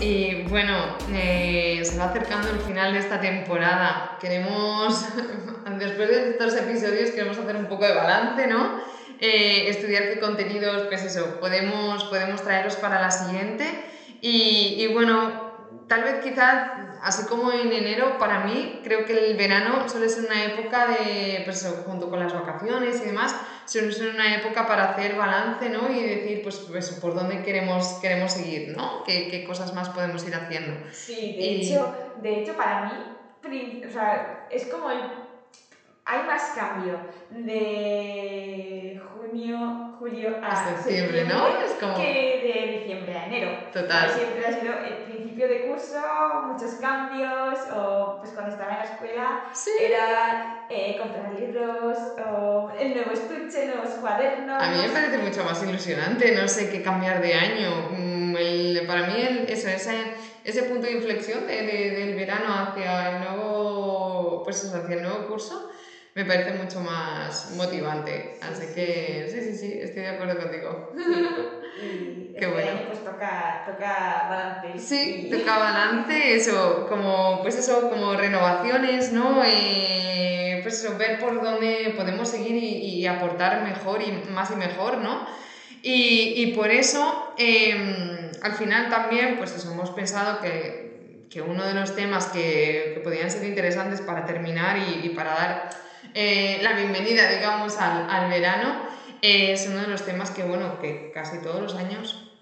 Y 0.00 0.44
bueno, 0.48 0.74
eh, 1.12 1.82
se 1.84 1.98
va 1.98 2.06
acercando 2.06 2.48
el 2.48 2.60
final 2.60 2.94
de 2.94 2.98
esta 3.00 3.20
temporada. 3.20 4.16
Queremos, 4.20 5.04
después 5.78 6.08
de 6.08 6.30
estos 6.30 6.56
episodios, 6.56 7.10
queremos 7.10 7.36
hacer 7.36 7.56
un 7.56 7.66
poco 7.66 7.84
de 7.84 7.94
balance, 7.94 8.46
¿no? 8.46 8.80
Eh, 9.20 9.68
estudiar 9.68 10.04
qué 10.04 10.18
contenidos, 10.18 10.86
pues 10.88 11.04
eso, 11.04 11.38
podemos, 11.40 12.04
podemos 12.04 12.42
traeros 12.42 12.76
para 12.76 13.00
la 13.00 13.10
siguiente. 13.10 13.66
Y 14.22 14.88
bueno, 14.94 15.45
tal 15.88 16.02
vez 16.02 16.24
quizás, 16.24 16.72
así 17.02 17.26
como 17.26 17.52
en 17.52 17.72
enero, 17.72 18.18
para 18.18 18.44
mí, 18.44 18.80
creo 18.82 19.04
que 19.04 19.30
el 19.30 19.36
verano 19.36 19.88
suele 19.88 20.08
ser 20.08 20.26
una 20.26 20.44
época 20.44 20.88
de, 20.88 21.42
pues 21.44 21.66
junto 21.86 22.10
con 22.10 22.20
las 22.20 22.32
vacaciones 22.32 23.00
y 23.02 23.06
demás, 23.06 23.36
suele 23.64 23.92
ser 23.92 24.14
una 24.14 24.34
época 24.34 24.66
para 24.66 24.92
hacer 24.92 25.16
balance, 25.16 25.68
¿no? 25.70 25.90
Y 25.90 26.02
decir, 26.02 26.42
pues, 26.42 26.66
pues 26.68 26.90
por 26.92 27.14
dónde 27.14 27.42
queremos, 27.42 27.98
queremos 28.00 28.32
seguir, 28.32 28.76
¿no? 28.76 29.04
¿Qué, 29.04 29.28
¿Qué, 29.28 29.44
cosas 29.44 29.74
más 29.74 29.88
podemos 29.90 30.26
ir 30.26 30.34
haciendo? 30.34 30.72
Sí, 30.92 31.36
de, 31.38 31.56
hecho, 31.56 31.94
de 32.20 32.40
hecho, 32.40 32.56
para 32.56 32.84
mí, 32.86 33.82
o 33.86 33.90
sea, 33.90 34.46
es 34.50 34.66
como 34.66 34.90
el... 34.90 35.26
Hay 36.08 36.22
más 36.22 36.52
cambio 36.54 37.00
de 37.30 39.00
junio, 39.12 39.96
julio 39.98 40.36
a 40.40 40.54
septiembre, 40.76 41.24
¿no? 41.24 41.48
Es 41.48 41.74
como... 41.80 41.96
que 41.96 42.40
de 42.44 42.78
diciembre 42.78 43.12
a 43.16 43.26
enero. 43.26 43.50
Total. 43.72 44.10
siempre 44.10 44.46
ha 44.46 44.52
sido 44.52 44.74
el 44.78 44.94
principio 44.98 45.48
de 45.48 45.66
curso, 45.66 45.96
muchos 46.52 46.74
cambios, 46.76 47.58
o 47.74 48.18
pues 48.20 48.30
cuando 48.32 48.52
estaba 48.52 48.72
en 48.74 48.78
la 48.78 48.84
escuela 48.84 49.40
Sí. 49.52 49.70
era 49.80 50.64
eh, 50.68 50.96
comprar 50.96 51.32
libros, 51.34 51.98
o 52.24 52.70
el 52.78 52.94
nuevo 52.94 53.10
estuche, 53.10 53.66
nuevos 53.66 53.90
cuadernos. 54.00 54.62
A 54.62 54.68
mí 54.70 54.76
me 54.82 54.88
parece 54.90 55.18
mucho 55.18 55.42
más 55.44 55.60
ilusionante, 55.62 56.32
no 56.36 56.46
sé 56.46 56.68
qué 56.68 56.82
cambiar 56.82 57.20
de 57.20 57.34
año. 57.34 57.88
Mm, 57.90 58.36
el- 58.36 58.84
para 58.86 59.06
mí, 59.08 59.20
el- 59.20 59.48
eso, 59.50 59.68
ese, 59.68 60.14
ese 60.44 60.62
punto 60.64 60.86
de 60.86 60.92
inflexión 60.92 61.46
de- 61.46 61.62
de- 61.62 61.90
del 61.90 62.14
verano 62.14 62.54
hacia 62.54 63.10
el 63.16 63.20
nuevo, 63.24 64.42
pues 64.44 64.62
eso, 64.62 64.76
hacia 64.76 64.94
el 64.96 65.02
nuevo 65.02 65.26
curso, 65.26 65.66
me 66.16 66.24
parece 66.24 66.52
mucho 66.52 66.80
más 66.80 67.50
motivante. 67.56 68.38
Así 68.40 68.74
que 68.74 69.28
sí, 69.30 69.42
sí, 69.42 69.54
sí, 69.54 69.78
estoy 69.80 70.02
de 70.02 70.08
acuerdo 70.08 70.40
contigo. 70.42 70.90
Y 71.78 72.32
Qué 72.32 72.46
este 72.46 72.46
bueno. 72.46 72.70
año 72.70 72.86
pues 72.86 73.04
toca, 73.04 73.62
toca 73.66 74.26
balance. 74.30 74.78
Sí, 74.78 75.26
Y- 75.26 75.30
toca 75.30 75.58
balance, 75.58 76.34
eso, 76.34 76.86
como, 76.88 77.40
pues 77.42 77.56
eso, 77.58 77.90
como 77.90 78.14
renovaciones, 78.16 79.12
¿no? 79.12 79.42
Eh, 79.44 80.60
pues 80.62 80.82
eso, 80.82 80.96
ver 80.96 81.18
por 81.18 81.42
dónde 81.42 81.92
podemos 81.94 82.30
seguir 82.30 82.56
y, 82.56 82.76
y 83.00 83.06
aportar 83.06 83.62
mejor 83.62 84.00
y 84.02 84.12
más 84.30 84.50
y 84.52 84.56
mejor, 84.56 84.98
¿no? 84.98 85.26
Y, 85.82 86.32
y 86.36 86.54
por 86.54 86.70
eso, 86.70 87.34
eh, 87.36 88.30
al 88.40 88.54
final 88.54 88.88
también, 88.88 89.36
pues 89.36 89.54
eso, 89.54 89.70
hemos 89.70 89.90
pensado 89.90 90.40
que, 90.40 91.26
que 91.30 91.42
uno 91.42 91.66
de 91.66 91.74
los 91.74 91.94
temas 91.94 92.26
que, 92.28 92.92
que 92.94 93.00
podían 93.00 93.30
ser 93.30 93.44
interesantes 93.44 94.00
para 94.00 94.24
terminar 94.24 94.78
y, 94.78 95.06
y 95.06 95.10
para 95.10 95.34
dar 95.34 95.85
eh, 96.18 96.60
la 96.62 96.72
bienvenida, 96.72 97.28
digamos, 97.28 97.76
al, 97.78 98.08
al 98.08 98.30
verano, 98.30 98.74
eh, 99.20 99.52
es 99.52 99.66
uno 99.66 99.82
de 99.82 99.88
los 99.88 100.02
temas 100.02 100.30
que, 100.30 100.44
bueno, 100.44 100.78
que 100.80 101.10
casi 101.12 101.42
todos 101.42 101.60
los 101.60 101.74
años 101.74 102.32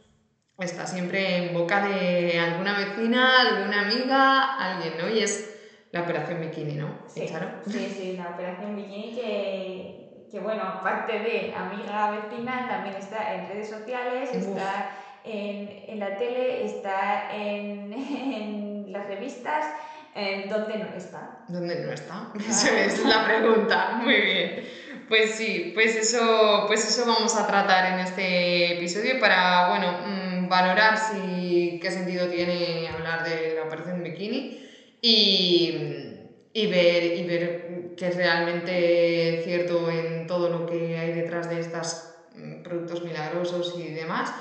está 0.60 0.86
siempre 0.86 1.38
en 1.38 1.54
boca 1.54 1.84
de 1.84 2.38
alguna 2.38 2.78
vecina, 2.78 3.40
alguna 3.40 3.80
amiga, 3.80 4.54
alguien, 4.54 4.96
¿no? 4.96 5.08
Y 5.10 5.24
es 5.24 5.52
la 5.90 6.02
operación 6.02 6.40
bikini, 6.40 6.74
¿no? 6.74 6.98
Sí, 7.08 7.26
sí, 7.66 7.92
sí, 7.92 8.16
la 8.16 8.28
operación 8.30 8.76
bikini 8.76 9.12
que, 9.12 10.28
que, 10.30 10.38
bueno, 10.38 10.62
aparte 10.62 11.18
de 11.18 11.52
amiga 11.52 12.12
vecina, 12.12 12.68
también 12.68 12.94
está 12.94 13.34
en 13.34 13.48
redes 13.48 13.70
sociales, 13.70 14.30
Uf. 14.34 14.36
está 14.36 14.90
en, 15.24 15.84
en 15.88 15.98
la 15.98 16.16
tele, 16.16 16.64
está 16.64 17.34
en, 17.34 17.92
en 17.92 18.92
las 18.92 19.08
revistas, 19.08 19.66
en 20.14 20.48
donde 20.48 20.78
no 20.78 20.94
está. 20.96 21.40
¿Dónde 21.48 21.84
no 21.84 21.92
está? 21.92 22.28
Esa 22.48 22.84
es 22.84 23.04
la 23.04 23.24
pregunta. 23.24 23.98
Muy 24.02 24.20
bien. 24.20 24.68
Pues 25.08 25.32
sí, 25.32 25.72
pues 25.74 25.96
eso, 25.96 26.64
pues 26.66 26.88
eso 26.88 27.04
vamos 27.06 27.36
a 27.36 27.46
tratar 27.46 27.92
en 27.92 28.00
este 28.00 28.76
episodio 28.76 29.20
para, 29.20 29.68
bueno, 29.68 29.98
mm, 30.06 30.48
valorar 30.48 30.96
si 30.96 31.78
qué 31.82 31.90
sentido 31.90 32.28
tiene 32.28 32.88
hablar 32.88 33.24
de 33.24 33.54
la 33.54 33.64
operación 33.64 34.02
bikini 34.02 34.66
y, 35.02 36.16
y 36.54 36.66
ver, 36.68 37.18
y 37.18 37.24
ver 37.24 37.94
qué 37.96 38.08
es 38.08 38.16
realmente 38.16 39.42
cierto 39.44 39.90
en 39.90 40.26
todo 40.26 40.48
lo 40.48 40.64
que 40.64 40.98
hay 40.98 41.12
detrás 41.12 41.50
de 41.50 41.60
estos 41.60 42.14
productos 42.62 43.04
milagrosos 43.04 43.74
y 43.78 43.92
demás. 43.92 44.32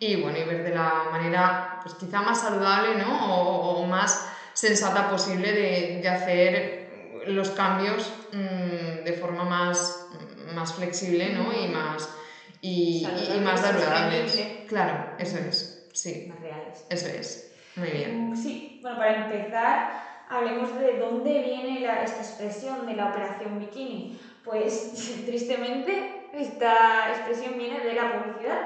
Y 0.00 0.16
bueno, 0.16 0.38
y 0.38 0.44
ver 0.44 0.64
de 0.64 0.74
la 0.74 1.08
manera, 1.10 1.80
pues 1.82 1.94
quizá 1.94 2.22
más 2.22 2.40
saludable, 2.40 2.96
¿no? 2.96 3.34
O, 3.34 3.82
o 3.82 3.86
más 3.86 4.28
sensata 4.58 5.08
posible 5.08 5.52
de, 5.52 6.00
de 6.02 6.08
hacer 6.08 6.86
los 7.26 7.50
cambios 7.50 8.28
mm, 8.32 9.04
de 9.04 9.12
forma 9.12 9.44
más, 9.44 10.08
más 10.54 10.74
flexible 10.74 11.30
¿no? 11.30 11.52
y 11.52 11.68
más, 11.68 12.12
y, 12.60 13.06
más 13.40 13.60
saludables. 13.60 14.40
Claro, 14.66 14.96
eso 15.16 15.38
es, 15.38 15.88
sí, 15.92 16.24
Más 16.26 16.40
reales. 16.40 16.86
eso 16.90 17.08
es. 17.08 17.50
Muy 17.76 17.90
bien. 17.92 18.30
Mm, 18.32 18.36
Sí, 18.36 18.80
bueno, 18.82 18.98
para 18.98 19.14
empezar, 19.22 19.92
hablemos 20.26 20.76
de 20.76 20.98
dónde 20.98 21.40
viene 21.40 21.80
la- 21.80 22.02
esta 22.02 22.22
expresión 22.22 22.84
de 22.86 22.94
la 22.94 23.06
operación 23.10 23.58
bikini. 23.58 24.18
Pues 24.42 24.90
tristemente 25.24 26.26
esta 26.32 27.08
expresión 27.10 27.56
viene 27.56 27.80
de 27.80 27.94
la 27.94 28.12
publicidad 28.12 28.58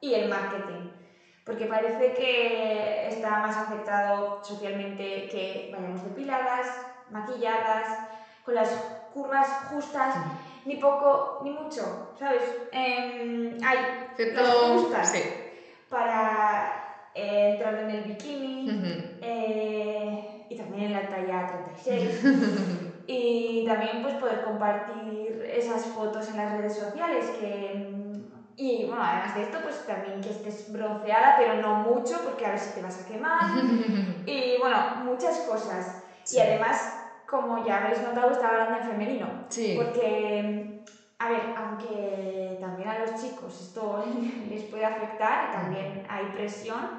y 0.00 0.14
el 0.14 0.28
marketing, 0.28 0.93
porque 1.44 1.66
parece 1.66 2.14
que 2.14 3.08
está 3.08 3.40
más 3.40 3.56
aceptado 3.56 4.42
socialmente 4.42 5.28
que 5.30 5.70
vayamos 5.72 6.02
depiladas, 6.04 6.66
maquilladas, 7.10 7.86
con 8.44 8.54
las 8.54 8.70
curvas 9.12 9.46
justas, 9.70 10.16
ni 10.64 10.76
poco 10.76 11.40
ni 11.44 11.50
mucho, 11.50 12.14
¿sabes? 12.18 12.42
Em, 12.72 13.58
hay 13.62 13.76
las 13.76 14.18
Excepto, 14.18 14.78
justas 14.78 15.12
sí. 15.12 15.22
para 15.88 17.10
eh, 17.14 17.50
entrar 17.52 17.74
en 17.74 17.90
el 17.90 18.04
bikini 18.04 19.18
eh, 19.20 20.46
y 20.48 20.56
también 20.56 20.84
en 20.84 20.92
la 20.94 21.08
talla 21.08 21.46
36 21.76 22.24
y 23.06 23.64
también 23.66 24.02
pues 24.02 24.14
poder 24.14 24.44
compartir 24.44 25.46
esas 25.54 25.84
fotos 25.86 26.28
en 26.30 26.38
las 26.38 26.52
redes 26.56 26.76
sociales 26.78 27.26
que 27.38 27.93
y 28.56 28.84
bueno 28.84 29.02
además 29.02 29.32
de 29.32 29.40
esto 29.40 29.60
pues 29.62 29.84
también 29.84 30.20
que 30.20 30.28
estés 30.30 30.64
bronceada 30.66 31.34
pero 31.34 31.54
no 31.54 31.74
mucho 31.74 32.20
porque 32.20 32.44
a 32.44 32.50
ver 32.50 32.58
si 32.58 32.70
te 32.70 32.80
vas 32.80 32.98
a 32.98 33.04
quemar 33.04 33.46
y 34.24 34.56
bueno 34.56 34.88
muchas 34.94 35.40
cosas 35.40 36.00
Sí. 36.24 36.36
y 36.36 36.40
además 36.40 36.92
como 37.26 37.58
ya 37.58 37.76
habéis 37.76 38.00
notado 38.00 38.30
estaba 38.30 38.52
hablando 38.54 38.76
en 38.76 38.82
femenino 38.82 39.34
Sí. 39.48 39.74
porque, 39.74 40.64
a 41.18 41.28
ver, 41.28 41.50
aunque 41.54 42.56
también 42.60 42.88
a 42.88 42.94
los 42.96 43.14
chicos 43.14 43.58
esto 43.60 43.98
les 44.40 44.64
puede 44.64 44.84
afectar 44.84 45.40
y 45.42 45.48
también 45.48 46.00
hay 46.08 46.26
presión, 46.26 46.92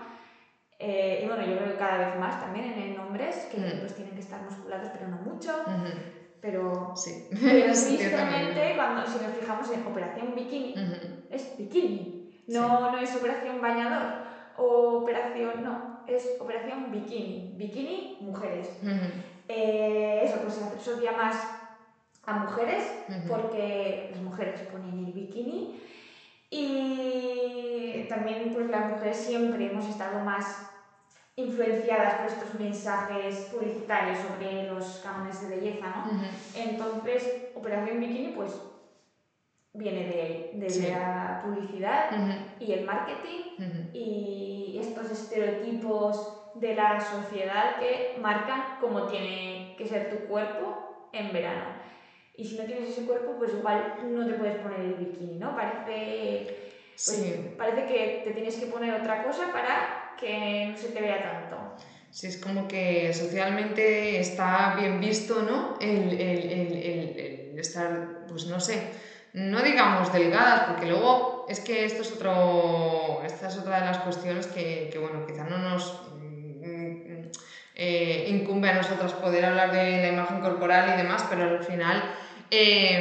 eh, 0.79 1.17
y 1.19 1.25
bueno, 1.25 1.43
yo 1.43 1.55
creo 1.55 1.69
que 1.69 1.75
cada 1.77 1.97
vez 1.97 2.13
más 2.13 2.37
también 2.37 2.77
en, 2.77 2.97
hombres, 2.97 3.45
que 3.47 3.59
Mm. 3.59 3.79
pues 3.79 3.93
tienen 3.93 4.15
que 4.15 4.21
estar 4.21 4.41
musculados, 4.41 4.89
pero 4.89 5.07
no 5.07 5.17
mucho, 5.19 5.63
Ujú. 5.65 5.97
Pero, 6.45 6.93
Sí. 6.95 7.27
pero 7.41 7.73
tristemente, 7.73 8.73
cuando, 8.75 9.05
si 9.07 9.17
nos 9.23 9.35
fijamos 9.35 9.71
en 9.71 9.87
operación 9.87 10.35
bikini, 10.35 10.75
es 11.29 11.57
bikini, 11.57 12.29
no, 12.47 12.91
no 12.91 12.97
es 12.99 13.15
operación 13.15 13.59
bañador, 13.61 14.23
o 14.57 15.01
operación, 15.01 15.63
no, 15.63 16.03
es 16.07 16.37
operación 16.39 16.91
bikini, 16.91 17.55
bikini, 17.57 18.17
mujeres. 18.21 18.79
Ujú. 18.81 19.07
Eh, 19.47 20.21
eso, 20.23 20.39
pues 20.41 20.53
se 20.53 20.63
asocia 20.63 21.11
más 21.13 21.35
a 22.25 22.33
mujeres, 22.33 22.83
porque 23.27 24.09
las 24.11 24.21
mujeres 24.21 24.61
ponen 24.71 25.05
el 25.05 25.13
bikini. 25.13 25.75
Y 26.49 28.05
también 28.07 28.51
pues 28.53 28.69
las 28.69 28.91
mujeres 28.91 29.17
siempre 29.17 29.65
hemos 29.65 29.87
estado 29.87 30.23
más 30.23 30.74
influenciadas 31.37 32.15
por 32.15 32.25
estos 32.25 32.53
mensajes 32.53 33.47
publicitarios 33.51 34.19
sobre 34.19 34.63
los 34.63 34.99
cánones 34.99 35.39
de 35.39 35.47
belleza, 35.47 35.89
¿no? 35.89 36.03
Entonces, 36.55 37.29
Operación 37.53 37.99
Bikini, 37.99 38.29
pues 38.29 38.61
viene 39.73 40.05
de, 40.05 40.47
de 40.51 40.69
Sí. 40.69 40.81
la 40.81 41.39
publicidad 41.41 42.09
y 42.59 42.71
el 42.71 42.85
marketing 42.85 43.41
ujú. 43.57 43.89
y 43.93 44.77
estos 44.79 45.09
estereotipos 45.09 46.31
de 46.53 46.73
la 46.73 46.99
sociedad 47.01 47.77
que 47.77 48.11
marcan 48.15 48.63
cómo 48.77 49.03
tiene 49.05 49.73
que 49.75 49.85
ser 49.85 50.09
tu 50.09 50.23
cuerpo 50.25 50.77
en 51.11 51.33
verano. 51.33 51.75
Y 52.37 52.45
si 52.45 52.55
no 52.55 52.65
tienes 52.65 52.89
ese 52.89 53.03
cuerpo, 53.03 53.37
pues 53.37 53.53
igual 53.53 53.85
no 53.93 54.25
te 54.25 54.35
puedes 54.35 54.55
poner 54.55 54.81
el 54.81 54.95
bikini, 54.95 55.37
¿no? 55.37 55.53
Parece, 55.53 56.45
pues, 57.05 57.19
Sí, 57.19 57.33
parece 57.55 57.85
que 57.85 58.21
te 58.23 58.31
tienes 58.31 58.57
que 58.57 58.67
poner 58.67 58.93
otra 58.93 59.19
cosa 59.19 59.51
para 59.51 59.89
que 60.15 60.65
no 60.67 60.77
se 60.77 60.89
te 60.89 61.01
vea 61.01 61.19
tanto. 61.21 61.71
sí, 62.09 62.27
es 62.27 62.37
como 62.37 62.67
que 62.67 63.11
socialmente 63.13 64.19
está 64.19 64.69
bien 64.69 64.99
visto, 64.99 65.41
¿no? 65.41 65.73
El, 65.79 66.13
el- 66.19 66.45
el- 66.47 66.77
el- 66.77 67.59
estar, 67.59 68.01
pues 68.25 68.45
no 68.45 68.59
sé, 68.59 68.85
no 69.33 69.61
digamos 69.63 70.11
delgadas, 70.11 70.61
porque 70.61 70.85
luego 70.85 71.25
es 71.45 71.59
que 71.61 71.83
esto 71.85 72.01
es 72.01 72.11
otro, 72.11 73.19
esta 73.21 73.47
es 73.47 73.57
otra 73.57 73.77
de 73.77 73.83
las 73.83 73.99
cuestiones 73.99 74.47
que, 74.47 74.87
que, 74.89 74.97
bueno, 74.97 75.21
quizá 75.21 75.43
no 75.43 75.57
nos 75.59 75.95
mm, 76.01 77.21
eh, 77.73 78.21
incumbe 78.25 78.69
a 78.69 78.73
nosotras 78.73 79.13
poder 79.13 79.45
hablar 79.45 79.69
de 79.71 79.97
la 79.97 80.07
imagen 80.07 80.39
corporal 80.39 80.87
y 80.89 80.95
demás, 80.95 81.23
pero 81.23 81.43
al 81.43 81.61
final 81.61 82.05
eh, 82.49 82.97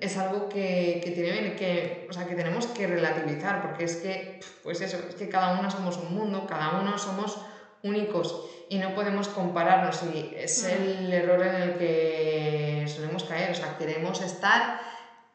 es 0.00 0.16
algo 0.16 0.48
que, 0.48 1.00
que 1.02 1.10
tiene 1.10 1.54
que, 1.56 2.06
o 2.08 2.12
sea, 2.12 2.26
que 2.26 2.34
tenemos 2.34 2.66
que 2.68 2.86
relativizar, 2.86 3.62
porque 3.62 3.84
es 3.84 3.96
que, 3.96 4.40
pues 4.62 4.80
eso, 4.80 4.98
es 5.08 5.14
que 5.14 5.28
cada 5.28 5.58
uno 5.58 5.70
somos 5.70 5.96
un 5.96 6.14
mundo, 6.14 6.46
cada 6.46 6.80
uno 6.80 6.98
somos 6.98 7.38
únicos 7.82 8.44
y 8.68 8.78
no 8.78 8.94
podemos 8.94 9.28
compararnos 9.28 10.02
y 10.14 10.34
es 10.36 10.64
el 10.64 11.12
error 11.12 11.46
en 11.46 11.54
el 11.54 11.74
que 11.78 12.84
solemos 12.88 13.24
caer, 13.24 13.52
o 13.52 13.54
sea, 13.54 13.76
queremos 13.78 14.20
estar 14.20 14.80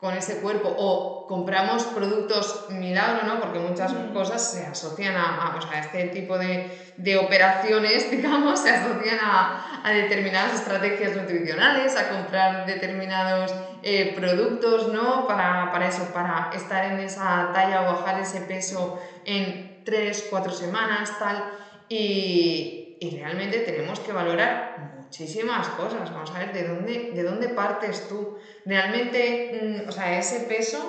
con 0.04 0.14
ese 0.16 0.42
cuerpo 0.42 0.68
o 0.78 1.24
compramos 1.26 1.86
productos 1.98 2.66
milagro, 2.68 3.24
¿no? 3.26 3.40
Porque 3.40 3.60
muchas 3.60 3.94
Mm. 3.94 4.12
cosas 4.12 4.42
se 4.52 4.66
asocian 4.66 5.16
a, 5.16 5.28
a- 5.44 5.58
o 5.58 5.62
sea, 5.62 5.80
este 5.80 6.10
tipo 6.10 6.38
de, 6.38 6.70
de 6.98 7.16
operaciones, 7.16 8.12
digamos, 8.12 8.60
se 8.60 8.70
asocian 8.72 9.20
a, 9.22 9.82
a 9.82 9.92
determinadas 9.92 10.54
estrategias 10.54 11.16
nutricionales, 11.16 11.96
a 11.96 12.10
comprar 12.10 12.66
determinados 12.66 13.56
eh, 13.82 14.12
productos, 14.14 14.88
¿no? 14.90 15.26
Para, 15.26 15.72
para 15.72 15.88
eso, 15.88 16.12
para 16.12 16.50
estar 16.52 16.84
en 16.84 17.00
esa 17.00 17.52
talla 17.54 17.82
o 17.84 17.86
bajar 17.86 18.20
ese 18.20 18.42
peso 18.42 18.94
en 19.24 19.56
3, 19.84 20.26
4 20.30 20.52
semanas, 20.52 21.18
tal. 21.18 21.46
Y, 21.88 22.83
y 23.04 23.18
realmente 23.18 23.60
tenemos 23.60 24.00
que 24.00 24.14
valorar 24.14 24.76
muchísimas 24.78 25.68
cosas. 25.80 26.12
Vamos 26.14 26.32
a 26.32 26.40
ver 26.40 26.54
de 26.54 26.64
dónde, 26.64 26.94
de 27.18 27.24
dónde 27.24 27.50
partes 27.50 28.08
tú. 28.08 28.20
Realmente, 28.66 29.82
mm, 29.86 29.90
o 29.90 29.92
sea, 29.92 30.18
ese 30.18 30.40
peso, 30.42 30.82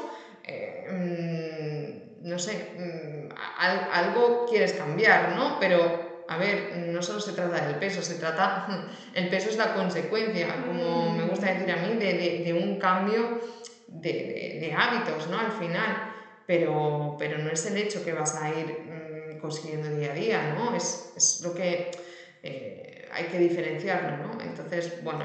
eh, 0.43 0.85
mm, 0.91 2.29
no 2.29 2.39
sé, 2.39 2.55
mm, 2.77 3.29
al- 3.65 3.89
algo 3.91 4.47
quieres 4.49 4.73
cambiar, 4.75 5.35
¿no? 5.37 5.59
Pero, 5.59 6.23
a 6.27 6.37
ver, 6.39 6.57
no 6.77 7.03
solo 7.03 7.21
se 7.21 7.33
trata 7.33 7.61
del 7.67 7.77
peso, 7.79 8.01
se 8.03 8.17
trata, 8.17 8.67
el 9.15 9.29
peso 9.29 9.49
es 9.51 9.57
la 9.57 9.73
consecuencia, 9.75 10.47
como 10.67 11.11
me 11.11 11.25
gusta 11.25 11.53
decir 11.53 11.71
a 11.71 11.77
mí, 11.77 11.97
de, 11.97 12.15
de- 12.15 12.43
de 12.45 12.53
un 12.55 12.79
cambio 12.79 13.39
de, 13.87 14.13
de- 14.61 14.73
hábitos, 14.77 15.27
¿no? 15.29 15.39
Al 15.39 15.53
final. 15.53 16.11
Pero, 16.47 17.17
pero 17.19 17.39
no 17.39 17.51
es 17.51 17.65
el 17.65 17.79
hecho 17.79 18.05
que 18.05 18.13
vas 18.13 18.35
a 18.35 18.51
ir 18.51 18.83
consiguiendo 19.45 19.91
día 19.91 20.13
a 20.13 20.15
día, 20.15 20.55
¿no? 20.55 20.75
Es, 20.75 21.13
es 21.15 21.43
lo 21.45 21.55
que 21.55 21.91
eh, 22.43 23.07
hay 23.13 23.25
que 23.25 23.39
diferenciarlo, 23.39 24.17
¿no? 24.17 24.41
Entonces, 24.41 25.05
bueno, 25.05 25.25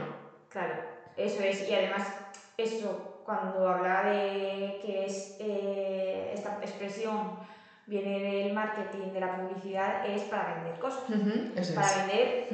Claro, 0.50 0.74
eso 1.16 1.42
es. 1.42 1.70
Y 1.70 1.74
además, 1.74 2.12
eso, 2.58 3.22
cuando 3.24 3.66
hablaba 3.70 4.10
de 4.10 4.80
que 4.82 5.06
es 5.06 5.38
eh, 5.40 6.32
esta 6.34 6.58
expresión 6.62 7.40
viene 7.86 8.20
del 8.20 8.54
marketing, 8.54 9.14
de 9.14 9.20
la 9.22 9.38
publicidad, 9.38 10.06
es 10.06 10.24
para 10.24 10.56
vender 10.56 10.78
cosas. 10.80 11.04
Para 11.74 11.88
es. 11.88 12.08
vender 12.08 12.48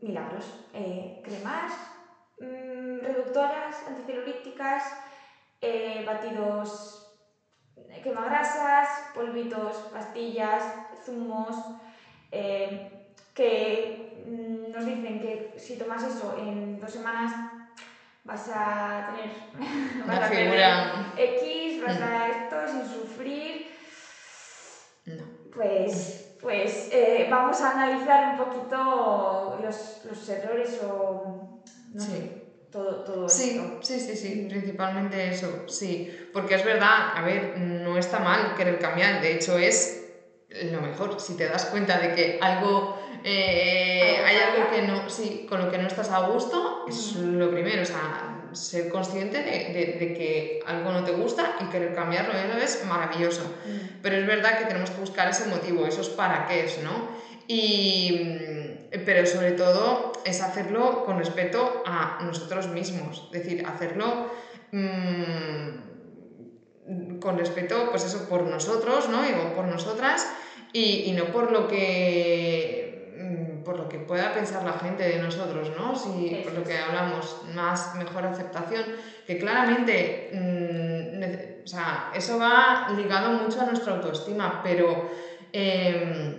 milagros. 0.00 0.46
Eh, 0.72 1.20
cremas, 1.22 1.72
mm, 2.38 3.00
reductoras, 3.00 3.76
anticelulíticas, 3.88 4.84
batidos 6.06 7.04
quemagrasas, 8.02 8.88
polvitos, 9.14 9.76
pastillas, 9.92 10.62
zumos, 11.04 11.56
eh, 12.32 12.90
que 13.34 14.22
mm, 14.26 14.72
nos 14.72 14.84
dicen 14.86 15.20
que 15.20 15.54
si 15.58 15.76
tomas 15.76 16.02
eso 16.04 16.36
en 16.38 16.80
dos 16.80 16.90
semanas 16.92 17.32
vas 18.24 18.48
a 18.54 19.08
tener 19.10 19.30
vas 20.06 20.16
Una 20.18 20.26
a 20.26 20.28
tener 20.30 20.44
figura. 20.44 21.12
X, 21.16 21.82
vas 21.82 21.98
Mm. 21.98 22.02
a 22.02 22.28
esto 22.28 22.56
sin 22.72 22.84
sufrir, 23.00 23.66
No. 25.06 25.24
pues, 25.54 26.34
pues 26.40 26.88
eh, 26.92 27.26
vamos 27.30 27.60
a 27.60 27.72
analizar 27.72 28.30
un 28.32 28.38
poquito 28.38 29.58
los, 29.62 30.00
los 30.04 30.28
errores 30.28 30.80
o 30.82 31.60
no 31.92 32.00
Sí. 32.00 32.10
sé, 32.10 32.42
todo, 32.72 33.04
todo 33.04 33.28
Sí, 33.28 33.50
esto. 33.50 33.78
sí, 33.82 34.00
sí, 34.00 34.16
sí, 34.16 34.46
principalmente 34.48 35.28
eso, 35.28 35.68
sí, 35.68 36.10
porque 36.32 36.54
es 36.54 36.64
verdad, 36.64 37.12
a 37.14 37.22
ver, 37.22 37.58
no 37.58 37.96
está 37.98 38.18
mal 38.20 38.54
querer 38.56 38.78
cambiar, 38.78 39.20
de 39.20 39.34
hecho 39.34 39.58
es 39.58 40.03
lo 40.70 40.80
mejor, 40.80 41.18
si 41.20 41.36
te 41.36 41.48
das 41.48 41.66
cuenta 41.66 41.98
de 41.98 42.14
que 42.14 42.38
algo, 42.40 42.96
eh, 43.24 44.20
hay 44.24 44.36
algo 44.36 44.70
que 44.70 44.82
no, 44.82 45.08
sí, 45.10 45.44
con 45.48 45.64
lo 45.64 45.70
que 45.70 45.78
no 45.78 45.88
estás 45.88 46.10
a 46.10 46.20
gusto, 46.28 46.84
es 46.88 47.16
lo 47.16 47.50
primero, 47.50 47.82
o 47.82 47.86
sea, 47.86 48.40
ser 48.52 48.88
consciente 48.88 49.38
de, 49.38 49.50
de- 49.50 49.96
de 49.98 50.14
que 50.14 50.60
algo 50.64 50.92
no 50.92 51.02
te 51.02 51.10
gusta 51.12 51.56
y 51.60 51.64
querer 51.64 51.92
cambiarlo, 51.94 52.34
eso 52.34 52.56
es 52.58 52.84
maravilloso. 52.86 53.42
Mm. 53.66 53.98
Pero 54.00 54.16
es 54.16 54.26
verdad 54.26 54.58
que 54.58 54.66
tenemos 54.66 54.90
que 54.90 55.00
buscar 55.00 55.28
ese 55.28 55.46
motivo, 55.48 55.86
esos 55.86 56.08
para 56.10 56.46
qué, 56.46 56.66
¿no? 56.84 57.08
Y, 57.48 58.20
mm, 58.92 59.02
pero 59.04 59.26
sobre 59.26 59.52
todo 59.52 60.12
es 60.24 60.40
hacerlo 60.40 61.04
con 61.04 61.18
respeto 61.18 61.82
a 61.84 62.18
nosotros 62.22 62.68
mismos, 62.68 63.28
es 63.32 63.42
decir, 63.42 63.66
hacerlo 63.66 64.30
mm, 64.70 65.94
con 67.18 67.38
respeto, 67.38 67.88
pues 67.90 68.04
eso, 68.04 68.28
por 68.28 68.42
nosotros, 68.42 69.08
¿no? 69.08 69.22
Digo, 69.22 69.54
por 69.54 69.64
nosotras 69.64 70.28
y, 70.74 71.00
y 71.04 71.12
no 71.12 71.30
por 71.30 71.52
lo 71.52 71.66
que 71.68 72.90
mm, 73.12 73.58
por 73.62 73.76
lo 73.78 73.88
que 73.88 74.00
pueda 74.00 74.32
pensar 74.32 74.64
la 74.64 74.74
gente 74.74 75.04
de 75.04 75.18
nosotros, 75.18 75.70
¿no? 75.70 75.94
Si, 75.96 76.36
por 76.42 76.52
lo 76.52 76.64
que 76.64 76.74
hablamos, 76.78 77.38
más, 77.40 77.92
mejor 77.92 78.26
aceptación, 78.26 78.90
que 79.24 79.38
claramente, 79.38 80.26
mm, 80.30 81.22
o 81.64 81.68
sea, 81.68 82.08
eso 82.10 82.38
va 82.38 82.80
ligado 82.86 83.30
mucho 83.32 83.60
a 83.60 83.64
nuestra 83.64 83.92
autoestima, 83.92 84.60
pero 84.62 85.00
em, 85.52 86.36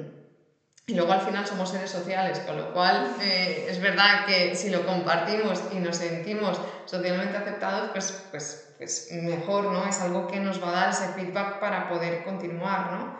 y 0.87 0.93
luego 0.95 1.13
al 1.13 1.21
final 1.21 1.45
somos 1.47 1.69
seres 1.69 1.89
sociales, 1.91 2.41
con 2.41 2.57
lo 2.57 2.69
cual 2.71 3.05
eh, 3.17 3.63
es 3.67 3.79
verdad 3.79 4.21
que 4.23 4.55
si 4.55 4.69
lo 4.69 4.83
compartimos 4.83 5.65
y 5.69 5.79
nos 5.79 5.97
sentimos 5.97 6.61
socialmente 6.85 7.37
aceptados, 7.37 7.89
pues, 7.91 8.13
pues, 8.29 8.61
pues 8.77 9.05
mejor, 9.09 9.69
¿no? 9.69 9.85
Es 9.87 9.99
algo 10.01 10.27
que 10.27 10.39
nos 10.39 10.61
va 10.61 10.69
a 10.69 10.73
dar 10.73 10.89
ese 10.89 11.09
feedback 11.09 11.57
para 11.59 11.87
poder 11.87 12.21
continuar, 12.21 12.85
¿no? 12.87 13.11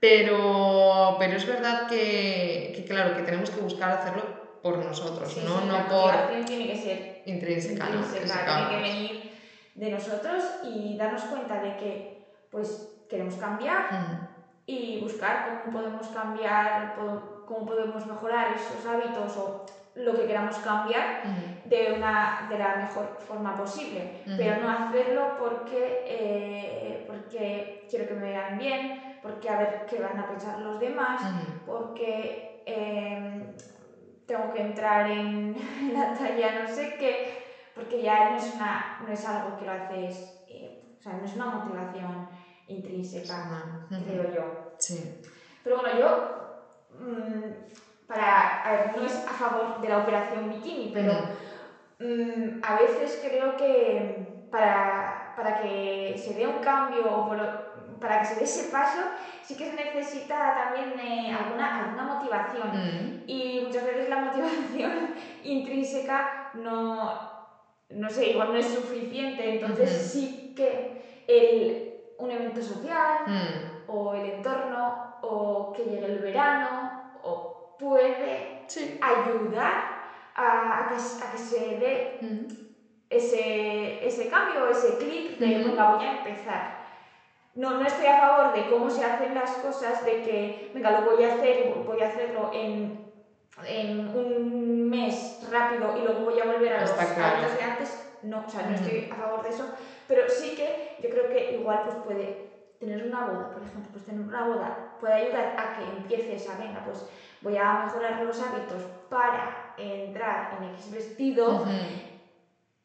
Pero, 0.00 1.16
pero 1.18 1.36
es 1.36 1.46
verdad 1.46 1.88
que, 1.88 2.72
que, 2.76 2.84
claro, 2.84 3.16
que 3.16 3.22
tenemos 3.22 3.50
que 3.50 3.60
buscar 3.60 3.92
hacerlo 3.92 4.24
por 4.60 4.84
nosotros, 4.84 5.32
Sí, 5.32 5.40
no, 5.44 5.60
sí, 5.60 5.66
no 5.66 5.74
la 5.74 5.88
por 5.88 6.44
tiene 6.44 6.66
que 6.66 6.76
ser 6.76 7.22
intrínseca, 7.24 7.88
¿no? 7.88 8.00
intrínseca, 8.02 8.44
tiene 8.44 8.68
que 8.68 8.82
venir 8.82 9.32
de 9.74 9.90
nosotros 9.90 10.42
y 10.64 10.96
darnos 10.96 11.22
cuenta 11.24 11.60
de 11.60 11.76
que 11.76 12.16
pues 12.50 12.90
queremos 13.08 13.36
cambiar 13.36 13.92
Mm, 13.92 14.26
y 14.66 14.98
buscar 15.00 15.44
cómo 15.44 15.70
podemos 15.70 16.08
cambiar, 16.08 16.94
cómo 17.44 17.66
podemos 17.66 18.04
mejorar 18.06 18.54
esos 18.54 18.84
hábitos 18.84 19.36
o 19.36 19.64
lo 19.94 20.14
que 20.14 20.26
queramos 20.26 20.56
cambiar 20.58 21.20
mm, 21.24 21.68
de, 21.68 21.92
una, 21.92 22.46
de 22.50 22.58
la 22.58 22.76
mejor 22.76 23.16
forma 23.20 23.56
posible, 23.56 24.12
Ujú. 24.26 24.36
pero 24.36 24.56
no 24.60 24.68
hacerlo 24.68 25.36
porque, 25.38 26.02
eh, 26.06 27.04
porque 27.06 27.84
quiero 27.88 28.06
que 28.08 28.14
me 28.14 28.26
vean 28.30 28.58
bien, 28.58 29.15
porque 29.26 29.48
a 29.48 29.56
ver 29.56 29.84
qué 29.86 29.98
van 29.98 30.18
a 30.18 30.26
pensar 30.26 30.56
los 30.56 30.78
demás, 30.78 31.22
mm, 31.22 31.64
porque 31.64 32.52
eh, 32.64 33.16
tengo 34.26 34.48
que 34.48 34.58
entrar 34.60 35.06
en 35.06 35.54
la 35.92 36.12
talla 36.12 36.52
no 36.52 36.66
sé 36.66 36.96
qué, 36.96 37.20
porque 37.74 38.00
ya 38.00 38.22
no 38.22 38.36
es, 38.36 38.50
una, 38.50 38.96
no 38.98 39.10
es 39.10 39.24
algo 39.24 39.56
que 39.56 39.64
lo 39.64 39.72
haces, 39.72 40.32
eh, 40.46 40.70
o 40.98 41.02
sea, 41.02 41.16
no 41.16 41.24
es 41.24 41.34
una 41.34 41.46
motivación 41.46 42.24
intrínseca, 42.66 43.42
creo 44.04 44.24
yo. 44.24 44.52
Sí. 44.78 45.04
Pero 45.62 45.76
bueno, 45.76 45.90
yo, 45.90 46.22
mm, 46.88 47.50
para, 48.06 48.60
a 48.62 48.70
ver, 48.70 48.86
no 48.88 49.04
es 49.04 49.20
a 49.26 49.32
favor 49.34 49.80
de 49.80 49.88
la 49.88 49.96
operación 49.96 50.48
bikini, 50.48 50.88
pero 50.88 51.24
mm, 51.98 52.46
a 52.62 52.74
veces 52.74 53.18
creo 53.20 53.56
que 53.56 54.02
para, 54.50 55.32
para 55.34 55.54
que 55.54 56.14
se 56.16 56.32
dé 56.34 56.46
un 56.46 56.60
cambio 56.60 57.08
o 57.10 57.24
por- 57.24 57.65
para 57.98 58.18
que 58.18 58.24
se 58.24 58.36
dé 58.36 58.42
ese 58.44 58.64
paso, 58.64 59.08
sí 59.40 59.56
que 59.56 59.66
se 59.66 59.74
necesita 59.74 60.52
también 60.54 60.98
eh, 60.98 61.30
alguna, 61.30 61.66
alguna 61.66 62.04
motivación. 62.04 62.70
Mm, 62.72 63.12
Y 63.26 63.58
muchas 63.60 63.84
veces 63.84 64.06
la 64.08 64.16
motivación 64.16 65.10
intrínseca 65.40 66.26
no, 66.52 67.10
no 67.88 68.10
sé, 68.10 68.26
igual 68.26 68.50
no 68.52 68.58
es 68.58 68.66
suficiente, 68.66 69.46
entonces 69.48 69.90
sí 69.90 70.50
que 70.54 70.86
el, 71.26 71.74
un 72.16 72.30
evento 72.30 72.62
social, 72.62 73.22
Mm, 73.26 73.66
o 73.86 74.14
el 74.14 74.24
entorno, 74.24 74.96
o 75.20 75.70
que 75.72 75.84
llegue 75.86 76.06
el 76.06 76.18
verano, 76.18 76.92
o 77.12 77.42
puede 77.76 78.52
Sí. 78.66 78.96
ayudar 79.00 79.78
a, 80.34 80.78
a 80.80 80.86
que, 80.86 80.96
a 81.18 81.28
que 81.28 81.38
se 81.38 81.76
dé 81.76 82.16
Mm, 82.20 82.46
ese, 83.08 83.98
ese 84.04 84.26
cambio, 84.26 84.66
ese 84.66 84.96
clic 84.96 85.36
de, 85.38 85.58
venga, 85.58 85.84
voy 85.84 86.02
a 86.02 86.08
empezar. 86.08 86.62
No, 87.56 87.72
no 87.72 87.86
estoy 87.86 88.06
a 88.06 88.14
favor 88.14 88.52
de 88.52 88.66
cómo 88.66 88.90
se 88.90 89.02
hacen 89.02 89.32
las 89.34 89.56
cosas, 89.56 90.04
de 90.04 90.20
que, 90.20 90.70
venga, 90.74 90.90
lo 90.90 91.02
voy 91.02 91.22
a 91.22 91.28
hacer 91.28 91.64
voy 91.64 92.00
a 92.02 92.06
hacerlo 92.06 92.50
en, 92.52 92.92
en 93.64 94.08
un 94.14 94.90
mes 94.90 95.38
rápido 95.40 95.92
y 95.96 96.02
luego 96.02 96.22
voy 96.22 96.38
a 96.38 96.44
volver 96.44 96.74
a 96.74 96.78
los 96.78 96.92
claro. 96.92 97.16
hábitos 97.16 97.54
de 97.54 97.62
antes. 97.62 97.98
No, 98.20 98.38
o 98.44 98.48
sea, 98.48 98.62
no 98.62 98.68
Ujú. 98.68 98.74
estoy 98.74 99.06
a 99.10 99.16
favor 99.16 99.42
de 99.42 99.48
eso, 99.50 99.68
pero 100.06 100.28
sí 100.28 100.54
que 100.54 100.76
yo 100.98 101.08
creo 101.08 101.28
que 101.28 101.46
igual 101.48 101.80
pues 101.82 101.96
puede 101.96 102.34
tener 102.78 103.02
una 103.02 103.22
boda, 103.22 103.46
por 103.48 103.62
ejemplo, 103.62 103.90
pues 103.90 104.04
tener 104.04 104.20
una 104.20 104.42
boda 104.42 104.74
puede 104.98 105.14
ayudar 105.14 105.54
a 105.56 105.72
que 105.72 105.88
empieces 105.88 106.46
a, 106.46 106.56
venga, 106.56 106.82
pues 106.82 107.06
voy 107.40 107.56
a 107.56 107.74
mejorar 107.74 108.18
los 108.18 108.40
hábitos 108.40 108.86
para 109.08 109.62
entrar 109.76 110.46
en 110.50 110.62
X 110.64 110.90
vestido, 110.90 111.58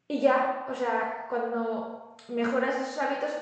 y 0.08 0.18
ya, 0.20 0.50
o 0.66 0.74
sea, 0.74 1.10
cuando 1.26 1.84
mejoras 2.28 2.76
esos 2.76 2.98
hábitos, 2.98 3.38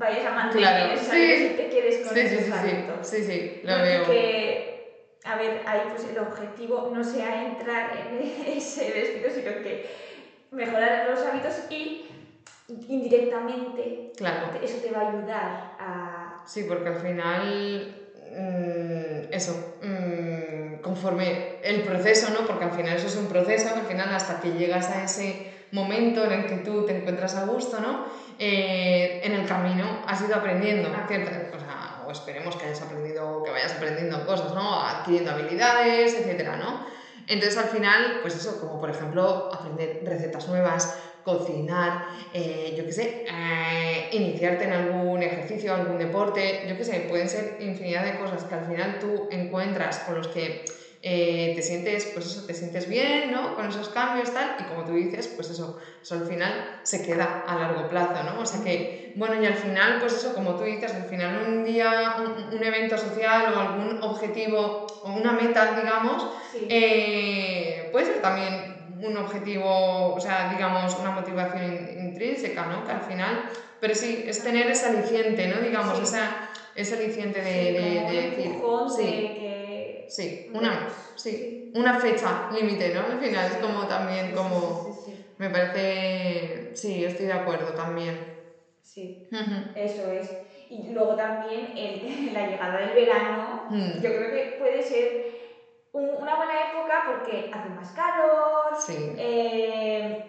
vayas 0.00 0.24
a 0.24 0.30
mantener 0.30 0.74
Claro, 0.74 0.96
sí. 0.96 1.10
hábitos 1.10 1.52
y 1.52 1.56
te 1.56 1.68
quedes 1.68 1.98
con 1.98 2.16
Sí, 2.16 2.26
sí, 2.26 2.34
esos 2.36 2.56
sí, 2.60 2.70
sí, 3.02 3.22
sí, 3.22 3.24
sí, 3.24 3.60
lo 3.62 3.76
No, 3.76 3.82
veo. 3.82 4.02
que, 4.10 4.88
a 5.24 5.36
ver, 5.36 5.60
ahí 5.66 5.82
pues 5.90 6.04
el 6.04 6.18
objetivo 6.18 6.88
no 6.92 7.04
sea 7.04 7.46
entrar 7.46 7.92
en 7.96 8.22
ese 8.56 8.90
vestido, 8.90 9.30
sino 9.30 9.62
que 9.62 9.86
mejorar 10.50 11.06
los 11.08 11.22
hábitos 11.24 11.54
y 11.68 12.02
indirectamente 12.88 14.12
Claro. 14.16 14.50
eso 14.60 14.78
te 14.78 14.90
va 14.90 15.00
a 15.00 15.08
ayudar 15.10 15.74
a... 15.78 16.42
Sí, 16.46 16.64
porque 16.64 16.88
al 16.88 16.96
final, 16.96 18.02
mm, 18.14 19.34
eso, 19.34 19.76
mm, 19.80 20.80
conforme 20.80 21.58
el 21.62 21.82
proceso, 21.82 22.30
¿no? 22.30 22.44
Porque 22.46 22.64
al 22.64 22.72
final 22.72 22.96
eso 22.96 23.06
es 23.06 23.16
un 23.16 23.28
proceso, 23.28 23.68
al 23.74 23.84
final 23.86 24.12
hasta 24.12 24.40
que 24.40 24.52
llegas 24.52 24.88
a 24.88 25.04
ese 25.04 25.49
momento 25.72 26.24
en 26.24 26.32
el 26.32 26.46
que 26.46 26.56
tú 26.58 26.84
te 26.84 26.96
encuentras 26.96 27.36
a 27.36 27.46
gusto, 27.46 27.80
¿no? 27.80 28.04
Eh, 28.38 29.20
en 29.22 29.32
el 29.32 29.46
camino 29.46 30.02
has 30.06 30.20
ido 30.22 30.34
aprendiendo 30.34 30.88
ciertas, 31.06 31.54
o 31.54 31.58
sea, 31.58 32.02
o 32.06 32.10
esperemos 32.10 32.56
que 32.56 32.66
hayas 32.66 32.82
aprendido, 32.82 33.42
que 33.42 33.50
vayas 33.50 33.74
aprendiendo 33.74 34.24
cosas, 34.24 34.54
¿no? 34.54 34.80
Adquiriendo 34.80 35.30
habilidades, 35.32 36.14
etcétera, 36.14 36.56
¿no? 36.56 36.84
Entonces 37.26 37.56
al 37.56 37.68
final, 37.68 38.18
pues 38.22 38.34
eso, 38.34 38.58
como 38.58 38.80
por 38.80 38.90
ejemplo 38.90 39.48
aprender 39.52 39.98
recetas 40.02 40.48
nuevas, 40.48 40.88
cocinar, 41.22 42.00
eh, 42.32 42.74
yo 42.76 42.84
qué 42.86 42.92
sé, 42.92 43.24
eh, 43.26 44.08
iniciarte 44.12 44.64
en 44.64 44.72
algún 44.72 45.22
ejercicio, 45.22 45.74
algún 45.74 45.98
deporte, 45.98 46.60
yo 46.66 46.76
qué 46.76 46.84
sé, 46.84 47.00
pueden 47.00 47.28
ser 47.28 47.56
infinidad 47.58 48.04
de 48.04 48.14
cosas 48.14 48.44
que 48.44 48.54
al 48.54 48.64
final 48.64 48.98
tú 48.98 49.28
encuentras 49.30 50.00
con 50.00 50.14
los 50.14 50.28
que 50.28 50.64
eh, 51.02 51.50
te 51.54 51.62
sientes, 51.62 52.06
pues 52.06 52.26
eso, 52.26 52.42
te 52.42 52.54
sientes 52.54 52.86
bien, 52.86 53.30
¿no? 53.30 53.52
Con 53.52 53.66
esos 53.66 53.88
cambios, 53.88 54.30
tal, 54.32 54.52
y 54.56 54.64
como 54.64 54.84
tú 54.84 54.92
dices, 54.92 55.28
pues 55.28 55.48
eso, 55.50 55.74
eso 56.02 56.14
al 56.14 56.22
final 56.22 56.60
se 56.82 57.00
queda 57.00 57.40
a 57.44 57.54
largo 57.56 57.86
plazo, 57.86 58.22
¿no? 58.22 58.38
O 58.40 58.46
sea 58.46 58.60
que, 58.60 58.86
bueno, 59.14 59.36
y 59.36 59.44
al 59.46 59.56
final, 59.56 59.96
pues 59.98 60.14
eso, 60.14 60.32
como 60.32 60.54
tú 60.54 60.64
dices, 60.64 60.94
al 60.94 61.04
final 61.04 61.36
un 61.36 61.62
día, 61.62 62.12
un, 62.16 62.46
un 62.54 62.64
evento 62.64 62.96
social 62.98 63.48
o 63.48 63.58
algún 63.58 63.94
objetivo 64.00 64.76
o 65.00 65.10
una 65.12 65.32
meta, 65.32 65.66
digamos, 65.66 66.26
Sí, 66.38 66.66
eh, 66.68 67.84
puede 67.90 68.04
ser 68.06 68.20
también 68.20 68.66
un 68.98 69.16
objetivo, 69.16 70.12
o 70.12 70.20
sea, 70.20 70.44
digamos, 70.44 70.96
una 70.96 71.10
motivación 71.10 71.62
in- 71.64 71.88
intrínseca, 71.88 72.66
¿no? 72.66 72.82
Que 72.84 72.92
al 72.92 73.00
final, 73.00 73.42
pero 73.78 73.94
sí, 73.94 74.22
es 74.26 74.40
tener 74.42 74.68
ese 74.68 74.86
aliciente, 74.86 75.46
¿no? 75.46 75.60
Digamos, 75.60 75.98
Sí. 75.98 76.02
esa, 76.02 76.36
ese 76.74 76.94
aliciente 76.94 77.42
de, 77.42 77.70
sí, 77.70 77.70
de- 77.72 78.02
de 78.02 78.28
un 78.28 78.36
decir, 78.36 78.60
sí, 80.10 80.44
una, 80.52 80.86
sí, 81.14 81.70
una 81.72 81.94
fecha 81.94 82.46
límite, 82.50 82.90
¿no? 82.90 83.00
Al 83.06 83.18
final 83.18 83.48
es 83.50 83.56
como 83.56 83.86
también, 83.86 84.32
como, 84.32 84.74
Sí, 84.84 84.92
sí, 84.92 85.12
sí, 85.12 85.26
me 85.38 85.50
parece, 85.50 86.74
sí, 86.74 87.02
estoy 87.04 87.26
de 87.26 87.32
acuerdo 87.32 87.74
también. 87.74 88.28
sí. 88.82 89.26
Eso 89.74 90.08
es. 90.08 90.36
Y 90.68 90.88
luego 90.92 91.16
también 91.16 91.72
el- 91.76 92.00
la 92.34 92.44
llegada 92.44 92.78
del 92.78 92.94
verano, 92.94 93.66
Mm. 93.70 94.00
yo 94.00 94.10
creo 94.12 94.30
que 94.30 94.54
puede 94.58 94.82
ser 94.82 95.20
un- 95.92 96.10
una 96.20 96.36
buena 96.36 96.68
época 96.68 97.02
porque 97.06 97.50
hace 97.52 97.70
más 97.70 97.92
calor, 97.92 98.76
Sí, 98.76 99.12
eh, 99.16 100.24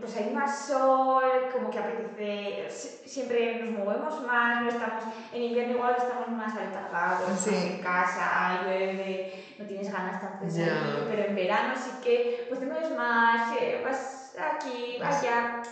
pues 0.00 0.16
hay 0.16 0.30
más 0.34 0.66
sol, 0.66 1.22
como 1.52 1.70
que 1.70 1.78
apetece, 1.78 2.68
si- 2.70 3.08
siempre 3.08 3.56
nos 3.62 3.78
movemos 3.78 4.22
más, 4.26 4.62
no 4.62 4.68
estamos, 4.68 5.04
en 5.32 5.42
invierno 5.42 5.74
igual 5.74 5.94
estamos 5.98 6.28
más 6.28 6.54
alentajados, 6.56 7.38
Sí. 7.38 7.50
estamos 7.50 7.70
en 7.70 7.78
casa, 7.82 8.60
llueve, 8.64 9.44
no 9.58 9.64
tienes 9.66 9.92
ganas 9.92 10.20
tanto 10.20 10.44
de 10.46 10.50
salir, 10.50 11.06
pero 11.10 11.24
en 11.24 11.34
verano 11.36 11.74
sí 11.76 11.90
que 12.02 12.46
pues 12.48 12.60
te 12.60 12.66
mueves 12.66 12.90
más, 12.96 13.54
eh, 13.60 13.80
vas 13.84 14.34
aquí, 14.38 14.96
Pues- 14.98 15.16
allá, 15.18 15.62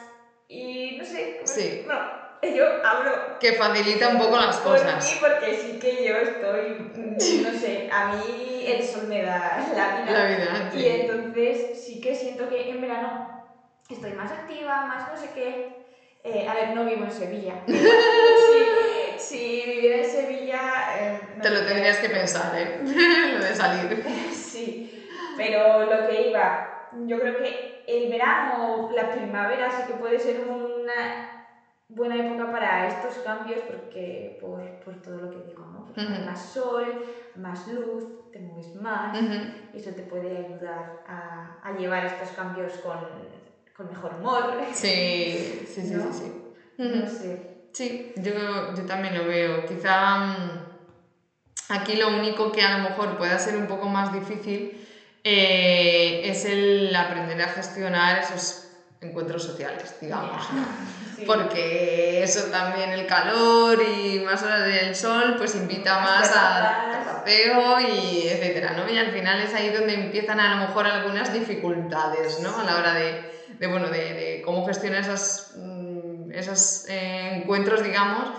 y 0.48 0.96
no 0.98 1.04
sé, 1.04 1.36
como- 1.36 1.46
Sí. 1.46 1.82
bueno, 1.86 2.00
yo 2.56 2.64
hablo 2.86 3.38
que 3.40 3.52
facilita 3.54 4.08
un 4.10 4.18
poco 4.18 4.36
las 4.36 4.56
por 4.58 4.74
mí 4.74 4.80
cosas. 4.84 5.16
porque 5.20 5.54
sí 5.56 5.78
que 5.78 6.06
yo 6.06 6.16
estoy, 6.16 6.92
no 7.52 7.58
sé, 7.58 7.88
a 7.92 8.12
mí 8.12 8.64
el 8.66 8.82
sol 8.82 9.06
me 9.08 9.22
da 9.22 9.58
la 9.74 9.96
vida. 10.02 10.12
La 10.12 10.24
vida, 10.26 10.70
Y 10.74 10.78
sí. 10.78 10.86
entonces 10.88 11.84
sí 11.84 12.00
que 12.00 12.14
siento 12.14 12.48
que 12.48 12.70
en 12.70 12.80
verano 12.80 13.37
estoy 13.94 14.12
más 14.12 14.30
activa, 14.30 14.86
más 14.86 15.10
no 15.10 15.16
sé 15.16 15.30
qué. 15.34 15.78
Eh, 16.24 16.46
a 16.48 16.54
ver, 16.54 16.70
no 16.74 16.84
vivo 16.84 17.04
en 17.04 17.10
Sevilla. 17.12 17.54
si, 17.66 19.18
si 19.18 19.64
viviera 19.66 19.98
en 19.98 20.04
Sevilla... 20.10 20.60
eh, 20.98 21.20
no 21.36 21.42
Te 21.42 21.50
lo 21.50 21.56
tendría- 21.56 21.74
tendrías 21.74 21.98
que 21.98 22.08
pensar, 22.10 22.58
¿eh? 22.58 22.80
Lo 23.38 23.44
de 23.44 23.54
salir. 23.54 24.04
Sí, 24.32 25.06
pero 25.36 25.84
lo 25.84 26.08
que 26.08 26.28
iba, 26.30 26.88
yo 27.06 27.20
creo 27.20 27.36
que 27.38 27.84
el 27.86 28.10
verano 28.10 28.86
o 28.88 28.90
la 28.90 29.10
primavera 29.10 29.70
sí 29.70 29.82
que 29.86 29.94
puede 29.94 30.18
ser 30.18 30.40
una 30.48 31.34
buena 31.88 32.16
época 32.16 32.50
para 32.50 32.86
estos 32.88 33.14
cambios 33.24 33.60
porque 33.60 34.36
por, 34.40 34.60
por 34.80 35.00
todo 35.00 35.16
lo 35.18 35.30
que 35.30 35.38
digo, 35.46 35.64
¿no? 35.66 35.84
Porque 35.86 36.00
hay 36.02 36.24
más 36.26 36.42
sol, 36.52 37.02
más 37.36 37.66
luz, 37.68 38.30
te 38.32 38.40
mueves 38.40 38.74
más 38.74 39.16
y 39.72 39.78
eso 39.78 39.90
te 39.92 40.02
puede 40.02 40.36
ayudar 40.36 41.00
a, 41.06 41.58
a 41.62 41.72
llevar 41.72 42.04
estos 42.04 42.30
cambios 42.32 42.72
con, 42.78 42.98
con 43.78 43.86
mejor 43.86 44.12
humor. 44.14 44.44
Sí, 44.74 45.64
sí, 45.72 45.82
sí, 45.82 45.94
¿No? 45.94 46.12
sí, 46.12 46.18
sí. 46.18 46.32
No 46.78 47.06
sé. 47.06 47.38
Sí, 47.72 48.12
yo, 48.16 48.74
yo 48.74 48.84
también 48.84 49.14
lo 49.14 49.24
veo. 49.24 49.64
Quizá 49.68 50.16
mm, 50.16 50.60
aquí 51.68 51.94
lo 51.94 52.08
único 52.08 52.50
que 52.50 52.62
a 52.62 52.76
lo 52.78 52.78
mejor 52.90 53.16
pueda 53.16 53.38
ser 53.38 53.56
un 53.56 53.68
poco 53.68 53.86
más 53.88 54.12
difícil 54.12 54.76
eh, 55.22 56.22
es 56.24 56.44
el 56.44 56.94
aprender 56.96 57.40
a 57.40 57.48
gestionar 57.48 58.18
esos 58.18 58.64
encuentros 59.00 59.44
sociales, 59.44 59.94
digamos. 60.00 60.50
¿no? 60.52 60.66
Sí. 61.18 61.24
Porque 61.26 62.22
eso 62.22 62.44
también, 62.44 62.90
el 62.92 63.04
calor 63.04 63.82
y 63.82 64.20
más 64.20 64.40
horas 64.44 64.64
del 64.64 64.94
sol, 64.94 65.34
pues 65.36 65.56
invita 65.56 65.98
más 65.98 66.30
a 66.30 66.90
Terrazas. 66.92 67.06
tapateo 67.06 67.80
y 67.80 68.28
etcétera, 68.28 68.74
¿no? 68.76 68.88
Y 68.88 68.96
al 68.96 69.10
final 69.10 69.40
es 69.40 69.52
ahí 69.52 69.70
donde 69.70 69.94
empiezan 69.94 70.38
a 70.38 70.54
lo 70.54 70.68
mejor 70.68 70.86
algunas 70.86 71.32
dificultades, 71.32 72.38
¿no? 72.38 72.56
A 72.56 72.62
la 72.62 72.76
hora 72.76 72.94
de, 72.94 73.37
de, 73.58 73.66
bueno, 73.66 73.88
de, 73.90 74.14
de 74.14 74.42
cómo 74.44 74.64
gestionar 74.66 75.00
esos, 75.02 75.52
mm, 75.56 76.32
esos 76.32 76.86
eh, 76.88 77.36
encuentros, 77.42 77.82
digamos, 77.82 78.30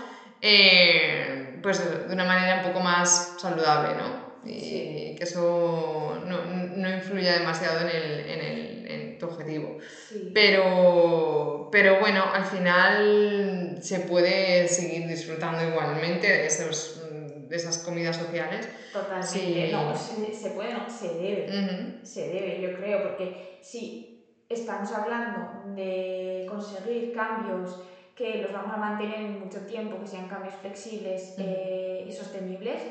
eh, 0.41 1.59
pues 1.61 2.07
de 2.07 2.13
una 2.13 2.23
manera 2.25 2.61
un 2.63 2.71
poco 2.71 2.79
más 2.83 3.35
saludable, 3.39 3.95
¿no? 3.95 4.29
Y 4.45 4.59
Sí. 4.61 5.15
que 5.17 5.23
eso 5.25 6.21
no, 6.25 6.45
no 6.45 6.89
influya 6.89 7.33
demasiado 7.39 7.81
en, 7.81 7.89
el, 7.89 8.19
en, 8.29 8.39
el, 8.39 8.87
en 8.91 9.17
tu 9.19 9.25
objetivo. 9.25 9.77
Sí. 10.07 10.31
Pero, 10.33 11.67
pero 11.71 11.99
bueno, 11.99 12.23
al 12.33 12.45
final 12.45 13.77
se 13.81 13.99
puede 14.01 14.67
seguir 14.69 15.07
disfrutando 15.07 15.61
igualmente 15.67 16.27
de, 16.27 16.45
esos, 16.45 17.01
mm, 17.11 17.49
de 17.49 17.55
esas 17.55 17.79
comidas 17.79 18.15
sociales. 18.15 18.69
Totalmente. 18.93 19.27
Sí. 19.27 19.69
No, 19.73 19.93
se, 19.95 20.33
se 20.33 20.49
puede, 20.51 20.73
no, 20.73 20.89
se 20.89 21.09
debe. 21.15 21.99
Se 22.03 22.27
debe, 22.29 22.61
yo 22.61 22.77
creo, 22.77 23.03
porque 23.03 23.59
si 23.61 24.08
estamos 24.49 24.91
hablando 24.91 25.47
de 25.75 26.45
conseguir 26.47 27.11
cambios 27.11 27.79
que 28.15 28.41
los 28.41 28.51
vamos 28.51 28.73
a 28.73 28.77
mantener 28.77 29.21
en 29.21 29.39
mucho 29.39 29.65
tiempo, 29.65 29.99
que 29.99 30.07
sean 30.07 30.27
cambios 30.27 30.55
flexibles 30.55 31.35
eh, 31.37 32.03
y 32.05 32.11
sostenibles, 32.11 32.81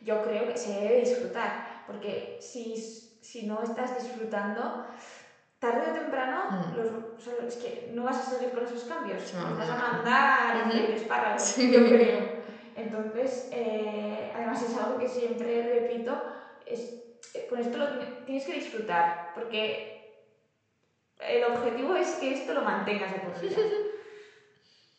yo 0.00 0.20
creo 0.22 0.48
que 0.48 0.56
se 0.56 0.70
debe 0.72 0.96
disfrutar, 1.00 1.62
porque 1.86 2.36
si, 2.40 2.76
si 3.20 3.46
no 3.46 3.62
estás 3.62 3.94
disfrutando, 3.94 4.82
tarde 5.60 5.90
o 5.90 5.92
temprano, 5.92 6.48
Mm. 6.50 6.74
los, 6.74 6.88
o 6.90 7.20
sea, 7.20 7.34
es 7.46 7.56
que 7.56 7.84
no 7.86 8.02
vas 8.04 8.18
a 8.18 8.24
seguir 8.24 8.52
con 8.52 8.64
esos 8.64 8.84
cambios, 8.84 9.32
los 9.32 9.56
vas 9.56 9.70
a 9.70 9.76
mandar 9.76 10.56
a 10.56 10.62
hacer 10.66 10.90
espárragos, 10.90 11.42
Sí. 11.42 11.70
yo 11.70 11.84
creo. 11.84 12.18
Entonces, 12.74 13.46
eh, 13.52 14.28
además 14.34 14.60
es 14.62 14.74
algo 14.74 14.98
que 14.98 15.06
siempre 15.06 15.62
repito, 15.62 16.20
es, 16.66 16.90
con 17.48 17.58
esto 17.60 17.78
lo 17.78 17.86
ti- 17.98 18.06
tienes 18.24 18.44
que 18.44 18.54
disfrutar, 18.54 19.30
porque 19.32 19.91
el 21.28 21.44
objetivo 21.44 21.94
es 21.96 22.12
que 22.16 22.32
esto 22.32 22.52
lo 22.54 22.62
mantengas 22.62 23.12
de 23.12 23.18
por 23.20 23.40
vida. 23.40 23.56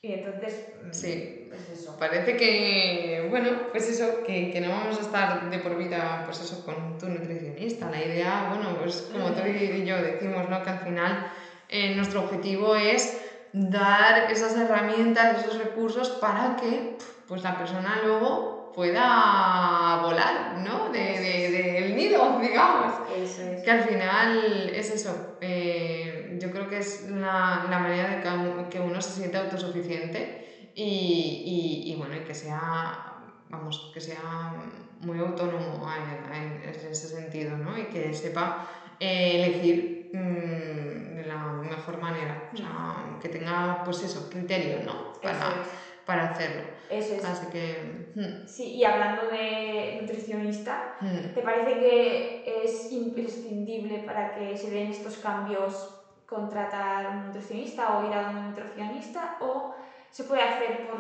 Y 0.01 0.11
entonces, 0.11 0.67
Sí. 0.91 1.45
pues 1.47 1.69
eso. 1.69 1.95
Parece 1.97 2.35
que, 2.35 3.25
bueno, 3.29 3.51
pues 3.71 3.87
eso, 3.87 4.21
que, 4.25 4.51
que 4.51 4.59
no 4.59 4.69
vamos 4.69 4.97
a 4.97 5.01
estar 5.01 5.49
de 5.49 5.59
por 5.59 5.77
vida, 5.77 6.21
pues 6.25 6.41
eso, 6.41 6.63
con 6.65 6.97
tu 6.97 7.07
nutricionista. 7.07 7.89
La 7.89 8.03
idea, 8.03 8.45
bueno, 8.49 8.75
pues 8.77 9.01
como 9.11 9.31
tú 9.31 9.45
y 9.45 9.85
yo 9.85 10.01
decimos, 10.01 10.49
¿no? 10.49 10.61
Que 10.61 10.71
al 10.71 10.79
final 10.79 11.25
eh, 11.69 11.95
nuestro 11.95 12.19
objetivo 12.21 12.75
es 12.75 13.17
dar 13.53 14.29
esas 14.29 14.55
herramientas, 14.57 15.39
esos 15.39 15.57
recursos 15.57 16.09
para 16.09 16.55
que 16.57 16.97
pues 17.25 17.41
la 17.43 17.57
persona 17.57 17.99
luego 18.03 18.71
pueda 18.73 19.99
volar, 20.01 20.57
¿no? 20.57 20.89
De, 20.89 20.99
de- 20.99 21.49
del 21.51 21.95
nido, 21.95 22.39
digamos. 22.41 22.91
Eso 23.15 23.41
es. 23.43 23.61
Que 23.61 23.71
al 23.71 23.81
final 23.83 24.69
es 24.73 24.89
eso. 24.89 25.37
eh, 25.39 26.12
yo 26.39 26.51
creo 26.51 26.67
que 26.67 26.77
es 26.79 27.09
la, 27.09 27.65
la 27.69 27.79
manera 27.79 28.09
de 28.15 28.21
que 28.21 28.27
uno- 28.29 28.69
que 28.69 28.79
uno 28.79 29.01
se 29.01 29.11
siente 29.11 29.37
autosuficiente 29.37 30.69
y, 30.75 31.83
y, 31.85 31.91
y 31.91 31.95
bueno, 31.95 32.15
y 32.15 32.21
que 32.21 32.33
sea, 32.33 33.15
vamos, 33.49 33.91
que 33.93 33.99
sea 34.01 34.53
muy 34.99 35.19
autónomo 35.19 35.85
en, 36.33 36.61
ese 36.69 37.07
sentido, 37.07 37.57
¿no? 37.57 37.77
Y 37.77 37.85
que 37.85 38.13
sepa 38.13 38.67
eh, 38.99 39.35
elegir 39.35 40.09
mm, 40.13 41.15
de 41.17 41.23
la 41.27 41.37
mejor 41.53 41.97
manera. 41.99 42.49
O 42.53 42.57
sea, 42.57 43.17
que 43.21 43.29
tenga, 43.29 43.81
pues 43.83 44.03
eso, 44.03 44.29
criterio, 44.29 44.79
¿no? 44.85 45.13
Para, 45.21 45.37
Eso 45.37 45.69
para 46.05 46.23
hacerlo. 46.31 46.63
es. 46.89 47.05
Eso 47.05 47.15
es. 47.15 47.25
Así 47.25 47.47
que... 47.47 48.11
mm, 48.15 48.47
Sí, 48.47 48.75
y 48.75 48.83
hablando 48.83 49.27
de 49.27 49.99
nutricionista, 50.01 50.95
mm. 51.01 51.33
¿te 51.33 51.41
parece 51.41 51.79
que 51.79 52.61
es 52.63 52.91
imprescindible 52.91 53.99
para 53.99 54.33
que 54.33 54.57
se 54.57 54.69
den 54.69 54.89
estos 54.91 55.17
cambios 55.17 55.99
contratar 56.33 57.07
un 57.09 57.25
nutricionista 57.27 57.97
o 57.97 58.07
ir 58.07 58.13
a 58.13 58.29
un 58.29 58.49
nutricionista 58.49 59.37
o 59.41 59.75
se 60.09 60.23
puede 60.23 60.41
hacer 60.41 60.87
por 60.87 60.97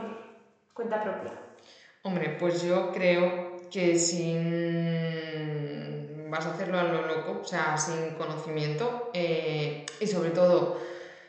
cuenta 0.73 1.01
propia? 1.01 1.31
Hombre, 2.03 2.35
pues 2.39 2.61
yo 2.63 2.91
creo 2.91 3.57
que 3.71 3.97
sin 3.97 5.23
vas 6.29 6.45
a 6.47 6.53
hacerlo 6.53 6.79
a 6.79 6.83
lo 6.83 7.05
loco, 7.05 7.41
o 7.41 7.45
sea, 7.45 7.77
sin 7.77 8.15
conocimiento 8.15 9.11
eh, 9.13 9.85
y 9.99 10.07
sobre 10.07 10.31
todo 10.31 10.79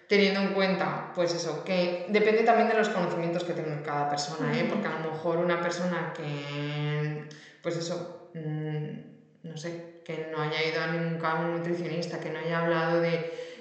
teniendo 0.09 0.41
en 0.41 0.55
cuenta, 0.55 1.13
pues 1.15 1.35
eso, 1.35 1.65
que 1.65 2.07
depende 2.09 2.43
también 2.43 2.69
de 2.69 2.75
los 2.75 2.89
conocimientos 2.89 3.45
que 3.45 3.53
tenga 3.53 3.83
cada 3.83 4.09
persona, 4.09 4.59
¿eh? 4.59 4.67
Porque 4.69 4.87
a 4.87 4.99
lo 4.99 5.11
mejor 5.11 5.39
una 5.39 5.61
persona 5.61 6.13
que, 6.15 7.29
pues 7.63 7.77
eso, 7.77 8.31
mm, 8.35 9.49
no 9.49 9.57
sé, 9.57 10.03
que 10.05 10.29
no 10.31 10.43
haya 10.43 10.63
ido 10.63 10.83
a 10.83 10.87
nunca 10.89 11.33
a 11.33 11.41
un 11.41 11.57
nutricionista, 11.57 12.21
que 12.21 12.31
no 12.31 12.39
haya 12.39 12.61
hablado 12.61 13.01
de 13.01 13.54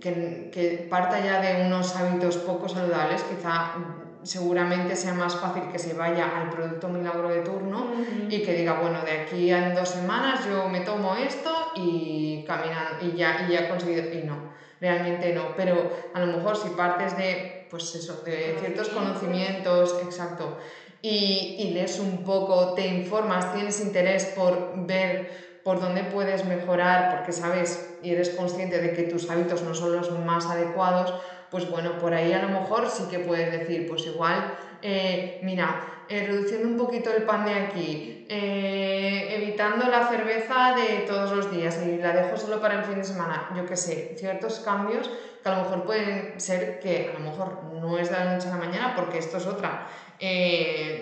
que, 0.00 0.50
que 0.52 0.86
parta 0.88 1.20
ya 1.24 1.40
de 1.40 1.66
unos 1.66 1.94
hábitos 1.96 2.38
poco 2.38 2.68
saludables, 2.68 3.22
quizá 3.22 3.74
seguramente 4.22 4.96
sea 4.96 5.14
más 5.14 5.36
fácil 5.36 5.64
que 5.72 5.78
se 5.78 5.94
vaya 5.94 6.40
al 6.40 6.50
producto 6.50 6.88
milagro 6.88 7.28
de 7.28 7.40
turno 7.40 7.90
y 8.28 8.42
que 8.42 8.54
diga, 8.54 8.80
bueno, 8.80 9.02
de 9.02 9.12
aquí 9.12 9.50
a 9.50 9.68
en 9.68 9.74
dos 9.74 9.88
semanas 9.88 10.44
yo 10.44 10.68
me 10.68 10.80
tomo 10.80 11.14
esto 11.14 11.50
y 11.76 12.44
caminan 12.46 12.98
y 13.00 13.16
ya, 13.16 13.46
y 13.48 13.52
ya 13.52 13.60
he 13.60 13.68
conseguido, 13.68 14.12
y 14.12 14.22
no, 14.24 14.50
realmente 14.80 15.32
no, 15.34 15.54
pero 15.56 15.90
a 16.12 16.20
lo 16.20 16.26
mejor 16.26 16.56
si 16.56 16.68
partes 16.70 17.16
de, 17.16 17.66
pues 17.70 17.94
eso, 17.94 18.22
de 18.24 18.56
ciertos 18.60 18.90
conocimientos, 18.90 19.98
exacto, 20.02 20.58
y, 21.02 21.56
y 21.58 21.70
lees 21.70 21.98
un 21.98 22.22
poco, 22.24 22.74
te 22.74 22.86
informas, 22.86 23.54
tienes 23.54 23.80
interés 23.80 24.26
por 24.36 24.86
ver 24.86 25.49
por 25.64 25.80
dónde 25.80 26.04
puedes 26.04 26.44
mejorar, 26.44 27.16
porque 27.16 27.32
sabes 27.32 27.98
y 28.02 28.12
eres 28.12 28.30
consciente 28.30 28.80
de 28.80 28.92
que 28.92 29.02
tus 29.04 29.28
hábitos 29.30 29.62
no 29.62 29.74
son 29.74 29.92
los 29.92 30.10
más 30.18 30.46
adecuados, 30.46 31.14
pues 31.50 31.68
bueno, 31.68 31.98
por 31.98 32.14
ahí 32.14 32.32
a 32.32 32.42
lo 32.42 32.48
mejor 32.48 32.88
sí 32.88 33.04
que 33.10 33.18
puedes 33.18 33.50
decir, 33.50 33.86
pues 33.88 34.06
igual, 34.06 34.56
eh, 34.82 35.40
mira, 35.42 36.04
eh, 36.08 36.26
reduciendo 36.26 36.68
un 36.68 36.76
poquito 36.76 37.10
el 37.12 37.24
pan 37.24 37.44
de 37.44 37.54
aquí, 37.54 38.26
eh, 38.28 39.36
evitando 39.36 39.88
la 39.88 40.06
cerveza 40.06 40.74
de 40.76 41.00
todos 41.06 41.32
los 41.32 41.50
días 41.50 41.78
y 41.84 41.98
la 41.98 42.12
dejo 42.12 42.36
solo 42.36 42.60
para 42.60 42.78
el 42.78 42.84
fin 42.84 42.96
de 42.96 43.04
semana, 43.04 43.50
yo 43.56 43.66
qué 43.66 43.76
sé, 43.76 44.14
ciertos 44.16 44.60
cambios 44.60 45.10
que 45.42 45.48
a 45.48 45.56
lo 45.56 45.62
mejor 45.64 45.84
pueden 45.84 46.38
ser 46.40 46.78
que 46.80 47.10
a 47.14 47.18
lo 47.18 47.30
mejor 47.30 47.64
no 47.74 47.98
es 47.98 48.10
de 48.10 48.16
la 48.16 48.34
noche 48.34 48.48
a 48.48 48.52
la 48.52 48.56
mañana, 48.58 48.94
porque 48.94 49.18
esto 49.18 49.38
es 49.38 49.46
otra, 49.46 49.88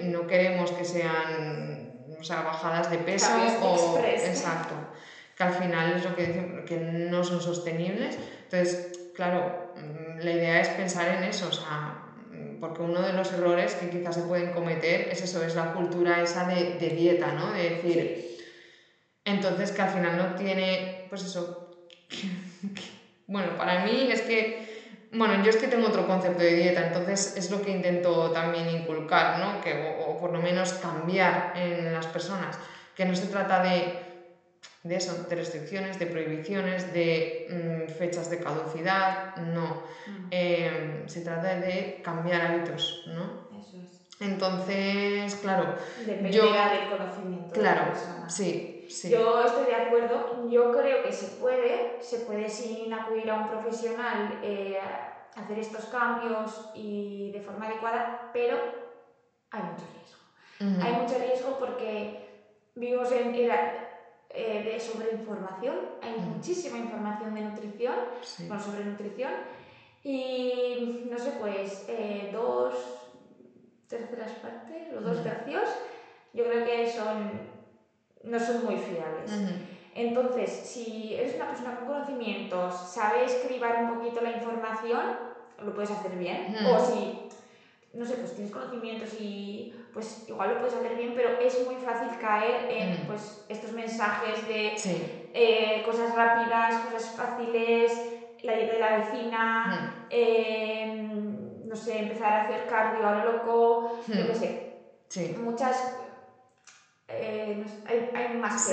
no 0.05 0.27
queremos 0.27 0.71
que 0.73 0.85
sean 0.85 1.78
o 2.21 2.25
sea, 2.25 2.43
bajadas 2.43 2.91
de 2.91 2.99
peso 2.99 3.31
o 3.63 3.97
express. 3.97 4.29
exacto 4.29 4.75
que 5.37 5.45
al 5.45 5.55
final 5.55 5.93
es 5.95 6.05
lo 6.05 6.17
que 6.17 6.27
decimos 6.27 6.65
que 6.67 6.77
no 6.77 7.23
son 7.23 7.41
sostenibles. 7.41 8.19
Entonces 8.43 8.99
claro 9.19 9.73
mm, 9.75 10.21
la 10.21 10.31
idea 10.31 10.61
es 10.61 10.69
pensar 10.69 11.17
en 11.17 11.25
eso 11.25 11.49
o 11.49 11.53
sea 11.53 12.13
mm, 12.31 12.61
porque 12.61 12.83
uno 12.83 13.03
de 13.03 13.13
los 13.13 13.33
errores 13.33 13.75
que 13.75 13.91
quizás 13.91 14.15
se 14.15 14.23
pueden 14.23 14.53
cometer 14.53 15.09
es 15.11 15.23
eso 15.23 15.43
es 15.43 15.57
la 15.57 15.73
cultura 15.73 16.23
esa 16.23 16.47
de, 16.47 16.79
de 16.79 16.91
dieta 16.91 17.33
no 17.33 17.53
de 17.53 17.71
decir 17.71 18.39
entonces 19.25 19.73
que 19.73 19.83
al 19.83 19.91
final 19.91 20.17
no 20.17 20.37
tiene 20.37 21.07
pues 21.09 21.25
eso 21.25 21.73
bueno 23.27 23.59
para 23.59 23.85
mí 23.85 24.09
es 24.09 24.23
que 24.23 24.68
bueno, 25.13 25.35
yo 25.37 25.51
es 25.51 25.57
que 25.57 25.69
tengo 25.69 25.87
otro 25.87 26.05
concepto 26.05 26.43
de 26.43 26.55
dieta, 26.55 26.81
entonces 26.81 27.31
es 27.35 27.51
lo 27.51 27.61
que 27.61 27.71
intento 27.71 28.31
también 28.31 28.69
inculcar, 28.69 29.35
¿no? 29.35 29.59
Que, 29.61 29.75
o, 29.75 29.89
o 29.89 30.17
por 30.17 30.31
lo 30.31 30.41
menos 30.41 30.75
cambiar 30.75 31.51
en 31.53 31.93
las 31.93 32.09
personas, 32.09 32.59
que 32.95 33.05
no 33.05 33.15
se 33.15 33.27
trata 33.27 33.61
de, 33.61 33.89
de 34.83 34.97
eso, 34.97 35.17
de 35.17 35.35
restricciones, 35.37 35.99
de 35.99 36.07
prohibiciones, 36.07 36.91
de 36.91 37.29
mm, 37.47 37.87
fechas 37.89 38.29
de 38.29 38.39
caducidad, 38.39 39.19
no. 39.35 39.79
Eh, 40.31 41.03
se 41.07 41.23
trata 41.23 41.57
de 41.57 41.99
cambiar 42.03 42.43
hábitos, 42.43 42.99
¿no? 43.05 43.33
Eso 43.51 43.79
es. 43.79 44.03
Entonces, 44.21 45.37
claro, 45.37 45.73
Dependerá 45.97 46.67
Yo- 46.69 46.75
del 46.75 46.87
conocimiento 46.87 47.55
de 47.55 47.63
la 47.65 47.75
claro, 47.75 47.85
persona. 47.85 48.29
sí, 48.29 48.59
sí. 48.89 49.11
Yo 49.11 49.43
estoy 49.45 49.67
de 49.67 49.75
acuerdo, 49.75 50.49
yo 50.49 50.73
creo 50.73 51.03
que 51.03 51.13
se 51.13 51.37
puede, 51.37 51.99
se 52.01 52.21
puede 52.21 52.49
sin 52.49 52.93
acudir 52.93 53.31
a 53.31 53.35
un 53.35 53.49
profesional 53.49 54.39
eh, 54.43 54.79
hacer 55.37 55.59
estos 55.59 55.87
cambios 55.87 56.71
y 56.75 57.31
de 57.33 57.41
forma 57.41 57.67
adecuada, 57.67 58.31
pero 58.33 58.57
hay 59.51 59.63
mucho 59.63 59.85
riesgo. 59.95 60.83
Hay 60.85 60.93
mucho 61.01 61.19
riesgo 61.19 61.57
porque 61.59 62.29
vivimos 62.75 63.13
en 63.13 63.35
era 63.35 63.89
eh, 64.31 64.63
de 64.65 64.81
sobreinformación, 64.81 65.77
hay 66.03 66.17
muchísima 66.21 66.79
información 66.79 67.35
de 67.35 67.43
nutrición, 67.43 67.95
Sí. 68.23 68.47
bueno, 68.49 68.63
sobre 68.63 68.85
nutrición, 68.85 69.33
y 70.03 71.07
no 71.11 71.19
sé, 71.19 71.33
pues 71.41 71.85
eh, 71.89 72.31
dos 72.33 72.75
terceras 73.89 74.33
partes 74.33 74.93
o 74.97 75.01
dos 75.01 75.23
tercios, 75.23 75.69
yo 76.33 76.45
creo 76.45 76.65
que 76.65 76.91
son 76.91 77.58
no 78.29 78.39
son 78.39 78.65
muy 78.65 78.77
fiables. 78.77 79.31
Entonces, 79.95 80.51
si 80.51 81.15
eres 81.15 81.35
una 81.35 81.49
persona 81.49 81.77
con 81.77 81.87
conocimientos, 81.87 82.75
sabes 82.93 83.35
cribar 83.47 83.85
un 83.85 83.99
poquito 83.99 84.21
la 84.21 84.33
información, 84.33 85.03
lo 85.59 85.75
puedes 85.75 85.91
hacer 85.91 86.17
bien. 86.17 86.57
O 86.67 86.79
si, 86.79 87.29
no 87.93 88.05
sé, 88.05 88.17
pues 88.17 88.35
tienes 88.35 88.53
conocimientos 88.53 89.15
y 89.19 89.73
pues 89.93 90.25
igual 90.29 90.51
lo 90.51 90.59
puedes 90.61 90.75
hacer 90.77 90.95
bien, 90.97 91.13
pero 91.15 91.41
es 91.41 91.65
muy 91.65 91.77
fácil 91.77 92.17
caer 92.19 92.71
en 92.71 93.07
pues 93.07 93.45
estos 93.49 93.73
mensajes 93.73 94.47
de 94.47 94.75
Sí. 94.77 95.25
eh, 95.35 95.83
cosas 95.85 96.15
rápidas, 96.15 96.77
cosas 96.79 97.11
fáciles, 97.11 98.01
la 98.43 98.53
dieta 98.55 98.75
de 98.75 98.79
la 98.79 98.97
vecina, 98.99 100.05
eh, 100.11 100.87
no 101.65 101.75
sé, 101.77 101.99
empezar 101.99 102.33
a 102.33 102.45
hacer 102.45 102.67
cardio 102.67 103.07
a 103.07 103.13
lo 103.19 103.33
loco, 103.33 103.91
yo 104.07 104.27
qué 104.29 104.35
sé, 104.35 104.69
Sí. 105.09 105.35
muchas 105.39 105.77
eh, 107.09 107.57
no 107.59 107.67
sé, 107.67 107.83
hay, 107.87 108.11
hay 108.15 108.39
más 108.39 108.67
que 108.67 108.73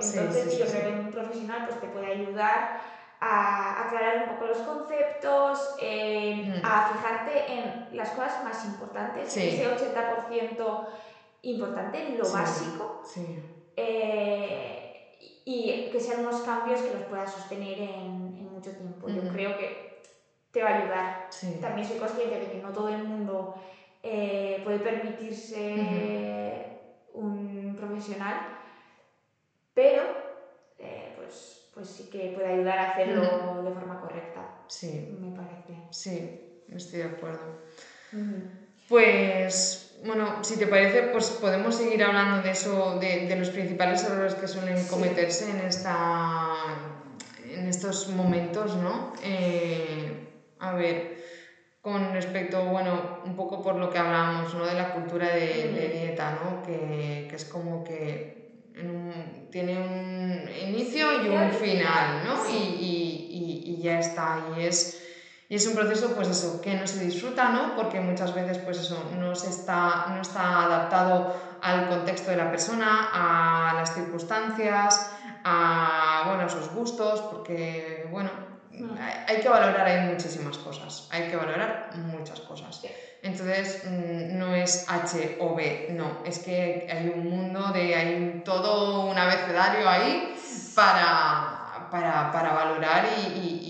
Sí, 0.00 0.18
Entonces 0.18 0.52
sí, 0.52 0.58
yo 0.58 0.66
creo 0.66 0.94
que 0.94 1.00
un 1.00 1.10
profesional 1.12 1.64
pues, 1.66 1.80
te 1.80 1.88
puede 1.88 2.06
ayudar 2.06 2.80
a 3.20 3.86
aclarar 3.86 4.28
un 4.28 4.34
poco 4.34 4.46
los 4.46 4.58
conceptos, 4.58 5.76
eh, 5.80 6.60
a 6.62 6.92
fijarte 6.92 7.52
en 7.52 7.96
las 7.96 8.10
cosas 8.10 8.44
más 8.44 8.64
importantes, 8.64 9.36
ese 9.36 9.66
80% 9.68 10.86
importante, 11.42 12.14
lo 12.16 12.30
básico, 12.32 13.02
eh, 13.76 15.16
y 15.44 15.88
que 15.90 16.00
sean 16.00 16.20
unos 16.20 16.42
cambios 16.42 16.82
que 16.82 16.92
los 16.94 17.02
puedas 17.04 17.32
sostener 17.32 17.78
en, 17.78 18.36
en 18.38 18.52
mucho 18.52 18.72
tiempo. 18.76 19.08
Yo 19.08 19.22
creo 19.32 19.56
que 19.56 19.98
te 20.50 20.62
va 20.62 20.70
a 20.70 20.82
ayudar. 20.82 21.28
También 21.60 21.86
soy 21.88 21.98
consciente 21.98 22.38
de 22.38 22.50
que 22.50 22.58
no 22.58 22.72
todo 22.72 22.88
el 22.88 23.04
mundo 23.04 23.54
eh, 24.02 24.60
puede 24.64 24.78
permitirse 24.78 26.77
un 27.18 27.74
profesional, 27.76 28.38
pero 29.74 30.02
eh, 30.78 31.10
pues, 31.14 31.62
pues 31.72 31.88
sí 31.88 32.04
que 32.04 32.30
puede 32.30 32.48
ayudar 32.48 32.78
a 32.78 32.84
hacerlo 32.84 33.62
de 33.62 33.70
forma 33.72 33.98
correcta, 33.98 34.46
Sí. 34.68 35.02
me 35.08 35.30
parece. 35.30 35.82
Sí. 35.90 36.22
Estoy 36.68 36.98
de 37.00 37.04
acuerdo. 37.06 37.50
Pues, 38.88 39.78
bueno, 40.02 40.34
si 40.42 40.56
te 40.56 40.66
parece, 40.66 41.02
pues 41.02 41.30
podemos 41.30 41.74
seguir 41.74 42.02
hablando 42.02 42.40
de 42.40 42.50
eso, 42.50 42.94
de, 42.94 43.18
de 43.18 43.36
los 43.36 43.50
principales 43.50 44.02
errores 44.04 44.34
que 44.34 44.46
suelen 44.46 44.78
Sí. 44.78 44.88
cometerse 44.88 45.50
en, 45.50 45.60
esta, 45.60 46.74
en 47.42 47.66
estos 47.66 48.06
momentos, 48.06 48.76
¿no? 48.76 49.12
Eh, 49.20 50.12
a 50.58 50.72
ver, 50.72 51.02
con 51.80 52.12
respecto, 52.12 52.64
bueno, 52.66 53.20
un 53.24 53.34
poco 53.34 53.62
por 53.62 53.76
lo 53.76 53.88
que 53.90 53.98
hablábamos, 53.98 54.54
¿no? 54.54 54.66
De 54.66 54.74
la 54.74 54.92
cultura 54.92 55.28
de, 55.28 55.68
de 55.72 55.88
dieta, 55.88 56.30
¿no? 56.32 56.62
Que, 56.62 57.26
que 57.30 57.36
es 57.36 57.44
como 57.44 57.82
que 57.84 58.38
un- 58.74 59.48
tiene 59.50 59.78
un 59.78 60.48
inicio 60.68 61.24
y 61.24 61.28
un 61.28 61.50
final, 61.52 62.24
¿no? 62.24 62.46
Y, 62.48 62.56
y- 62.56 63.26
y- 63.30 63.72
y 63.74 63.80
ya 63.80 63.98
está, 63.98 64.38
y 64.56 64.62
es, 64.62 65.00
y 65.48 65.54
es 65.54 65.66
un 65.66 65.74
proceso, 65.74 66.14
pues 66.14 66.28
eso, 66.28 66.60
que 66.60 66.74
no 66.74 66.86
se 66.86 66.98
disfruta, 67.00 67.48
¿no? 67.48 67.74
Porque 67.74 68.00
muchas 68.00 68.34
veces, 68.34 68.58
pues 68.58 68.78
eso, 68.78 69.04
no, 69.16 69.34
se 69.34 69.48
está, 69.48 70.06
no 70.08 70.20
está 70.20 70.64
adaptado 70.64 71.32
al 71.60 71.86
contexto 71.88 72.30
de 72.30 72.36
la 72.36 72.50
persona, 72.50 73.08
a 73.70 73.72
las 73.74 73.94
circunstancias, 73.94 75.08
a, 75.44 76.24
bueno, 76.26 76.44
a 76.44 76.48
sus 76.48 76.68
gustos, 76.70 77.22
porque, 77.22 78.06
bueno, 78.10 78.47
hay, 79.26 79.40
que 79.40 79.48
valorar 79.48 79.86
hay 79.86 80.08
muchísimas 80.08 80.58
cosas, 80.58 81.08
hay 81.10 81.28
que 81.28 81.36
valorar 81.36 81.90
muchas 81.96 82.40
cosas. 82.40 82.82
Entonces, 83.22 83.82
mm, 83.84 84.38
no 84.38 84.54
es 84.54 84.84
H 84.88 85.36
o 85.40 85.54
B, 85.54 85.88
no, 85.90 86.22
es 86.24 86.38
que 86.38 86.86
hay 86.90 87.08
un 87.08 87.28
mundo 87.28 87.68
de, 87.72 87.94
hay 87.94 88.42
todo 88.44 89.06
un 89.06 89.18
abecedario 89.18 89.88
ahí 89.88 90.34
para, 90.74 91.88
para, 91.90 92.30
para 92.32 92.52
valorar 92.52 93.06
y, 93.18 93.26
y- 93.38 93.60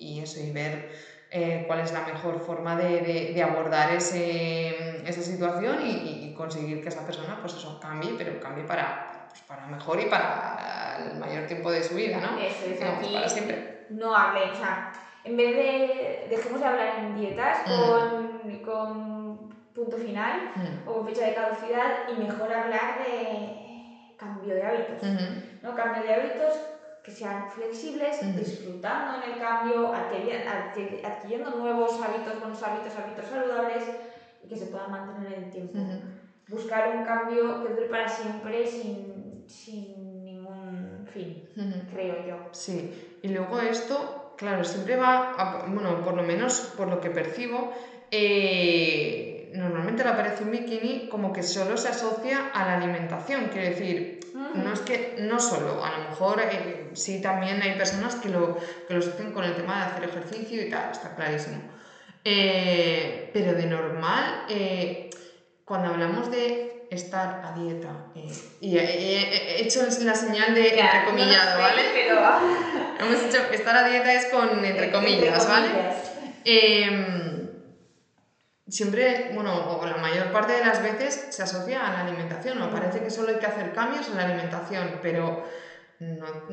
y- 0.00 0.14
y 0.16 0.20
eso, 0.20 0.40
y 0.40 0.50
ver 0.50 0.90
eh, 1.30 1.64
cuál 1.66 1.80
es 1.80 1.92
la 1.92 2.00
mejor 2.00 2.40
forma 2.40 2.74
de, 2.76 3.00
de- 3.02 3.32
de 3.34 3.42
abordar 3.42 3.92
ese, 3.92 5.02
esa 5.08 5.22
situación 5.22 5.76
y, 5.86 6.24
conseguir 6.38 6.80
que 6.84 6.88
esa 6.88 7.04
persona, 7.04 7.36
pues 7.40 7.54
eso, 7.54 7.80
cambie, 7.80 8.14
pero 8.16 8.38
cambie 8.40 8.62
para, 8.62 9.26
pues 9.28 9.42
para 9.42 9.66
mejor 9.66 10.00
y 10.00 10.04
para 10.06 10.98
el 11.10 11.18
mayor 11.18 11.48
tiempo 11.48 11.68
de 11.72 11.82
su 11.82 11.96
vida, 11.96 12.20
¿no? 12.20 12.38
Eso 12.38 12.64
es, 12.66 12.80
aquí 12.80 13.12
para 13.12 13.28
siempre. 13.28 13.77
No 13.88 14.14
hable, 14.14 14.50
o 14.50 14.54
sea, 14.54 14.80
en 15.24 15.36
vez 15.36 15.54
de 15.54 16.18
dejemos 16.28 16.60
de 16.60 16.66
hablar 16.66 16.88
en 16.88 17.12
dietas 17.12 17.62
Mm. 17.64 17.68
con, 17.68 18.58
con 18.62 19.48
punto 19.72 19.98
final 19.98 20.42
Mm. 20.54 20.70
o 20.84 20.92
con 20.94 21.04
fecha 21.04 21.24
de 21.24 21.32
caducidad 21.32 21.94
y 22.06 22.14
mejor 22.16 22.52
hablar 22.52 22.94
de 22.94 23.54
cambio 24.16 24.54
de 24.54 24.62
hábitos, 24.64 25.02
Ujú. 25.02 25.34
¿no? 25.62 25.74
Cambio 25.74 26.02
de 26.02 26.12
hábitos 26.12 26.64
que 27.02 27.10
sean 27.12 27.44
flexibles, 27.44 28.22
Ujú. 28.22 28.32
disfrutando 28.32 29.14
en 29.14 29.22
el 29.22 29.36
cambio, 29.36 29.90
adquiri- 29.92 30.40
adquiri- 30.44 30.98
adquiriendo 31.02 31.50
nuevos 31.50 32.00
hábitos, 32.00 32.38
buenos 32.38 32.62
hábitos, 32.62 32.96
hábitos 32.96 33.26
saludables 33.26 33.92
y 34.40 34.48
que 34.48 34.56
se 34.56 34.66
puedan 34.66 34.90
mantener 34.90 35.24
en 35.26 35.32
el 35.32 35.48
tiempo. 35.48 35.80
Ujú. 35.80 36.00
Buscar 36.46 36.86
un 36.86 37.00
cambio 37.02 37.58
que 37.60 37.68
dure 37.68 37.86
para 37.86 38.08
siempre 38.08 38.66
sin, 38.66 39.42
sin 39.46 40.24
ningún 40.24 41.02
fin, 41.06 41.38
creo 41.86 42.16
yo. 42.18 42.42
Sí, 42.52 42.86
y 43.22 43.28
luego 43.28 43.60
esto, 43.60 44.34
claro, 44.36 44.64
siempre 44.64 44.96
va, 44.96 45.32
a- 45.34 45.64
bueno, 45.68 46.02
por 46.04 46.14
lo 46.14 46.22
menos 46.22 46.60
por 46.76 46.88
lo 46.88 47.00
que 47.00 47.10
percibo, 47.10 47.72
eh, 48.10 49.50
normalmente 49.54 50.04
la 50.04 50.12
operación 50.12 50.50
bikini 50.50 51.08
como 51.08 51.32
que 51.32 51.42
solo 51.42 51.76
se 51.76 51.88
asocia 51.88 52.50
a 52.52 52.64
la 52.64 52.74
alimentación, 52.74 53.48
quiero 53.52 53.68
decir, 53.70 54.20
no 54.54 54.72
es 54.72 54.80
que, 54.80 55.16
no 55.18 55.40
solo, 55.40 55.82
a 55.84 55.90
lo 55.98 56.08
mejor 56.10 56.40
eh, 56.40 56.90
sí 56.94 57.20
también 57.20 57.60
hay 57.62 57.72
personas 57.76 58.16
que 58.16 58.28
lo, 58.28 58.56
que 58.86 58.94
lo 58.94 59.00
asocian 59.00 59.32
con 59.32 59.44
el 59.44 59.54
tema 59.54 59.76
de 59.78 59.82
hacer 59.90 60.04
ejercicio 60.04 60.62
y 60.62 60.68
tal, 60.68 60.90
está 60.92 61.14
clarísimo. 61.14 61.62
Eh, 62.24 63.30
pero 63.32 63.54
de 63.54 63.66
normal, 63.66 64.44
eh, 64.48 65.10
cuando 65.64 65.88
hablamos 65.88 66.30
de 66.30 66.77
estar 66.90 67.42
a 67.44 67.52
dieta, 67.52 67.90
eh, 68.14 68.32
y 68.60 68.76
he, 68.76 68.82
he- 68.82 69.56
he 69.58 69.62
hecho 69.64 69.82
la 70.00 70.14
señal 70.14 70.54
de 70.54 70.68
entrecomillado, 70.80 71.58
no 71.58 71.62
¿vale? 71.62 71.82
Pero, 71.92 72.18
Hemos 73.00 73.24
dicho 73.24 73.38
estar 73.52 73.76
a 73.76 73.84
dieta 73.88 74.12
es 74.12 74.26
con 74.26 74.64
entre 74.64 74.90
comillas, 74.90 75.46
¿vale? 75.48 75.68
Em, 76.44 77.48
siempre, 78.66 79.30
bueno, 79.34 79.78
o 79.78 79.86
la 79.86 79.96
mayor 79.96 80.30
parte 80.32 80.52
de 80.54 80.64
las 80.64 80.82
veces 80.82 81.26
se 81.30 81.42
asocia 81.42 81.86
a 81.86 81.92
la 81.92 82.00
alimentación, 82.00 82.60
o 82.62 82.70
parece 82.70 83.00
que 83.00 83.10
solo 83.10 83.28
hay 83.30 83.36
que 83.38 83.46
hacer 83.46 83.72
cambios 83.72 84.08
en 84.08 84.16
la 84.16 84.24
alimentación, 84.24 84.98
pero 85.02 85.44
no- 86.00 86.46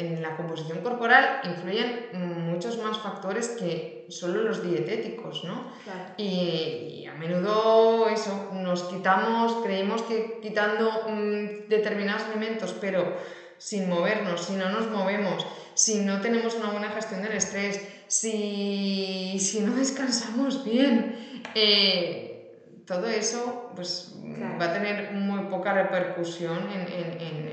en 0.00 0.20
la 0.22 0.34
composición 0.36 0.80
corporal 0.80 1.40
influyen 1.42 2.08
muchos 2.12 2.78
más 2.78 2.98
factores 2.98 3.48
que 3.50 4.04
solo 4.08 4.40
los 4.42 4.62
dietéticos, 4.62 5.44
¿no? 5.44 5.66
Claro. 5.84 6.04
Y, 6.16 7.02
y 7.02 7.06
a 7.06 7.14
menudo 7.14 8.08
eso, 8.08 8.48
nos 8.52 8.84
quitamos, 8.84 9.56
creemos 9.62 10.02
que 10.02 10.38
quitando 10.42 11.02
mm, 11.06 11.68
determinados 11.68 12.24
alimentos, 12.24 12.74
pero 12.80 13.14
sin 13.58 13.88
movernos, 13.88 14.40
si 14.46 14.54
no 14.54 14.70
nos 14.70 14.88
movemos, 14.88 15.46
si 15.74 16.00
no 16.00 16.20
tenemos 16.20 16.54
una 16.54 16.70
buena 16.70 16.88
gestión 16.90 17.22
del 17.22 17.32
estrés, 17.32 17.80
si, 18.08 19.38
si 19.38 19.60
no 19.60 19.74
descansamos 19.76 20.64
bien, 20.64 21.42
eh, 21.54 22.82
todo 22.86 23.06
eso 23.06 23.70
pues, 23.76 24.14
Claro. 24.36 24.58
va 24.58 24.64
a 24.66 24.72
tener 24.72 25.12
muy 25.12 25.44
poca 25.50 25.72
repercusión 25.74 26.58
en, 26.72 26.80
en- 26.80 27.20
en- 27.20 27.48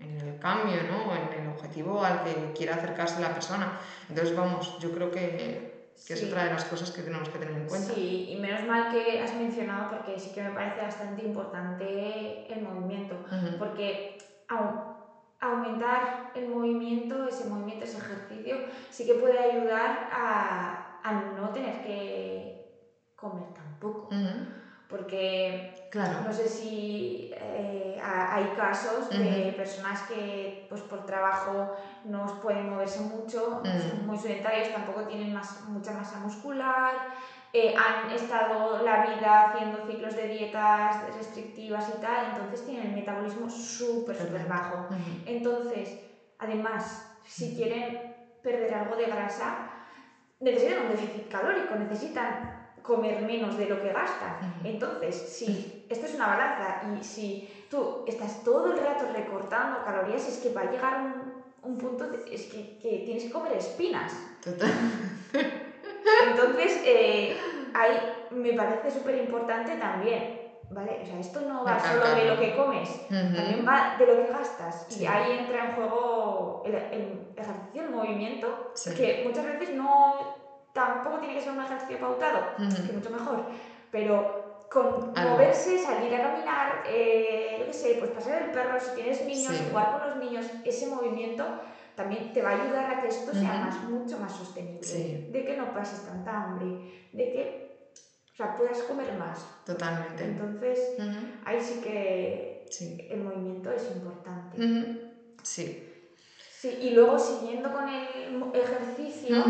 en- 0.00 0.28
el 0.28 0.38
cambio, 0.38 0.76
¿no? 0.90 1.14
en 1.16 1.28
objetivo 1.52 2.02
al 2.04 2.24
que 2.24 2.52
quiera 2.56 2.74
acercarse 2.76 3.20
la 3.20 3.32
persona. 3.32 3.78
Entonces, 4.08 4.34
vamos, 4.36 4.78
yo 4.78 4.92
creo 4.92 5.10
que, 5.10 5.70
que 6.06 6.12
es 6.14 6.18
Sí. 6.20 6.26
otra 6.26 6.44
de 6.44 6.50
las 6.50 6.64
cosas 6.64 6.90
que 6.90 7.02
tenemos 7.02 7.28
que 7.28 7.38
tener 7.38 7.54
en 7.54 7.68
cuenta. 7.68 7.92
Sí, 7.94 8.26
y 8.30 8.36
menos 8.36 8.64
mal 8.66 8.88
que 8.90 9.20
has 9.20 9.34
mencionado 9.34 9.88
porque 9.88 10.18
sí 10.18 10.32
que 10.32 10.42
me 10.42 10.50
parece 10.50 10.80
bastante 10.82 11.22
importante 11.22 12.52
el 12.52 12.62
movimiento, 12.62 13.14
Ujú. 13.30 13.58
porque 13.58 14.16
au- 14.48 14.80
aumentar 15.40 16.30
el 16.34 16.48
movimiento, 16.48 17.26
ese 17.26 17.44
movimiento, 17.44 17.84
ese 17.84 17.98
ejercicio, 17.98 18.56
sí 18.90 19.04
que 19.06 19.14
puede 19.14 19.38
ayudar 19.38 20.08
a, 20.10 20.98
a 21.02 21.12
no 21.12 21.50
tener 21.52 21.82
que 21.82 22.58
comer 23.16 23.52
tampoco, 23.54 24.06
Ujú. 24.08 24.46
Porque 24.92 25.70
Claro. 25.88 26.20
no 26.24 26.32
sé 26.32 26.46
si 26.48 27.28
eh, 27.40 27.98
ha- 28.00 28.26
hay 28.34 28.46
casos 28.62 29.08
de 29.10 29.52
personas 29.56 30.02
que 30.08 30.64
pues 30.68 30.82
por 30.82 31.00
trabajo 31.12 31.54
no 32.02 32.20
pueden 32.40 32.66
moverse 32.72 33.00
mucho, 33.00 33.60
Ujú. 33.64 33.80
son 33.84 33.96
muy 34.08 34.16
sedentarios, 34.16 34.70
tampoco 34.70 35.04
tienen 35.10 35.32
más, 35.32 35.48
mucha 35.74 35.92
masa 35.92 36.16
muscular, 36.18 36.92
eh, 37.52 37.72
han 37.76 38.08
estado 38.10 38.78
la 38.88 38.96
vida 38.98 39.40
haciendo 39.40 39.80
ciclos 39.80 40.14
de 40.14 40.26
dietas 40.26 41.00
restrictivas 41.18 41.88
y 41.88 41.96
tal, 42.04 42.24
entonces 42.24 42.62
tienen 42.64 42.84
el 42.88 42.92
metabolismo 42.94 43.48
súper, 43.50 44.16
súper 44.16 44.46
bajo. 44.46 44.88
Entonces, 45.26 45.98
además, 46.38 47.06
si 47.22 47.52
quieren 47.52 47.84
perder 48.40 48.72
algo 48.74 48.96
de 48.96 49.06
grasa, 49.08 49.48
necesitan 50.40 50.78
un 50.80 50.88
déficit 50.88 51.28
calórico, 51.28 51.76
necesitan 51.76 52.38
comer 52.82 53.16
menos 53.22 53.56
de 53.56 53.66
lo 53.66 53.78
que 53.78 53.92
gastan. 53.92 54.36
Entonces, 54.64 55.22
si 55.24 55.68
esto 55.88 56.06
es 56.06 56.14
una 56.14 56.26
balanza 56.26 56.76
y 56.80 57.02
si 57.04 57.38
tú 57.68 58.02
estás 58.04 58.42
todo 58.42 58.70
el 58.70 58.76
rato 58.76 59.06
recortando 59.06 59.82
calorías, 59.82 60.26
es 60.26 60.38
que 60.38 60.50
va 60.50 60.62
a 60.62 60.64
llegar 60.66 60.96
un, 60.96 61.30
un 61.62 61.76
punto, 61.76 62.06
de- 62.08 62.20
es 62.26 62.46
que, 62.46 62.66
que 62.78 62.98
tienes 63.00 63.24
que 63.24 63.30
comer 63.30 63.52
espinas. 63.52 64.24
Total. 64.40 64.72
Entonces, 66.20 66.78
eh, 66.82 67.34
ahí 67.72 68.02
me 68.30 68.52
parece 68.54 68.90
súper 68.90 69.14
importante 69.16 69.76
también, 69.76 70.30
¿vale? 70.68 70.98
O 71.00 71.04
sea, 71.04 71.18
esto 71.18 71.42
no 71.42 71.64
va 71.64 71.78
solo 71.78 72.10
de 72.14 72.24
lo 72.24 72.36
que 72.36 72.50
comes, 72.50 73.00
Ujú. 73.10 73.34
también 73.34 73.64
va 73.66 73.84
de 73.92 74.06
lo 74.06 74.16
que 74.16 74.26
gastas. 74.26 74.84
Sí. 74.88 75.00
Y 75.00 75.06
ahí 75.06 75.32
entra 75.32 75.60
en 75.60 75.68
juego 75.68 76.60
el, 76.62 76.82
el 76.90 77.20
ejercicio, 77.36 77.82
el 77.82 77.88
movimiento, 77.88 78.58
Sí. 78.74 78.90
que 78.94 79.16
muchas 79.20 79.44
veces 79.44 79.70
no, 79.70 80.16
tampoco 80.72 81.18
tiene 81.18 81.34
que 81.34 81.40
ser 81.40 81.52
un 81.52 81.60
ejercicio 81.60 81.98
pautado, 81.98 82.54
Ujú. 82.58 82.82
que 82.84 82.92
mucho 82.92 83.10
mejor, 83.10 83.44
pero 83.90 84.42
con 84.68 85.10
Algo. 85.12 85.32
moverse, 85.32 85.76
salir 85.78 86.14
a 86.14 86.20
caminar, 86.22 86.80
eh, 86.84 87.56
yo 87.58 87.66
qué 87.66 87.74
sé, 87.74 87.94
pues 87.94 88.10
pasar 88.10 88.40
el 88.42 88.50
perro, 88.50 88.80
si 88.80 88.92
tienes 88.92 89.20
niños, 89.20 89.56
Sí. 89.56 89.64
jugar 89.68 89.90
con 89.90 90.00
los 90.00 90.16
niños, 90.16 90.50
ese 90.64 90.86
movimiento 90.86 91.54
también 91.94 92.32
te 92.32 92.40
va 92.40 92.50
a 92.50 92.52
ayudar 92.52 92.88
a 92.88 92.98
que 92.98 93.06
esto 93.08 93.34
sea 93.34 93.50
Ujú. 93.52 93.58
más, 93.60 93.82
mucho 93.82 94.16
más 94.16 94.32
sostenible, 94.32 94.86
Sí. 94.86 95.24
de 95.26 95.44
que 95.44 95.54
no 95.54 95.72
pases 95.74 96.02
tanta 96.02 96.38
hambre, 96.42 96.78
de 97.12 97.28
que 97.28 97.62
o 98.32 98.34
sea, 98.34 98.54
puedas 98.54 98.82
comer 98.82 99.12
más. 99.12 99.46
Totalmente. 99.62 100.24
Entonces, 100.24 100.94
Ujú. 100.96 101.26
ahí 101.44 101.60
sí 101.60 101.80
que 101.82 102.64
Sí. 102.70 102.96
el 103.10 103.20
movimiento 103.20 103.70
es 103.70 103.90
importante. 103.90 104.56
Ujú. 104.56 104.88
Sí. 105.42 105.76
Sí, 106.62 106.78
y 106.80 106.90
luego 106.90 107.18
siguiendo 107.18 107.72
con 107.72 107.88
el 107.88 108.54
ejercicio, 108.54 109.44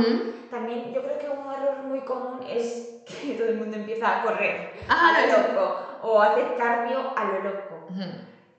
también 0.48 0.94
yo 0.94 1.02
creo 1.02 1.18
que 1.18 1.28
un 1.28 1.52
error 1.52 1.82
muy 1.84 2.00
común 2.06 2.40
es 2.48 3.04
que 3.04 3.34
todo 3.34 3.48
el 3.48 3.58
mundo 3.58 3.76
empieza 3.76 4.22
a 4.22 4.22
correr 4.22 4.72
Ah, 4.88 5.18
a 5.18 5.26
lo 5.26 5.48
loco 5.48 5.76
o 6.00 6.22
a 6.22 6.32
hacer 6.32 6.56
cardio 6.56 7.12
a 7.14 7.24
lo 7.26 7.42
loco. 7.42 7.86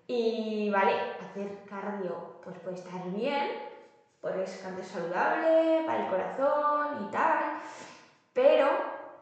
Y 0.06 0.70
vale, 0.70 0.94
hacer 1.20 1.66
cardio 1.68 2.42
pues 2.44 2.60
puede 2.60 2.76
estar 2.76 3.02
bien, 3.12 3.48
pues 4.22 4.60
cardio 4.62 4.84
saludable 4.84 5.82
para 5.88 6.04
el 6.04 6.10
corazón 6.12 7.08
y 7.08 7.12
tal, 7.12 7.56
pero 8.34 8.68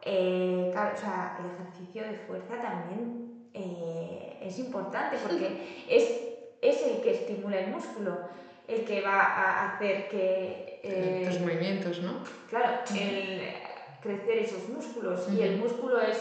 eh, 0.02 0.72
claro, 0.74 0.91
o 0.94 0.98
sea, 0.98 1.38
el 1.39 1.46
ejercicio 1.46 2.04
de 2.04 2.15
fuerza 2.15 2.62
también 2.62 3.50
eh, 3.54 4.39
es 4.41 4.60
importante 4.60 5.15
porque 5.20 5.86
es, 5.88 6.20
es 6.60 6.84
el 6.84 7.00
que 7.00 7.12
estimula 7.12 7.60
el 7.60 7.72
músculo, 7.72 8.26
el 8.67 8.86
que 8.86 9.02
va 9.02 9.21
a 9.21 9.76
hacer 9.76 10.08
que... 10.10 10.80
eh, 10.84 11.26
Tus 11.28 11.39
movimientos, 11.41 12.00
¿no? 12.02 12.24
Claro, 12.50 12.80
el, 12.95 13.41
crecer 14.02 14.38
esos 14.39 14.69
músculos 14.69 15.28
y 15.32 15.41
el 15.41 15.58
músculo 15.58 16.02
es, 16.02 16.17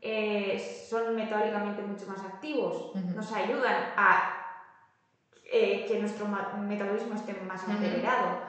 eh, 0.00 0.86
son 0.88 1.16
metabólicamente 1.16 1.82
mucho 1.82 2.06
más 2.06 2.20
activos, 2.20 2.94
nos 2.94 3.32
ayudan 3.32 3.92
a 3.96 4.34
eh, 5.50 5.84
que 5.88 5.98
nuestro 5.98 6.26
metabolismo 6.26 7.14
esté 7.14 7.34
más 7.46 7.62
acelerado. 7.62 8.42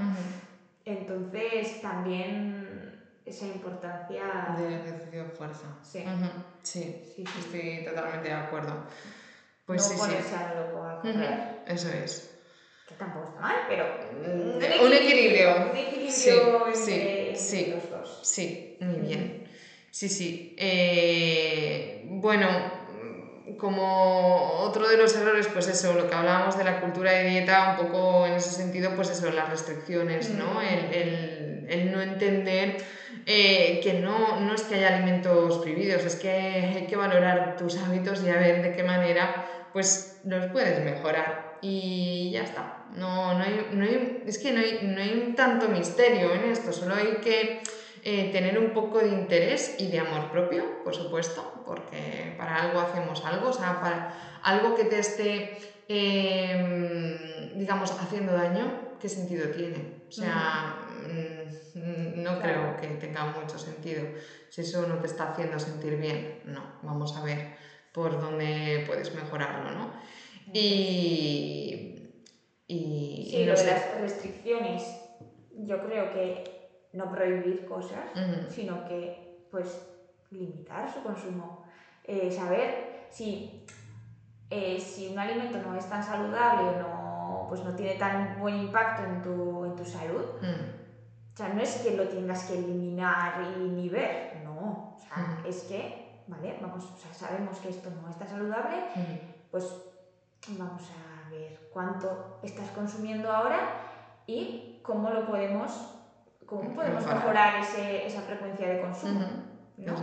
Entonces, 0.86 1.82
también 1.82 2.60
esa 3.26 3.46
importancia... 3.46 4.56
Del 4.58 4.74
ejercicio 4.74 5.24
de 5.24 5.30
fuerza. 5.30 5.68
Sí. 5.82 6.04
sí. 6.64 7.02
sí, 7.16 7.24
estoy 7.40 7.86
totalmente 7.86 8.30
de 8.30 8.34
acuerdo. 8.34 8.86
Pues 9.66 9.84
no 9.84 9.96
sí, 9.96 10.00
ponerse 10.00 10.36
a 10.36 10.54
loco 10.56 10.84
a 10.84 11.02
correr. 11.02 11.62
Eso 11.68 11.90
es. 11.90 12.39
Tampoco 13.00 13.28
está 13.28 13.40
mal, 13.40 13.56
pero... 13.66 13.86
Mm, 14.12 14.84
un 14.86 14.94
equilibrio. 14.94 15.72
Un 15.72 15.78
equilibrio, 15.78 16.12
sí, 16.74 16.92
entre, 16.92 17.36
sí, 17.36 17.66
los 17.66 17.90
dos. 17.90 18.20
Sí, 18.24 18.78
muy 18.82 19.00
bien. 19.00 19.50
Sí, 19.90 20.10
sí. 20.10 20.54
Eh, 20.58 22.02
bueno, 22.04 22.48
como 23.58 24.58
otro 24.60 24.88
de 24.88 24.98
los 24.98 25.16
errores, 25.16 25.48
pues 25.48 25.68
eso, 25.68 25.96
lo 25.96 26.08
que 26.08 26.16
hablábamos 26.16 26.58
de 26.58 26.64
la 26.66 26.80
cultura 26.82 27.12
de 27.14 27.24
dieta, 27.24 27.64
un 27.64 27.76
poco 27.76 28.26
en 28.28 28.36
ese 28.36 28.52
sentido, 28.52 28.94
pues 28.96 29.10
eso, 29.10 29.32
las 29.32 29.50
restricciones, 29.50 30.30
¿no? 30.30 30.62
El, 30.62 30.88
el, 30.92 31.92
no 31.92 32.02
entender 32.02 32.78
eh, 33.26 33.80
que 33.82 33.94
no, 33.94 34.40
no 34.40 34.54
es 34.54 34.64
que 34.64 34.76
haya 34.76 34.90
alimentos 34.90 35.60
prohibidos, 35.60 36.06
es 36.06 36.16
que 36.16 36.74
hay 36.76 36.86
que 36.86 36.96
valorar 36.98 37.56
tus 37.56 37.78
hábitos 37.78 38.22
y 38.24 38.30
a 38.30 38.38
ver 38.38 38.62
de 38.62 38.72
qué 38.72 38.84
manera 38.84 39.38
pues 39.72 40.20
los 40.24 40.48
puedes 40.48 40.80
mejorar. 40.80 41.49
Y 41.62 42.32
ya 42.32 42.44
está. 42.44 42.86
No, 42.96 43.38
no, 43.38 43.44
hay, 43.44 43.68
no 43.72 43.84
hay, 43.84 44.24
es 44.26 44.40
que 44.40 44.52
no 44.52 44.60
hay, 44.60 44.80
no 44.84 45.02
hay 45.02 45.34
tanto 45.36 45.68
misterio 45.68 46.34
en 46.34 46.52
esto, 46.52 46.72
solo 46.74 46.96
hay 46.96 47.18
que 47.22 47.62
eh, 48.04 48.30
tener 48.32 48.58
un 48.58 48.72
poco 48.72 49.00
de 49.00 49.10
interés 49.10 49.76
y 49.78 49.88
de 49.88 50.00
amor 50.00 50.32
propio, 50.32 50.84
por 50.84 50.96
supuesto, 50.96 51.64
porque 51.66 52.34
para 52.38 52.64
algo 52.64 52.80
hacemos 52.80 53.24
algo, 53.26 53.50
o 53.50 53.54
sea, 53.54 53.82
para 53.82 54.40
algo 54.42 54.74
que 54.76 54.86
te 54.86 55.00
esté, 55.00 55.58
em, 55.88 57.58
digamos, 57.58 57.92
haciendo 57.92 58.32
daño, 58.32 58.98
¿qué 59.02 59.10
sentido 59.10 59.50
tiene? 59.50 60.04
O 60.08 60.12
sea, 60.12 60.78
mm, 61.08 62.24
no 62.24 62.40
creo 62.40 62.78
que 62.78 62.88
tenga 62.88 63.26
mucho 63.26 63.60
sentido. 63.60 64.04
Si 64.50 64.62
eso 64.62 64.88
no 64.88 64.96
te 65.00 65.08
está 65.08 65.32
haciendo 65.32 65.60
sentir 65.60 65.98
bien, 65.98 66.42
no, 66.46 66.80
vamos 66.84 67.16
a 67.18 67.24
ver 67.24 67.58
por 67.92 68.20
dónde 68.20 68.84
puedes 68.88 69.14
mejorarlo, 69.14 69.72
¿no? 69.72 69.92
Y... 70.54 72.24
y 72.68 73.28
sí, 73.32 73.46
lo 73.46 73.56
de 73.56 73.66
las 73.66 74.00
restricciones, 74.00 74.84
yo 75.52 75.84
creo 75.86 76.12
que 76.12 76.60
no 76.94 77.12
prohibir 77.12 77.66
cosas, 77.66 78.10
sino 78.50 78.86
que 78.86 79.48
pues 79.52 79.82
limitar 80.32 80.92
su 80.92 81.02
consumo. 81.02 81.64
Eh, 82.04 82.32
saber 82.32 83.06
si, 83.10 83.66
eh, 84.50 84.80
si 84.80 85.10
un 85.10 85.20
alimento 85.20 85.60
no 85.60 85.76
es 85.76 85.88
tan 85.88 86.04
saludable 86.04 86.70
o 86.70 86.80
no, 86.80 87.46
pues 87.50 87.64
no 87.64 87.76
tiene 87.76 87.96
tan 87.96 88.40
buen 88.40 88.56
impacto 88.56 89.04
en 89.04 89.22
tu, 89.22 89.66
en 89.66 89.76
tu 89.76 89.86
salud, 89.86 90.24
o 90.42 91.38
sea, 91.38 91.50
no 91.50 91.62
es 91.62 91.76
que 91.78 91.96
lo 91.96 92.08
tengas 92.08 92.46
que 92.46 92.58
eliminar 92.58 93.42
y 93.58 93.62
ni 93.70 93.90
ver, 93.90 94.42
no, 94.44 94.96
o 94.96 95.00
sea, 95.00 95.42
es 95.46 95.64
que, 95.64 96.24
¿vale? 96.28 96.58
Vamos, 96.62 96.84
o 96.84 96.98
sea, 96.98 97.14
sabemos 97.14 97.58
que 97.60 97.70
esto 97.70 97.90
no 98.02 98.10
está 98.10 98.26
saludable, 98.26 98.78
pues 99.52 99.66
vamos 100.58 100.84
a 100.84 101.30
ver 101.30 101.70
cuánto 101.72 102.40
estás 102.44 102.70
consumiendo 102.72 103.32
ahora 103.32 103.60
y 104.26 104.80
cómo 104.84 105.10
lo 105.10 105.28
podemos 105.28 106.00
¿Cómo 106.50 106.74
podemos 106.74 107.06
mejorar 107.06 107.62
ese, 107.62 108.08
esa 108.08 108.22
frecuencia 108.22 108.68
de 108.68 108.82
consumo? 108.82 109.22
¿no? 109.78 109.96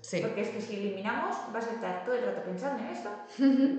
sí. 0.00 0.20
Porque 0.20 0.40
es 0.40 0.48
que 0.48 0.60
si 0.60 0.74
eliminamos, 0.74 1.36
vas 1.52 1.68
a 1.68 1.70
estar 1.70 2.04
todo 2.04 2.16
el 2.16 2.24
rato 2.24 2.42
pensando 2.42 2.82
en 2.82 2.90
esto 2.90 3.10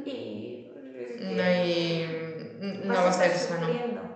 y... 0.10 0.72
no, 1.20 1.44
hay, 1.44 2.58
no 2.86 2.94
va 2.94 3.10
a 3.10 3.12
ser 3.12 3.32
sano. 3.32 3.68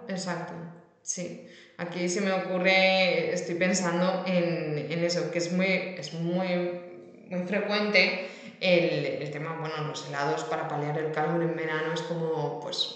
Exacto, 0.07 0.53
sí. 1.01 1.45
Aquí 1.77 2.07
se 2.07 2.21
me 2.21 2.31
ocurre, 2.31 3.33
estoy 3.33 3.55
pensando 3.55 4.23
en, 4.25 4.77
en 4.91 5.03
eso, 5.03 5.29
que 5.29 5.39
es 5.39 5.51
muy, 5.51 5.95
es 5.97 6.13
muy, 6.13 6.81
muy 7.29 7.47
frecuente 7.47 8.29
el, 8.59 9.05
el, 9.21 9.31
tema, 9.31 9.57
bueno, 9.59 9.75
los 9.87 10.07
helados 10.07 10.43
para 10.45 10.67
paliar 10.67 10.97
el 10.97 11.11
calor 11.11 11.41
en 11.41 11.55
verano 11.55 11.93
es 11.93 12.01
como, 12.01 12.59
pues, 12.59 12.95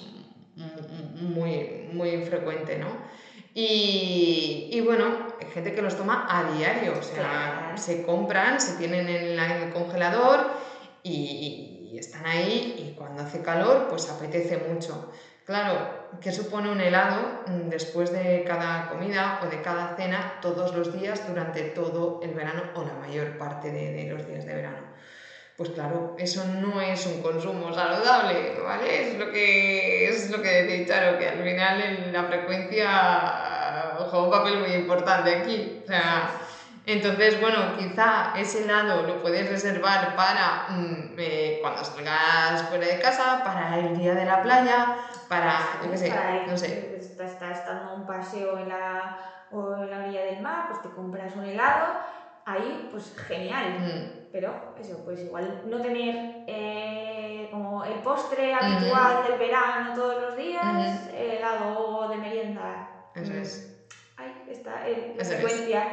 muy, 0.55 1.89
muy 1.91 2.23
frecuente, 2.23 2.77
¿no? 2.77 2.87
Y, 3.53 4.69
y, 4.71 4.81
bueno, 4.81 5.27
hay 5.39 5.47
gente 5.51 5.73
que 5.73 5.81
los 5.81 5.95
toma 5.95 6.27
a 6.29 6.55
diario, 6.55 6.93
o 6.99 7.03
sea, 7.03 7.73
se 7.75 8.03
compran, 8.03 8.59
se 8.59 8.77
tienen 8.77 9.07
en, 9.07 9.39
el 9.39 9.71
congelador 9.71 10.47
y, 11.03 11.89
y, 11.91 11.99
están 11.99 12.25
ahí 12.25 12.75
y 12.79 12.95
cuando 12.97 13.21
hace 13.21 13.43
calor 13.43 13.87
pues 13.89 14.09
apetece 14.09 14.57
mucho. 14.57 15.11
Claro, 15.45 16.09
¿qué 16.19 16.31
supone 16.31 16.71
un 16.71 16.81
helado 16.81 17.43
después 17.69 18.11
de 18.11 18.43
cada 18.47 18.89
comida 18.89 19.41
o 19.43 19.49
de 19.49 19.61
cada 19.61 19.95
cena 19.95 20.39
todos 20.41 20.73
los 20.75 20.97
días 20.97 21.27
durante 21.27 21.61
todo 21.61 22.21
el 22.23 22.33
verano 22.33 22.63
o 22.75 22.83
la 22.83 22.93
mayor 22.93 23.37
parte 23.37 23.71
de, 23.71 23.91
de 23.91 24.09
los 24.09 24.25
días 24.25 24.45
de 24.45 24.55
verano? 24.55 24.92
Pues 25.55 25.69
claro, 25.69 26.15
eso 26.17 26.43
no 26.45 26.81
es 26.81 27.05
un 27.05 27.21
consumo 27.21 27.71
saludable, 27.71 28.59
¿vale? 28.63 29.09
Es 29.09 29.19
lo 29.19 29.31
que, 29.31 30.09
es 30.09 30.31
lo 30.31 30.41
que 30.41 30.63
decía 30.63 30.87
Charo, 30.87 31.19
que 31.19 31.29
al 31.29 31.43
final 31.43 32.09
la 32.11 32.23
frecuencia 32.23 34.07
juega 34.09 34.25
un 34.25 34.31
papel 34.31 34.59
muy 34.59 34.73
importante 34.73 35.35
aquí. 35.35 35.81
O 35.83 35.87
sea, 35.87 36.31
entonces, 36.85 37.39
bueno, 37.39 37.77
quizá 37.77 38.33
ese 38.35 38.65
lado 38.65 39.03
lo 39.03 39.21
puedes 39.21 39.49
reservar 39.49 40.15
para 40.15 40.65
mm, 40.69 41.15
eh, 41.17 41.59
cuando 41.61 41.83
salgas 41.83 42.63
fuera 42.63 42.87
de 42.87 42.99
casa, 42.99 43.41
para 43.43 43.77
el 43.77 43.97
día 43.97 44.15
de 44.15 44.25
la 44.25 44.41
playa, 44.41 44.97
para, 45.29 45.59
yo 45.83 45.91
qué 45.91 45.97
sé, 45.97 46.13
no 46.47 46.57
sé. 46.57 46.99
Estás 46.99 47.65
dando 47.65 47.93
un 47.93 48.05
paseo 48.05 48.57
en 48.57 48.69
la, 48.69 49.17
o 49.49 49.75
en 49.75 49.91
la 49.91 49.99
orilla 49.99 50.25
del 50.25 50.41
mar, 50.41 50.65
pues 50.67 50.81
te 50.81 50.89
compras 50.89 51.33
un 51.35 51.45
helado, 51.45 51.99
ahí, 52.45 52.89
pues 52.91 53.13
genial. 53.27 53.79
Mm 53.79 54.23
pero 54.33 54.73
eso, 54.81 54.99
pues 55.05 55.19
igual 55.19 55.61
no 55.67 55.79
tener 55.79 56.43
eh, 56.47 57.47
como 57.51 57.85
el 57.85 57.93
postre 57.99 58.51
habitual 58.51 59.27
del 59.27 59.37
verano 59.37 59.93
todos 59.93 60.23
los 60.23 60.35
días, 60.35 61.07
el 61.15 61.37
helado 61.37 62.09
de 62.09 62.17
merienda. 62.17 62.89
Eso 63.13 63.31
es. 63.31 63.77
Ahí 64.17 64.33
está, 64.49 64.87
en 64.87 65.15
la 65.15 65.23
secuencia. 65.23 65.85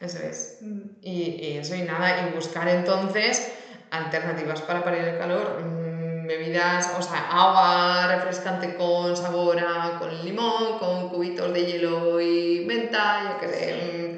Eso 0.00 0.18
es. 0.18 0.56
Mm. 0.62 0.80
Y, 1.02 1.58
eso 1.58 1.74
y 1.74 1.82
nada, 1.82 2.26
y 2.26 2.34
buscar 2.34 2.66
entonces 2.68 3.52
alternativas 3.90 4.62
para 4.62 4.82
parar 4.82 5.00
el 5.00 5.18
calor. 5.18 5.62
Mm, 5.62 6.26
bebidas, 6.26 6.90
o 6.98 7.02
sea, 7.02 7.28
agua 7.30 8.06
refrescante 8.14 8.74
con 8.76 9.14
sabor 9.14 9.58
a, 9.60 9.98
con 9.98 10.24
limón, 10.24 10.78
con 10.78 11.10
cubitos 11.10 11.52
de 11.52 11.66
hielo 11.66 12.18
y 12.18 12.64
menta, 12.66 13.32
yo 13.32 13.40
qué 13.40 13.48
sé, 13.48 14.08
mm, 14.08 14.13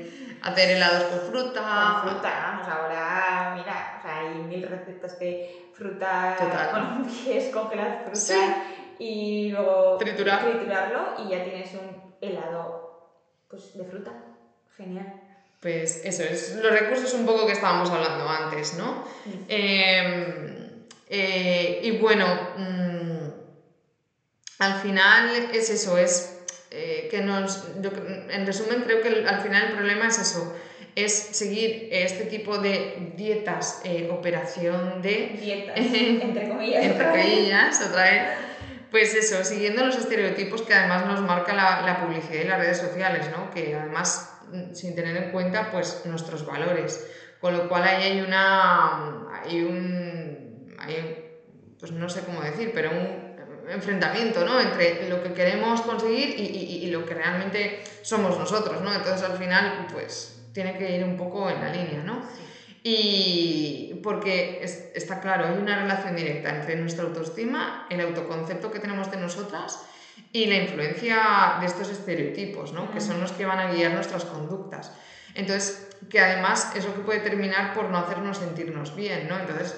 hacer 0.47 0.71
helados 0.71 1.05
con 1.05 1.21
fruta. 1.21 2.01
Con 2.03 2.11
fruta, 2.11 2.31
vamos, 2.47 2.69
ahora 2.69 3.55
hay 4.05 4.35
mil 4.35 4.67
recetas 4.67 5.19
de 5.19 5.69
fruta 5.75 6.37
con 6.73 7.05
pies, 7.07 7.53
congelar 7.53 8.05
fruta 8.05 8.63
y 8.99 9.51
luego 9.51 9.99
triturarlo 9.99 11.15
y 11.19 11.31
ya 11.31 11.45
tienes 11.45 11.75
un 11.75 12.15
helado 12.21 13.11
pues, 13.49 13.77
de 13.77 13.85
fruta. 13.85 14.13
Genial. 14.77 15.23
Pues 15.61 16.05
eso 16.05 16.23
es 16.23 16.55
los 16.57 16.71
recursos 16.71 17.13
un 17.15 17.27
poco 17.27 17.47
que 17.47 17.53
estábamos 17.53 17.91
hablando 17.91 18.29
antes, 18.29 18.75
¿no? 18.75 19.05
Em, 19.49 20.87
eh, 21.09 21.81
y 21.83 21.99
bueno, 21.99 22.27
mm, 22.57 23.29
al 24.59 24.75
final 24.75 25.31
es 25.53 25.71
eso, 25.71 25.97
es 25.97 26.36
eh, 26.77 27.09
que 27.11 27.23
nos. 27.23 27.65
en 28.31 28.47
resumen, 28.47 28.83
creo 28.83 29.03
que 29.03 29.27
al 29.27 29.41
final 29.41 29.69
el 29.69 29.73
problema 29.73 30.09
es 30.09 30.19
eso 30.19 30.55
es 30.97 31.13
seguir 31.13 31.91
este 31.93 32.25
tipo 32.25 32.57
de 32.57 33.13
dietas, 33.17 33.83
eh, 33.85 34.09
operación 34.11 35.03
de... 35.03 35.37
Dietas, 35.39 35.77
entre 35.79 36.49
comillas. 36.49 36.85
entre 36.85 37.11
comillas, 37.11 37.87
otra 37.87 38.03
vez. 38.03 38.23
Pues 38.91 39.15
eso, 39.15 39.45
siguiendo 39.45 39.85
los 39.85 39.99
estereotipos 39.99 40.63
que 40.63 40.73
además 40.73 41.05
nos 41.05 41.21
marca 41.21 41.53
la, 41.53 41.83
la, 41.83 42.01
publicidad 42.01 42.43
y 42.43 42.49
las 42.49 42.59
redes 42.59 42.79
sociales, 42.79 43.27
¿no? 43.31 43.51
Que 43.51 43.77
además, 43.77 44.39
mm, 44.51 44.73
sin 44.73 44.95
tener 44.95 45.15
en 45.19 45.33
cuenta, 45.33 45.71
pues, 45.71 46.03
nuestros 46.07 46.47
valores. 46.47 47.07
Con 47.43 47.55
lo 47.55 47.69
cual 47.69 47.83
ahí 47.83 48.13
hay 48.13 48.21
una... 48.23 49.29
hay 49.43 49.61
un... 49.61 50.77
Hay, 50.79 51.25
pues 51.79 51.93
no 51.93 52.09
sé 52.09 52.23
cómo 52.23 52.41
decir, 52.41 52.71
pero 52.73 52.91
un 52.91 53.26
enfrentamiento, 53.71 54.45
¿no? 54.45 54.61
Entre 54.61 55.09
lo 55.09 55.23
que 55.23 55.33
queremos 55.33 55.81
conseguir 55.83 56.39
y, 56.39 56.43
y, 56.43 56.85
y 56.85 56.91
lo 56.91 57.05
que 57.05 57.15
realmente 57.15 57.83
somos 58.03 58.39
nosotros, 58.39 58.81
¿no? 58.83 58.95
Entonces 58.95 59.23
al 59.23 59.37
final, 59.37 59.87
pues 59.93 60.37
tiene 60.53 60.79
que 60.79 60.97
ir 60.97 61.05
un 61.05 61.17
poco 61.17 61.51
en 61.51 61.61
la 61.61 61.71
línea, 61.71 62.03
¿no? 62.03 62.23
Y 62.83 64.01
porque 64.03 64.61
está 64.95 65.21
claro, 65.21 65.47
hay 65.47 65.59
una 65.59 65.77
relación 65.83 66.15
directa 66.15 66.51
entre 66.51 66.77
nuestra 66.77 67.05
autoestima, 67.05 67.87
el 67.91 68.01
autoconcepto 68.01 68.71
que 68.71 68.79
tenemos 68.79 69.11
de 69.11 69.17
nosotras 69.17 69.81
y 70.33 70.47
la 70.47 70.57
influencia 70.57 71.57
de 71.59 71.67
estos 71.67 71.91
estereotipos, 71.91 72.73
¿no? 72.73 72.93
que 72.93 73.01
son 73.01 73.21
los 73.21 73.33
que 73.33 73.45
van 73.45 73.59
a 73.59 73.73
guiar 73.73 73.93
nuestras 73.93 74.25
conductas. 74.25 74.93
Entonces, 75.35 75.86
que 76.09 76.21
además 76.21 76.73
es 76.75 76.85
lo 76.85 76.95
que 76.95 77.01
puede 77.01 77.21
terminar 77.21 77.75
por 77.75 77.91
no 77.91 77.99
hacernos 77.99 78.39
sentirnos 78.39 78.95
bien, 78.95 79.29
¿no? 79.29 79.39
Entonces, 79.39 79.77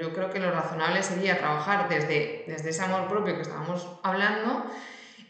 yo 0.00 0.12
creo 0.12 0.30
que 0.30 0.40
lo 0.40 0.50
razonable 0.50 1.02
sería 1.02 1.38
trabajar 1.38 1.88
desde, 1.88 2.44
desde 2.46 2.70
ese 2.70 2.82
amor 2.82 3.08
propio 3.08 3.34
que 3.34 3.42
estábamos 3.42 3.88
hablando 4.02 4.64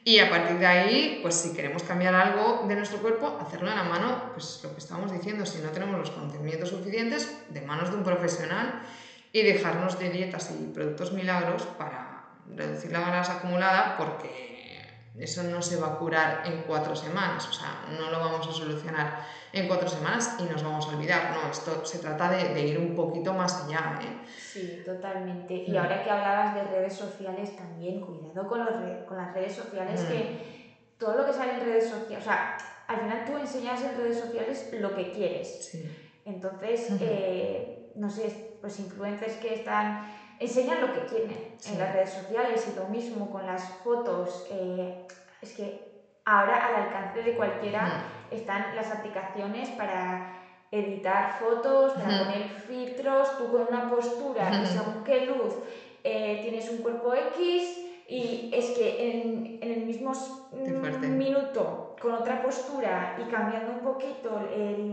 y 0.09 0.21
a 0.21 0.31
partir 0.31 0.59
de 0.59 0.67
ahí, 0.67 1.19
pues 1.21 1.35
si 1.35 1.53
queremos 1.53 1.83
cambiar 1.83 2.15
algo 2.15 2.65
de 2.67 2.75
nuestro 2.77 2.99
cuerpo, 2.99 3.39
hacerlo 3.41 3.69
de 3.69 3.77
la 3.77 3.83
mano, 3.83 4.31
pues 4.33 4.61
lo 4.63 4.73
que 4.73 4.79
estábamos 4.79 5.13
diciendo, 5.13 5.45
si 5.45 5.59
no 5.59 5.69
tenemos 5.69 5.99
los 5.99 6.11
conocimientos 6.11 6.71
suficientes, 6.71 7.45
de 7.51 7.61
manos 7.61 7.91
de 7.91 7.97
un 7.99 8.05
profesional 8.05 8.81
y 9.33 9.43
dejarnos 9.43 9.99
de 9.99 10.09
dietas 10.09 10.51
y 10.51 10.73
productos 10.73 11.13
milagros 11.13 11.65
para 11.77 12.25
reducir 12.57 12.91
la 12.91 13.01
grasa 13.01 13.35
acumulada 13.35 13.97
porque 13.99 14.48
eso 15.21 15.43
no 15.45 15.63
se 15.63 15.81
va 15.81 15.89
a 15.89 15.99
curar 15.99 16.43
en 16.47 16.63
cuatro 16.63 16.95
semanas, 16.95 17.49
o 17.49 17.53
sea, 17.53 17.85
no 17.99 18.11
lo 18.11 18.19
vamos 18.19 18.47
a 18.47 18.53
solucionar 18.53 19.25
en 19.53 19.67
cuatro 19.67 19.89
semanas 19.89 20.37
y 20.39 20.43
nos 20.45 20.63
vamos 20.63 20.87
a 20.87 20.97
olvidar, 20.97 21.33
no, 21.33 21.51
esto 21.51 21.85
se 21.85 21.99
trata 21.99 22.31
de, 22.31 22.61
ir 22.61 22.79
un 22.79 22.95
poquito 22.95 23.33
más 23.33 23.65
allá. 23.65 23.99
¿eh? 24.03 24.29
Sí, 24.39 24.83
totalmente. 24.85 25.55
Y 25.55 25.73
mm. 25.73 25.77
ahora 25.77 26.05
que 26.05 26.11
hablabas 26.11 26.55
de 26.55 26.65
redes 26.65 26.95
sociales 26.95 27.57
también, 27.57 28.01
cuidado 28.01 28.47
con, 28.47 28.65
los 28.65 28.75
con 29.07 29.17
las 29.17 29.35
redes 29.35 29.55
sociales, 29.55 30.03
que 30.03 30.19
mm. 30.19 30.99
todo 30.99 31.17
lo 31.17 31.27
que 31.27 31.33
sale 31.33 31.55
en 31.55 31.61
redes 31.61 31.89
sociales, 31.89 32.21
o 32.21 32.25
sea, 32.25 32.59
al 32.87 33.01
final 33.01 33.25
tú 33.27 33.37
enseñas 33.37 33.83
en 33.83 33.97
redes 33.97 34.21
sociales 34.21 34.71
lo 34.73 34.95
que 34.95 35.13
quieres. 35.13 35.77
Entonces, 36.25 36.89
eh, 37.01 37.93
no 37.95 38.11
sé, 38.11 38.57
pues 38.61 38.79
influencers 38.81 39.35
que 39.37 39.55
están 39.55 40.11
enseñan 40.39 40.81
lo 40.81 40.93
que 40.93 41.07
quieren 41.07 41.57
en 41.67 41.79
las 41.79 41.93
redes 41.93 42.11
sociales 42.11 42.69
y 42.73 42.79
lo 42.79 42.87
mismo 42.89 43.31
con 43.31 43.47
las 43.47 43.63
fotos. 43.85 44.47
Eh, 44.51 45.07
es 45.41 45.55
que 45.55 45.89
ahora 46.25 46.67
al 46.67 46.85
alcance 46.85 47.23
de 47.23 47.37
cualquiera 47.37 48.05
están 48.31 48.75
las 48.77 48.91
aplicaciones 48.91 49.71
para 49.71 50.35
editar 50.71 51.39
fotos, 51.39 51.93
para 51.95 52.25
poner 52.25 52.49
filtros, 52.67 53.39
tú 53.39 53.51
con 53.51 53.67
una 53.69 53.89
postura 53.89 54.67
según 54.67 55.03
qué 55.03 55.27
luz 55.27 55.55
eh, 56.05 56.41
tienes 56.43 56.69
un 56.71 56.79
cuerpo 56.79 57.15
X 57.15 57.79
y 58.07 58.51
es 58.53 58.71
que 58.71 59.11
en, 59.11 59.59
en 59.63 59.73
el 59.73 59.85
mismo 59.85 60.13
minuto 61.09 61.97
con 62.01 62.13
otra 62.13 62.43
postura 62.43 63.17
y 63.19 63.31
cambiando 63.31 63.73
un 63.73 63.81
poquito 63.81 64.41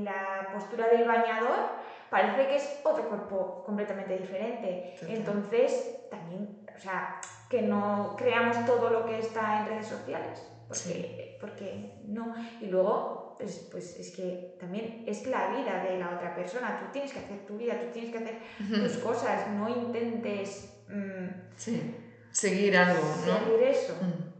la 0.03 0.49
postura 0.53 0.87
del 0.87 1.07
bañador, 1.07 1.69
parece 2.15 2.47
que 2.47 2.55
es 2.55 2.79
otro 2.85 3.09
cuerpo 3.09 3.63
completamente 3.65 4.17
diferente. 4.17 4.95
Entonces, 5.09 5.97
también, 6.09 6.65
o 6.73 6.79
sea, 6.79 7.19
que 7.49 7.61
no 7.61 8.15
creamos 8.17 8.65
todo 8.65 8.89
lo 8.89 9.05
que 9.05 9.19
está 9.19 9.59
en 9.59 9.67
redes 9.67 9.87
sociales, 9.87 10.41
porque, 10.65 11.37
porque 11.41 11.99
no. 12.05 12.33
Y 12.61 12.67
luego, 12.67 13.35
pues, 13.37 13.67
pues, 13.69 13.99
es 13.99 14.15
que 14.15 14.55
también 14.61 15.03
es 15.05 15.27
la 15.27 15.49
vida 15.57 15.83
de 15.83 15.99
la 15.99 16.15
otra 16.15 16.33
persona, 16.33 16.79
tú 16.79 16.85
tienes 16.93 17.11
que 17.11 17.19
hacer 17.19 17.45
tu 17.45 17.57
vida, 17.57 17.81
tú 17.81 17.87
tienes 17.91 18.13
que 18.13 18.19
hacer 18.19 18.37
tus 18.69 18.97
cosas, 18.99 19.49
no 19.49 19.67
intentes... 19.67 20.73
Mm, 20.87 21.27
sí. 21.57 21.95
Seguir 22.31 22.77
algo, 22.77 23.03
¿no? 23.27 23.39
Seguir 23.39 23.63
eso. 23.63 23.93
Mm. 24.01 24.35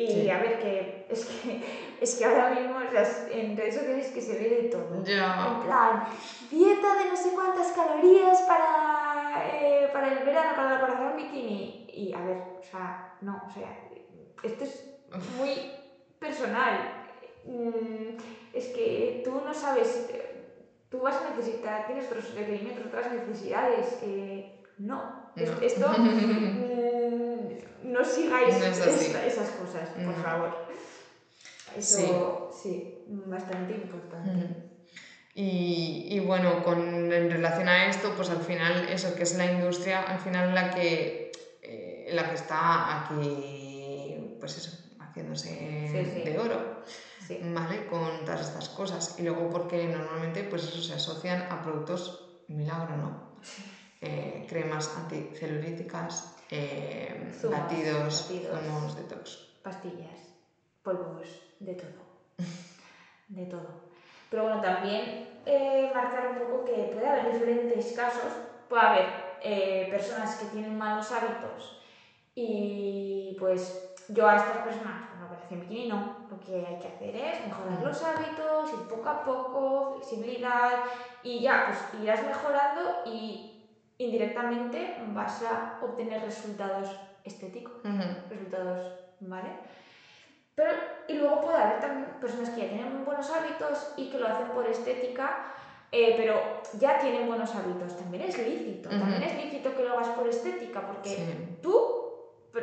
Y 0.00 0.30
a 0.30 0.38
ver, 0.38 0.58
que 0.58 1.06
es, 1.08 1.26
que 1.26 1.62
es 2.00 2.14
que 2.14 2.24
ahora 2.24 2.50
mismo 2.50 2.80
las, 2.92 3.26
en 3.30 3.56
redes 3.56 3.74
sociales 3.74 4.08
que 4.08 4.22
se 4.22 4.38
ve 4.38 4.48
de 4.48 4.68
todo. 4.68 5.04
Ya. 5.04 5.46
En 5.46 5.62
plan, 5.66 6.04
dieta 6.50 6.94
de 6.96 7.10
no 7.10 7.16
sé 7.16 7.30
cuántas 7.34 7.72
calorías 7.72 8.40
para, 8.42 9.44
eh, 9.52 9.90
para 9.92 10.12
el 10.12 10.24
verano, 10.24 10.56
para 10.56 10.74
la 10.74 10.80
corazón 10.80 11.16
bikini. 11.16 11.86
Y 11.92 12.14
a 12.14 12.24
ver, 12.24 12.38
o 12.58 12.62
sea, 12.62 13.16
no, 13.20 13.42
o 13.46 13.52
sea, 13.52 13.76
esto 14.42 14.64
es 14.64 14.84
muy 15.36 15.72
personal. 16.18 17.04
Mm, 17.44 18.16
es 18.54 18.68
que 18.68 19.22
tú 19.24 19.42
no 19.44 19.52
sabes, 19.52 20.08
tú 20.90 21.00
vas 21.00 21.16
a 21.16 21.30
necesitar, 21.30 21.86
tienes 21.86 22.06
otros 22.06 22.34
requerimientos, 22.34 22.86
otras 22.86 23.12
necesidades. 23.12 23.98
Eh, 24.02 24.62
no. 24.78 25.32
esto. 25.36 25.86
no 27.82 28.04
sigáis 28.04 28.56
esas 28.56 29.50
cosas, 29.50 29.90
por 29.90 30.14
favor. 30.22 30.70
Eso 31.76 32.50
sí. 32.52 33.04
bastante 33.06 33.74
importante. 33.74 34.70
Y, 35.34 36.08
y, 36.10 36.18
bueno, 36.20 36.62
con, 36.64 37.12
en 37.12 37.30
relación 37.30 37.68
a 37.68 37.86
esto, 37.86 38.12
pues 38.16 38.30
al 38.30 38.42
final, 38.42 38.88
eso 38.88 39.14
que 39.14 39.22
es 39.22 39.36
la 39.36 39.46
industria, 39.46 40.02
al 40.02 40.18
final 40.18 40.54
la 40.54 40.70
que, 40.70 41.30
eh, 41.62 42.08
la 42.12 42.28
que 42.28 42.34
está 42.34 43.04
aquí, 43.04 44.36
pues 44.40 44.58
eso, 44.58 44.76
haciéndose 44.98 45.50
de 46.24 46.38
oro, 46.38 46.82
¿vale? 47.54 47.86
Con 47.86 48.24
todas 48.24 48.40
estas 48.40 48.68
cosas. 48.70 49.14
Y 49.18 49.22
luego 49.22 49.48
porque 49.50 49.86
normalmente, 49.86 50.42
pues 50.42 50.64
eso 50.64 50.82
se 50.82 50.94
asocian 50.94 51.46
a 51.50 51.62
productos 51.62 52.42
milagro, 52.48 52.96
¿no? 52.96 53.30
Eh, 54.00 54.46
cremas 54.48 54.96
anticelulíticas, 54.96 56.36
eh, 56.50 57.32
batidos, 57.44 58.30
batidos 58.52 58.96
detox. 58.96 59.38
Pastillas, 59.62 60.34
polvos, 60.82 61.28
de 61.60 61.74
todo. 61.74 61.90
de 63.28 63.46
todo. 63.46 63.68
Pero 64.30 64.44
bueno, 64.44 64.60
también 64.60 65.42
eh, 65.46 65.90
marcar 65.94 66.28
un 66.28 66.38
poco 66.38 66.64
que 66.64 66.90
puede 66.92 67.06
haber 67.06 67.32
diferentes 67.32 67.92
casos. 67.92 68.32
Puede 68.68 68.82
haber 68.82 69.06
eh, 69.42 69.88
personas 69.90 70.36
que 70.36 70.46
tienen 70.46 70.76
malos 70.76 71.10
hábitos 71.12 71.76
y 72.34 73.36
pues 73.38 73.96
yo 74.08 74.26
a 74.26 74.36
estas 74.36 74.58
personas 74.58 75.10
con 75.10 75.20
la 75.20 75.26
operación 75.26 75.60
bikini 75.60 75.88
no, 75.88 76.26
lo 76.30 76.38
que 76.40 76.64
hay 76.64 76.78
que 76.78 76.88
hacer 76.88 77.16
es 77.16 77.46
mejorar 77.46 77.82
los 77.82 78.02
hábitos, 78.02 78.72
ir 78.72 78.88
poco 78.88 79.08
a 79.08 79.24
poco, 79.24 79.94
flexibilidad 79.96 80.84
y 81.22 81.40
ya 81.40 81.66
pues 81.66 82.02
irás 82.02 82.24
mejorando 82.24 83.02
y 83.06 83.50
indirectamente 83.98 84.96
vas 85.08 85.42
a 85.42 85.78
obtener 85.82 86.22
resultados 86.22 86.88
estéticos, 87.24 87.82
resultados, 88.28 88.94
¿vale? 89.20 89.50
Pero, 90.60 90.72
y 91.08 91.14
luego 91.14 91.40
puede 91.40 91.56
haber 91.56 91.80
también 91.80 92.20
personas 92.20 92.50
que 92.50 92.60
ya 92.60 92.68
tienen 92.68 93.02
buenos 93.02 93.30
hábitos 93.30 93.94
y 93.96 94.10
que 94.10 94.18
lo 94.18 94.26
hacen 94.28 94.48
por 94.48 94.66
estética, 94.66 95.54
eh, 95.90 96.14
pero 96.18 96.34
ya 96.78 96.98
tienen 96.98 97.26
buenos 97.26 97.54
hábitos. 97.54 97.96
También 97.96 98.24
es 98.24 98.36
lícito, 98.36 98.90
también 98.90 99.22
es 99.22 99.42
lícito 99.42 99.74
que 99.74 99.84
lo 99.84 99.94
hagas 99.94 100.08
por 100.08 100.28
estética, 100.28 100.86
porque 100.86 101.56
tú, 101.62 101.72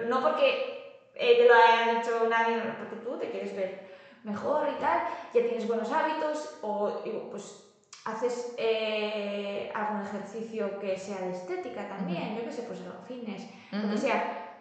no 0.08 0.22
porque 0.22 1.10
eh, 1.16 1.38
te 1.38 1.48
lo 1.48 1.56
haya 1.56 2.00
dicho 2.00 2.30
nadie, 2.30 2.62
porque 2.78 2.98
tú 2.98 3.18
te 3.18 3.32
quieres 3.32 3.56
ver 3.56 3.88
mejor 4.24 4.68
y 4.70 4.80
tal, 4.80 5.02
ya 5.34 5.42
tienes 5.42 5.68
buenos 5.68 5.92
hábitos, 5.92 6.60
o 6.62 7.02
pues 7.32 7.64
haces 8.06 8.54
eh, 8.58 9.72
algún 9.74 10.04
ejercicio 10.04 10.78
que 10.78 11.00
sea 11.00 11.22
de 11.22 11.32
estética 11.32 11.88
también, 11.90 12.36
yo 12.38 12.46
qué 12.46 12.52
sé, 12.52 12.62
pues 12.62 12.80
los 12.82 13.04
fines, 13.08 13.48
lo 13.72 13.90
que 13.90 13.98
sea, 13.98 14.54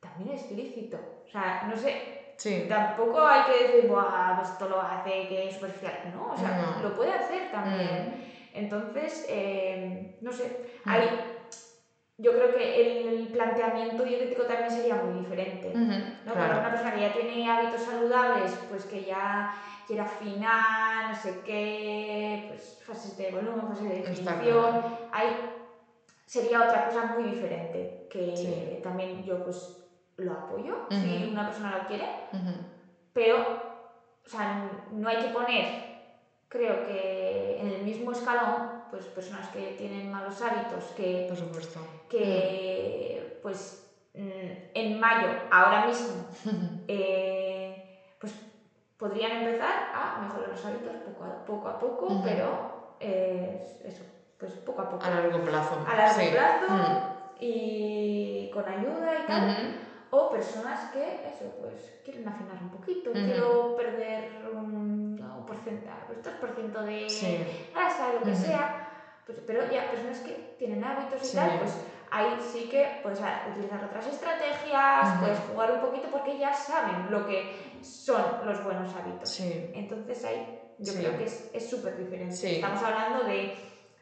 también 0.00 0.34
es 0.34 0.50
lícito. 0.50 0.98
O 1.24 1.30
sea, 1.30 1.62
no 1.68 1.76
sé, 1.76 2.23
tampoco 2.68 3.26
hay 3.26 3.42
que 3.44 3.64
decir, 3.64 3.90
Buah, 3.90 4.36
pues 4.36 4.50
esto 4.50 4.68
lo 4.68 4.80
hace 4.80 5.28
que 5.28 5.48
es 5.48 5.54
superficial. 5.54 6.12
No, 6.14 6.32
o 6.32 6.36
sea, 6.36 6.78
lo 6.82 6.94
puede 6.94 7.12
hacer 7.12 7.50
también. 7.50 8.14
Mm. 8.16 8.56
Entonces, 8.56 9.26
eh, 9.28 10.16
no 10.20 10.32
sé, 10.32 10.44
mm. 10.84 10.88
hay, 10.88 11.08
yo 12.18 12.32
creo 12.32 12.54
que 12.54 13.08
el 13.08 13.28
planteamiento 13.28 14.04
dietético 14.04 14.44
también 14.44 14.70
sería 14.70 14.94
muy 14.96 15.20
diferente. 15.20 15.72
¿no? 16.24 16.32
Para 16.32 16.58
una 16.58 16.70
persona 16.70 16.94
que 16.94 17.00
ya 17.00 17.12
tiene 17.12 17.50
hábitos 17.50 17.82
saludables, 17.82 18.52
pues 18.68 18.84
que 18.84 19.04
ya 19.04 19.54
quiera 19.86 20.04
afinar, 20.04 21.10
no 21.10 21.16
sé 21.16 21.40
qué, 21.44 22.46
pues 22.48 22.80
fases 22.86 23.16
de 23.16 23.30
volumen, 23.30 23.68
fases 23.68 23.88
de 23.88 23.96
definición, 23.96 24.84
hay, 25.12 25.36
sería 26.26 26.62
otra 26.62 26.86
cosa 26.86 27.06
muy 27.06 27.24
diferente, 27.30 28.06
que 28.10 28.80
también 28.82 29.24
yo 29.24 29.42
pues 29.42 29.83
lo 30.16 30.32
apoyo, 30.32 30.74
si 30.90 31.24
una 31.30 31.44
persona 31.44 31.78
lo 31.78 31.86
quiere, 31.86 32.06
pero, 33.12 33.38
o 34.24 34.28
sea, 34.28 34.60
no 34.90 35.08
hay 35.08 35.18
que 35.18 35.28
poner, 35.28 35.66
creo 36.48 36.84
que 36.84 37.60
en 37.60 37.68
el 37.68 37.82
mismo 37.84 38.12
escalón, 38.12 38.74
pues 38.90 39.06
personas 39.06 39.48
que 39.48 39.74
tienen 39.76 40.10
malos 40.10 40.40
hábitos, 40.40 40.92
que, 40.92 41.24
por 41.28 41.36
supuesto, 41.36 41.80
que 42.08 43.38
pues 43.42 43.82
mm, 44.14 44.50
en 44.74 45.00
mayo, 45.00 45.28
ahora 45.50 45.84
mismo, 45.86 46.30
eh, 46.88 47.84
pues 48.20 48.34
podrían 48.96 49.32
empezar 49.32 49.90
a 49.92 50.16
mejorar 50.20 50.48
los 50.48 50.64
hábitos 50.64 50.94
poco 51.04 51.24
a 51.24 51.44
poco, 51.44 51.68
a 51.68 51.78
poco 51.78 52.20
pero 52.22 52.70
eh, 53.00 53.60
eso, 53.82 54.04
pues 54.38 54.52
poco 54.54 54.82
a 54.82 54.88
poco. 54.88 55.04
A 55.04 55.10
largo 55.10 55.42
plazo. 55.42 55.82
A 55.86 55.94
largo 55.96 56.30
plazo 56.30 57.10
y 57.38 58.48
con 58.52 58.68
ayuda 58.68 59.18
y 59.18 59.26
tal. 59.26 59.76
O 60.16 60.30
personas 60.30 60.92
que, 60.92 61.02
eso, 61.26 61.44
pues 61.60 61.74
quieren 62.04 62.28
afinar 62.28 62.62
un 62.62 62.70
poquito, 62.70 63.10
quiero 63.12 63.74
perder 63.74 64.46
un, 64.54 65.18
porcentaje, 65.44 66.04
pues, 66.06 66.22
de 66.22 67.46
grasa, 67.72 68.12
lo 68.12 68.20
que 68.22 68.34
sea. 68.34 68.88
Pues, 69.26 69.38
pero 69.44 69.68
ya 69.72 69.90
personas 69.90 70.20
que 70.20 70.54
tienen 70.56 70.84
hábitos 70.84 71.32
y 71.32 71.34
tal, 71.34 71.58
pues 71.58 71.80
ahí 72.12 72.38
sí 72.40 72.68
que 72.68 73.00
puedes 73.02 73.18
utilizar 73.50 73.82
otras 73.82 74.06
estrategias, 74.06 75.18
puedes 75.18 75.38
jugar 75.40 75.72
un 75.72 75.80
poquito 75.80 76.08
porque 76.12 76.38
ya 76.38 76.52
saben 76.52 77.10
lo 77.10 77.26
que 77.26 77.80
son 77.82 78.22
los 78.44 78.62
buenos 78.62 78.94
hábitos. 78.94 79.28
Sí, 79.28 79.72
Entonces 79.74 80.24
ahí 80.24 80.60
yo 80.78 80.92
Sí. 80.92 80.98
creo 80.98 81.18
que 81.18 81.24
es 81.24 81.50
es 81.52 81.68
súper 81.68 81.96
diferente. 81.96 82.36
Sí. 82.36 82.56
Estamos 82.56 82.82
hablando 82.84 83.24
de, 83.24 83.56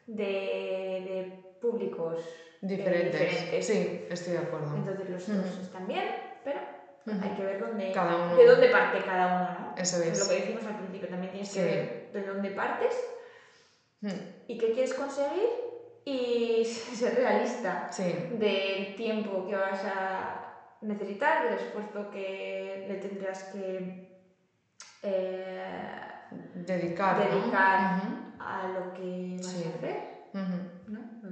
de, 0.07 0.25
de 0.25 1.57
públicos 1.59 2.21
eh, 2.63 2.67
diferentes. 2.67 3.67
Sí, 3.67 4.05
estoy 4.09 4.33
de 4.35 4.39
acuerdo. 4.39 4.75
Entonces 4.77 5.09
los 5.09 5.27
dos 5.27 5.59
están 5.59 5.87
bien, 5.87 6.05
pero 6.43 6.61
hay 7.21 7.31
que 7.35 7.45
ver 7.45 7.59
dónde, 7.59 7.91
Cada 7.93 8.17
uno- 8.17 8.37
de 8.37 8.45
dónde 8.47 8.69
parte 8.69 9.03
cada 9.05 9.27
uno, 9.27 9.51
¿no? 9.59 9.75
Eso 9.77 10.01
Es 10.01 10.13
es. 10.13 10.19
lo 10.19 10.29
que 10.29 10.41
decimos 10.41 10.65
al 10.67 10.77
principio, 10.77 11.09
también 11.09 11.33
tienes 11.33 11.49
Sí. 11.49 11.59
que 11.59 11.65
ver 11.65 12.07
de 12.13 12.23
dónde 12.23 12.51
partes 12.51 12.95
y 14.47 14.59
qué 14.59 14.73
quieres 14.73 14.95
conseguir 14.95 15.49
y 16.05 16.65
ser 16.65 17.15
realista 17.17 17.89
Sí, 17.91 18.27
del 18.31 18.95
tiempo 18.95 19.45
que 19.47 19.55
vas 19.57 19.85
a 19.85 20.41
necesitar, 20.81 21.43
del 21.45 21.55
esfuerzo 21.55 22.11
que 22.11 22.85
le 22.87 22.97
tendrás 22.97 23.45
que 23.45 24.03
eh, 25.03 25.91
dedicar. 26.55 27.19
Dedicar. 27.29 27.81
A 28.39 28.67
lo 28.69 28.93
que 28.93 29.37
vas 29.39 29.47
Sí. 29.47 29.65
a 29.65 29.77
hacer. 29.77 30.72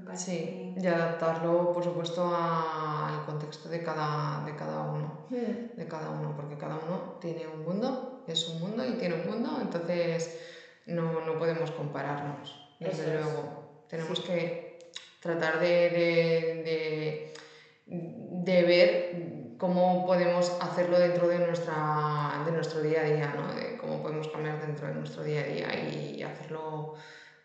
Me 0.00 0.06
parece 0.06 0.24
Sí, 0.24 0.72
y 0.80 0.86
adaptarlo, 0.86 1.72
por 1.74 1.84
supuesto, 1.84 2.26
al 2.26 3.20
contexto 3.20 3.68
de 3.68 3.82
cada, 3.82 4.40
de 4.40 4.54
cada 4.54 4.80
uno. 4.80 5.12
que- 5.28 5.54
de 5.76 5.86
cada 5.86 6.08
uno, 6.08 6.32
porque 6.34 6.56
cada 6.56 6.76
uno 6.76 7.02
tiene 7.20 7.46
un 7.46 7.62
mundo, 7.62 8.22
es 8.26 8.48
un 8.48 8.58
mundo 8.60 8.82
y 8.86 8.94
tiene 8.94 9.14
un 9.14 9.26
mundo, 9.26 9.58
entonces 9.60 10.30
no, 10.86 11.20
no 11.20 11.36
podemos 11.36 11.70
compararnos, 11.70 12.62
desde 12.78 13.02
Eso 13.02 13.12
es. 13.12 13.14
luego. 13.14 13.48
Tenemos 13.86 14.18
Sí. 14.18 14.24
que 14.24 14.78
tratar 15.18 15.58
de, 15.58 15.90
de, 15.90 16.62
de- 16.64 17.20
de 17.86 18.64
ver 18.64 19.10
cómo 19.58 20.02
podemos 20.06 20.54
hacerlo 20.60 20.98
dentro 20.98 21.28
de, 21.28 21.40
nuestra, 21.40 22.40
de 22.44 22.52
nuestro 22.52 22.80
día 22.80 23.00
a 23.02 23.04
día, 23.04 23.32
¿no? 23.34 23.52
de 23.52 23.76
cómo 23.76 24.00
podemos 24.00 24.28
cambiar 24.28 24.58
dentro 24.58 24.86
de 24.86 24.94
nuestro 24.94 25.22
día 25.24 25.40
a 25.40 25.44
día 25.44 25.76
y 25.76 26.22
hacerlo 26.22 26.92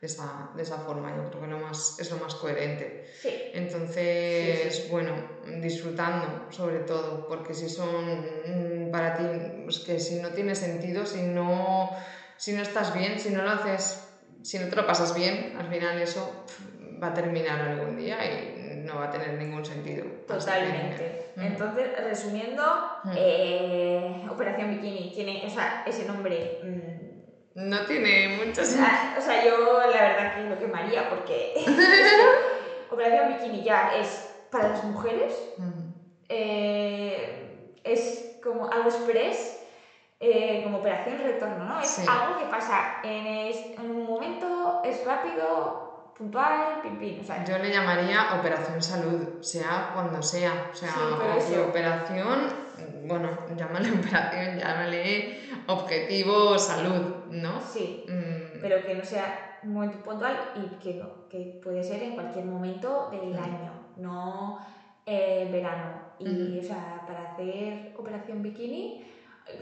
de 0.02 0.08
esa, 0.08 0.50
de 0.56 0.62
esa 0.64 0.78
forma. 0.80 1.16
Yo 1.16 1.30
creo 1.30 1.42
que 1.42 1.48
lo 1.48 1.60
más, 1.60 1.96
es 2.00 2.12
lo 2.12 2.18
más 2.18 2.36
coherente. 2.36 3.06
Sí, 3.22 3.30
Entonces, 3.54 4.74
Sí, 4.76 4.82
sí. 4.84 4.88
bueno, 4.90 5.14
disfrutando 5.62 6.52
sobre 6.52 6.80
todo, 6.80 7.28
porque 7.28 7.54
si 7.54 7.70
son 7.70 8.22
mm, 8.46 8.92
para 8.92 9.16
ti, 9.16 9.24
es 9.68 9.80
que 9.80 10.00
si 10.00 10.16
no 10.16 10.30
tiene 10.30 10.56
sentido, 10.56 11.06
si 11.06 11.22
no, 11.24 11.92
si 12.38 12.54
no 12.54 12.62
estás 12.62 12.94
bien, 12.94 13.20
si 13.20 13.30
no 13.32 13.42
lo 13.44 13.50
haces, 13.52 14.02
si 14.44 14.60
no 14.60 14.68
te 14.70 14.76
lo 14.76 14.86
pasas 14.86 15.16
bien, 15.16 15.56
al 15.58 15.68
final 15.70 16.00
eso 16.02 16.46
va 17.02 17.08
a 17.08 17.14
terminar 17.14 17.60
algún 17.62 17.98
día 17.98 18.18
y 18.26 18.82
no 18.86 18.96
va 19.00 19.06
a 19.06 19.12
tener 19.12 19.34
ningún 19.34 19.66
sentido. 19.66 20.06
Totalmente. 20.28 21.32
mm. 21.36 21.42
Entonces, 21.42 21.90
resumiendo, 22.04 22.64
Mm. 23.04 23.12
eh, 23.18 24.26
Operación 24.30 24.70
Bikini 24.72 25.12
tiene 25.14 25.44
o 25.46 25.50
sea, 25.50 25.84
ese 25.86 26.06
nombre. 26.06 26.60
mm, 26.64 26.95
no 27.56 27.84
tiene 27.86 28.30
mucho 28.30 28.62
o 28.62 28.66
sentido. 28.66 28.86
sea, 28.86 29.14
o 29.18 29.22
sea, 29.22 29.44
yo 29.44 29.88
la 29.88 30.02
verdad 30.02 30.34
que 30.34 30.46
lo 30.46 30.58
quemaría 30.58 31.10
porque 31.10 31.52
Operación 32.90 33.28
Bikini 33.28 33.64
ya 33.64 33.90
es 33.94 34.30
para 34.50 34.68
las 34.70 34.84
mujeres, 34.84 35.52
Mm, 35.58 35.82
eh, 36.30 37.34
es 37.84 38.24
como 38.42 38.70
algo 38.72 38.88
express, 38.90 39.58
eh, 40.20 40.62
como 40.64 40.78
operación 40.78 41.20
retorno, 41.20 41.66
¿no? 41.66 41.80
Es 41.80 41.90
Sí. 41.90 42.04
algo 42.08 42.36
que 42.38 42.46
pasa 42.46 43.00
en, 43.04 43.26
es- 43.26 43.66
en 43.78 43.90
un 43.90 44.06
momento, 44.06 44.80
es 44.84 45.04
rápido, 45.04 45.82
puntual, 46.14 46.80
pim, 46.82 46.98
pim. 46.98 47.20
O 47.20 47.24
sea, 47.24 47.44
Yo 47.44 47.58
le 47.58 47.70
llamaría 47.72 48.28
operación 48.32 48.82
salud, 48.82 49.28
sea 49.42 49.90
cuando 49.92 50.22
sea. 50.22 50.54
O 50.72 50.74
sea, 50.76 51.40
Sí, 51.42 51.58
operación, 51.58 52.48
bueno, 53.08 53.38
llámale 53.48 53.92
operación, 54.00 54.58
llámale 54.58 55.26
objetivo 55.68 56.58
salud, 56.58 57.26
¿no? 57.30 57.62
sí, 57.62 58.06
Mm, 58.08 58.60
pero 58.62 58.84
que 58.86 58.96
no 58.96 59.04
sea 59.04 59.60
un 59.64 59.74
momento 59.74 60.04
puntual 60.04 60.38
y 60.56 60.80
que, 60.80 60.96
no, 60.96 61.28
que 61.30 61.60
puede 61.64 61.84
ser 61.84 62.04
en 62.04 62.14
cualquier 62.16 62.46
momento 62.46 63.10
del 63.12 63.34
Mm. 63.34 63.44
año, 63.44 63.72
no 63.98 64.60
eh, 65.06 65.50
verano. 65.52 66.16
Y, 66.18 66.60
o 66.60 66.64
sea, 66.64 67.04
para 67.06 67.32
hacer 67.34 67.94
operación 67.98 68.42
bikini, 68.42 69.06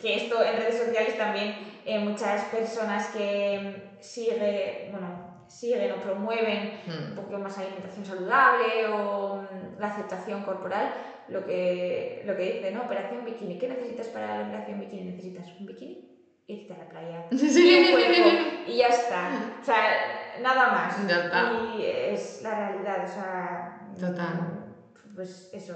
que 0.01 0.15
esto 0.15 0.41
en 0.41 0.55
redes 0.55 0.77
sociales 0.77 1.17
también 1.17 1.55
eh, 1.85 1.99
muchas 1.99 2.45
personas 2.45 3.07
que 3.09 3.59
mm, 3.97 4.01
sigue, 4.01 4.87
bueno, 4.91 5.33
siguen 5.47 5.91
o 5.91 5.95
promueven 5.97 6.71
un 7.09 7.15
poco 7.15 7.37
más 7.37 7.57
alimentación 7.57 8.05
saludable 8.05 8.87
o 8.87 9.35
mm, 9.41 9.79
la 9.79 9.87
aceptación 9.87 10.43
corporal, 10.43 10.93
lo 11.27 11.45
que, 11.45 12.21
lo 12.25 12.35
que 12.35 12.53
dice, 12.53 12.71
¿no? 12.71 12.81
Operación 12.83 13.23
bikini. 13.25 13.57
¿Qué 13.57 13.67
necesitas 13.67 14.07
para 14.07 14.37
la 14.37 14.43
operación 14.47 14.79
bikini? 14.79 15.03
Necesitas 15.11 15.47
un 15.59 15.65
bikini, 15.65 16.09
irte 16.47 16.73
a 16.73 16.77
la 16.79 16.89
playa 16.89 17.27
y 17.31 17.35
un 17.85 17.91
cuerpo 17.91 18.29
y 18.67 18.77
ya 18.77 18.87
está. 18.87 19.57
O 19.61 19.63
sea, 19.63 20.37
nada 20.41 20.71
más. 20.71 21.07
Ya 21.07 21.25
está. 21.25 21.53
Y 21.53 21.83
es 21.85 22.41
la 22.41 22.55
realidad, 22.55 23.05
o 23.09 23.13
sea... 23.13 23.79
Total. 23.99 24.65
Pues 25.15 25.49
eso. 25.53 25.75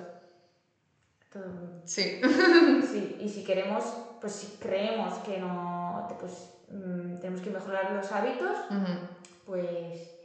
Todo- 1.31 1.81
Sí. 1.85 2.19
Sí, 2.91 3.17
y 3.19 3.29
si 3.29 3.43
queremos, 3.43 3.83
pues 4.21 4.33
si 4.33 4.57
creemos 4.57 5.13
que 5.19 5.39
no, 5.39 6.07
pues 6.19 6.49
mm, 6.69 7.19
tenemos 7.19 7.41
que 7.41 7.49
mejorar 7.49 7.91
los 7.91 8.11
hábitos, 8.11 8.57
pues 9.45 10.15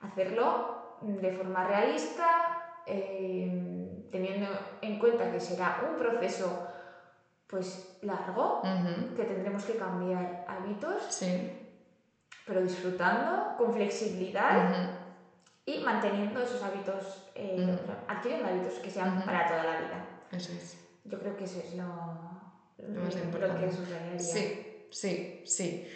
hacerlo 0.00 0.96
de 1.00 1.30
forma 1.32 1.64
realista, 1.64 2.58
eh, 2.86 3.87
teniendo 4.10 4.46
en 4.82 4.98
cuenta 4.98 5.30
que 5.30 5.40
será 5.40 5.80
un 5.90 5.96
proceso 5.98 6.66
pues 7.46 7.96
largo, 8.02 8.62
que 9.16 9.24
tendremos 9.24 9.64
que 9.64 9.76
cambiar 9.76 10.44
hábitos, 10.46 11.02
Sí. 11.08 11.50
pero 12.46 12.60
disfrutando, 12.62 13.54
con 13.56 13.72
flexibilidad 13.72 14.90
y 15.64 15.78
manteniendo 15.80 16.40
esos 16.42 16.62
hábitos, 16.62 17.24
eh, 17.34 17.56
Ujú. 17.58 17.82
o 17.82 17.86
sea, 17.86 18.04
adquiriendo 18.06 18.48
hábitos 18.48 18.74
que 18.80 18.90
sean 18.90 19.22
para 19.24 19.46
toda 19.48 19.64
la 19.64 19.76
vida. 19.80 20.04
Eso 20.30 20.52
es. 20.52 20.78
Yo 21.04 21.18
creo 21.18 21.36
que 21.36 21.44
eso 21.44 21.60
es 21.60 21.74
lo, 21.74 21.84
Lo 21.84 23.00
más 23.02 23.14
lo 23.14 23.20
importante. 23.24 23.66
que 23.66 23.72
subrayaría. 23.72 24.18
Sí, 24.18 24.86
sí, 24.90 25.42
sí. 25.46 25.88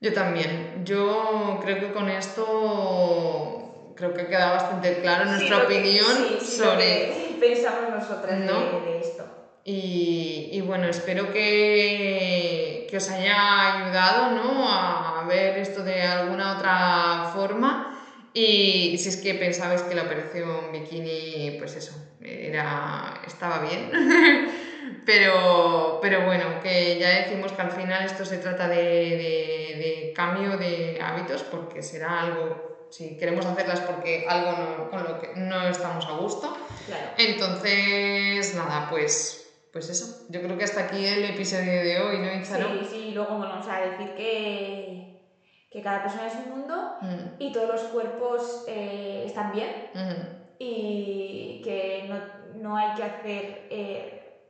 Yo 0.00 0.12
también. 0.12 0.82
Yo 0.84 1.58
creo 1.62 1.80
que 1.80 1.92
con 1.92 2.08
esto 2.08 3.92
creo 3.96 4.12
que 4.14 4.26
queda 4.26 4.50
bastante 4.52 5.00
claro 5.00 5.24
Sí, 5.24 5.30
nuestra 5.30 5.58
lo 5.62 5.66
que- 5.68 5.78
opinión 5.78 6.06
sí, 6.16 6.58
lo 6.58 6.64
sobre 6.66 6.84
que 6.84 7.25
pensamos 7.40 7.90
nosotras 7.90 8.38
de- 8.40 8.46
¿No? 8.46 8.60
de, 8.80 8.98
esto. 9.00 9.24
Y, 9.64 10.50
y 10.52 10.60
bueno, 10.60 10.86
espero 10.88 11.32
que, 11.32 12.86
que 12.88 12.96
os 12.96 13.10
haya 13.10 13.84
ayudado 13.84 14.30
¿no? 14.36 14.68
a 14.68 15.24
ver 15.28 15.58
esto 15.58 15.82
de 15.82 16.02
alguna 16.02 16.56
otra 16.56 17.30
forma. 17.34 17.92
Y 18.32 18.96
si 18.98 19.08
es 19.08 19.16
que 19.16 19.34
pensabais 19.34 19.82
que 19.82 19.94
la 19.94 20.02
operación 20.02 20.70
bikini, 20.70 21.56
pues 21.58 21.74
eso, 21.76 21.94
era, 22.20 23.22
estaba 23.26 23.60
bien. 23.60 23.90
pero, 25.06 25.98
pero 26.02 26.26
bueno, 26.26 26.60
que 26.62 26.98
ya 27.00 27.08
decimos 27.22 27.52
que 27.52 27.62
al 27.62 27.70
final 27.72 28.04
esto 28.04 28.24
se 28.24 28.38
trata 28.38 28.68
de, 28.68 28.76
de- 28.76 29.74
de 29.78 30.12
cambio 30.14 30.56
de 30.58 30.98
hábitos, 31.02 31.42
porque 31.44 31.82
será 31.82 32.20
algo, 32.22 32.65
si 32.90 33.16
queremos 33.16 33.44
hacerlas 33.46 33.80
porque 33.80 34.26
algo 34.28 34.52
no- 34.52 34.90
con 34.90 35.04
lo 35.04 35.20
que 35.20 35.34
no 35.36 35.68
estamos 35.68 36.06
a 36.06 36.12
gusto. 36.12 36.56
Claro. 36.86 37.10
Entonces, 37.18 38.54
nada, 38.54 38.88
pues, 38.90 39.42
pues 39.72 39.88
eso. 39.90 40.26
Yo 40.28 40.42
creo 40.42 40.56
que 40.56 40.64
hasta 40.64 40.82
aquí 40.82 41.04
el 41.04 41.24
episodio 41.24 41.82
de 41.82 42.00
hoy, 42.00 42.18
¿no, 42.20 42.32
Itzaro? 42.34 42.68
Sí, 42.80 42.86
sí, 42.90 43.10
luego 43.12 43.38
vamos 43.38 43.66
a 43.68 43.80
decir 43.80 44.14
que, 44.14 45.22
que 45.70 45.82
cada 45.82 46.02
persona 46.02 46.26
es 46.26 46.34
un 46.34 46.50
mundo 46.50 46.92
Mm, 47.00 47.36
y 47.38 47.52
todos 47.52 47.68
los 47.68 47.82
cuerpos 47.90 48.64
eh, 48.68 49.24
están 49.26 49.52
bien 49.52 49.90
mm, 49.92 50.36
y 50.58 51.60
que 51.62 52.06
no, 52.08 52.58
no 52.62 52.76
hay 52.76 52.94
que 52.94 53.02
hacer 53.02 53.66
eh, 53.70 54.42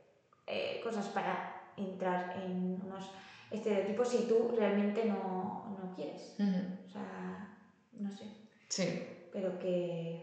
eh, 0.47 0.79
cosas 0.83 1.07
para 1.07 1.71
entrar 1.75 2.33
en 2.37 2.81
unos 2.85 3.11
estereotipos 3.51 4.07
si 4.07 4.27
tú 4.27 4.53
realmente 4.57 5.03
no, 5.05 5.75
no 5.77 5.93
quieres. 5.95 6.35
mm. 6.37 6.85
O 6.87 6.89
sea, 6.89 7.46
no 7.99 8.11
sé, 8.11 8.23
Sí, 8.69 9.07
pero 9.31 9.57
que... 9.59 10.21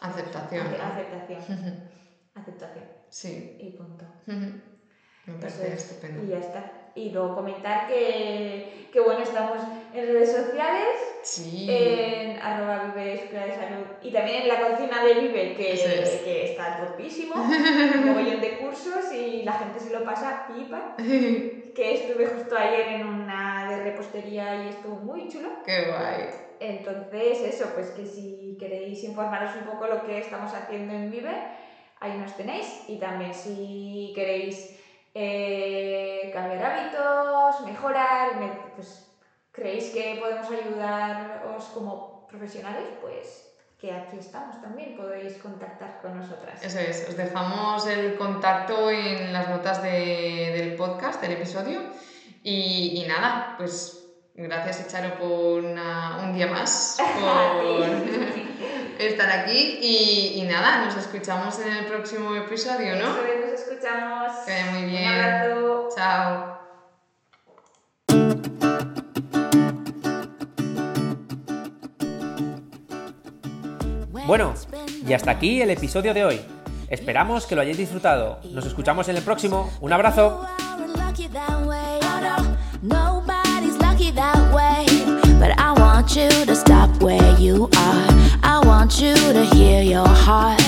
aceptación. 0.00 0.66
Aceptación. 0.66 1.88
Aceptación. 2.34 2.84
Sí, 3.08 3.56
Y 3.60 3.70
punto. 3.76 4.04
me 4.26 5.34
parece 5.34 5.68
es. 5.74 5.84
estupendo. 5.90 6.24
Y 6.24 6.28
ya 6.28 6.38
está. 6.38 6.72
Y 6.96 7.10
luego 7.10 7.36
comentar 7.36 7.86
que, 7.88 8.88
que 8.92 9.00
bueno, 9.00 9.20
estamos 9.22 9.58
en 9.94 10.06
redes 10.06 10.32
sociales, 10.32 10.96
Sí, 11.22 11.66
en 11.70 12.38
arroba 12.40 12.86
vive 12.86 13.14
escuela 13.14 13.46
de 13.46 13.54
salud 13.54 13.86
y 14.02 14.10
también 14.10 14.42
en 14.42 14.48
la 14.48 14.58
cocina 14.70 15.04
de 15.04 15.14
Vive, 15.20 15.54
que, 15.54 15.72
es. 15.74 16.10
que 16.24 16.50
está 16.50 16.84
topísimo, 16.86 17.34
un 17.36 18.06
mogollón 18.06 18.40
de 18.40 18.58
cursos 18.58 19.12
y 19.12 19.42
la 19.44 19.52
gente 19.52 19.78
se 19.78 19.90
lo 19.96 20.04
pasa 20.04 20.46
pipa. 20.48 20.96
Que 21.70 21.94
estuve 21.94 22.26
justo 22.26 22.56
ayer 22.58 22.88
en 23.00 23.06
una 23.06 23.70
de 23.70 23.84
repostería 23.84 24.64
y 24.64 24.68
estuvo 24.70 24.96
muy 24.96 25.28
chulo. 25.28 25.50
qué 25.64 25.84
guay. 25.86 26.28
Entonces, 26.60 27.40
eso, 27.40 27.70
pues 27.74 27.90
que 27.90 28.04
si 28.04 28.56
queréis 28.60 29.02
informaros 29.04 29.56
un 29.56 29.64
poco 29.64 29.86
lo 29.86 30.04
que 30.04 30.18
estamos 30.18 30.52
haciendo 30.52 30.92
en 30.92 31.10
Vive, 31.10 31.34
ahí 32.00 32.18
nos 32.18 32.36
tenéis. 32.36 32.84
Y 32.86 32.98
también 32.98 33.32
si 33.32 34.12
queréis 34.14 34.78
eh, 35.14 36.30
cambiar 36.34 36.64
hábitos, 36.64 37.66
mejorar, 37.66 38.32
pues 38.76 39.10
creéis 39.50 39.90
que 39.90 40.18
podemos 40.20 40.50
ayudaros 40.50 41.64
como 41.74 42.26
profesionales, 42.28 42.88
pues 43.00 43.46
que 43.78 43.90
aquí 43.90 44.18
estamos 44.18 44.60
también, 44.60 44.94
podéis 44.94 45.38
contactar 45.38 46.02
con 46.02 46.18
nosotras. 46.18 46.62
Eso 46.62 46.78
es, 46.78 47.08
os 47.08 47.16
dejamos 47.16 47.86
el 47.86 48.18
contacto 48.18 48.90
en 48.90 49.32
las 49.32 49.48
notas 49.48 49.82
de, 49.82 50.52
del 50.54 50.76
podcast, 50.76 51.22
del 51.22 51.32
episodio. 51.32 51.80
Y, 52.42 53.02
y 53.02 53.08
nada, 53.08 53.54
pues 53.56 53.99
Gracias, 54.42 54.80
Echaro, 54.80 55.18
por 55.18 55.62
un 55.62 56.32
día 56.34 56.46
más, 56.46 56.96
por 57.20 57.84
estar 58.98 59.30
aquí. 59.30 59.78
Y, 59.82 60.40
y, 60.40 60.42
nada, 60.44 60.86
nos 60.86 60.96
escuchamos 60.96 61.58
en 61.58 61.76
el 61.76 61.84
próximo 61.84 62.34
episodio, 62.34 62.96
¿no? 62.96 63.08
Eso 63.08 63.50
nos 63.50 63.60
escuchamos. 63.60 64.32
Que 64.46 64.52
vaya 64.52 64.70
muy 64.70 64.84
bien. 64.84 65.08
Un 65.08 65.14
abrazo. 65.14 65.88
Chao. 65.94 66.60
Bueno, 74.26 74.54
y 75.06 75.12
hasta 75.12 75.32
aquí 75.32 75.60
el 75.60 75.68
episodio 75.70 76.14
de 76.14 76.24
hoy. 76.24 76.40
Esperamos 76.88 77.46
que 77.46 77.54
lo 77.56 77.60
hayáis 77.60 77.76
disfrutado. 77.76 78.40
Nos 78.52 78.64
escuchamos 78.64 79.06
en 79.08 79.16
el 79.16 79.22
próximo. 79.22 79.70
Un 79.82 79.92
abrazo. 79.92 80.46
Want 86.10 86.32
you 86.32 86.44
to 86.46 86.56
stop 86.56 87.02
where 87.02 87.38
you 87.38 87.68
are. 87.76 88.08
I 88.42 88.60
want 88.64 89.00
you 89.00 89.14
to 89.14 89.44
hear 89.54 89.80
your 89.82 90.08
heart. 90.08 90.60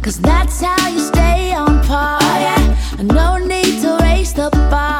Cause 0.00 0.20
that's 0.20 0.60
how 0.60 0.88
you 0.88 1.00
stay 1.00 1.52
on 1.52 1.82
par. 1.84 2.18
Oh, 2.22 2.38
yeah. 2.38 3.02
No 3.02 3.36
need 3.36 3.82
to 3.82 3.98
raise 4.00 4.32
the 4.32 4.48
bar. 4.70 4.86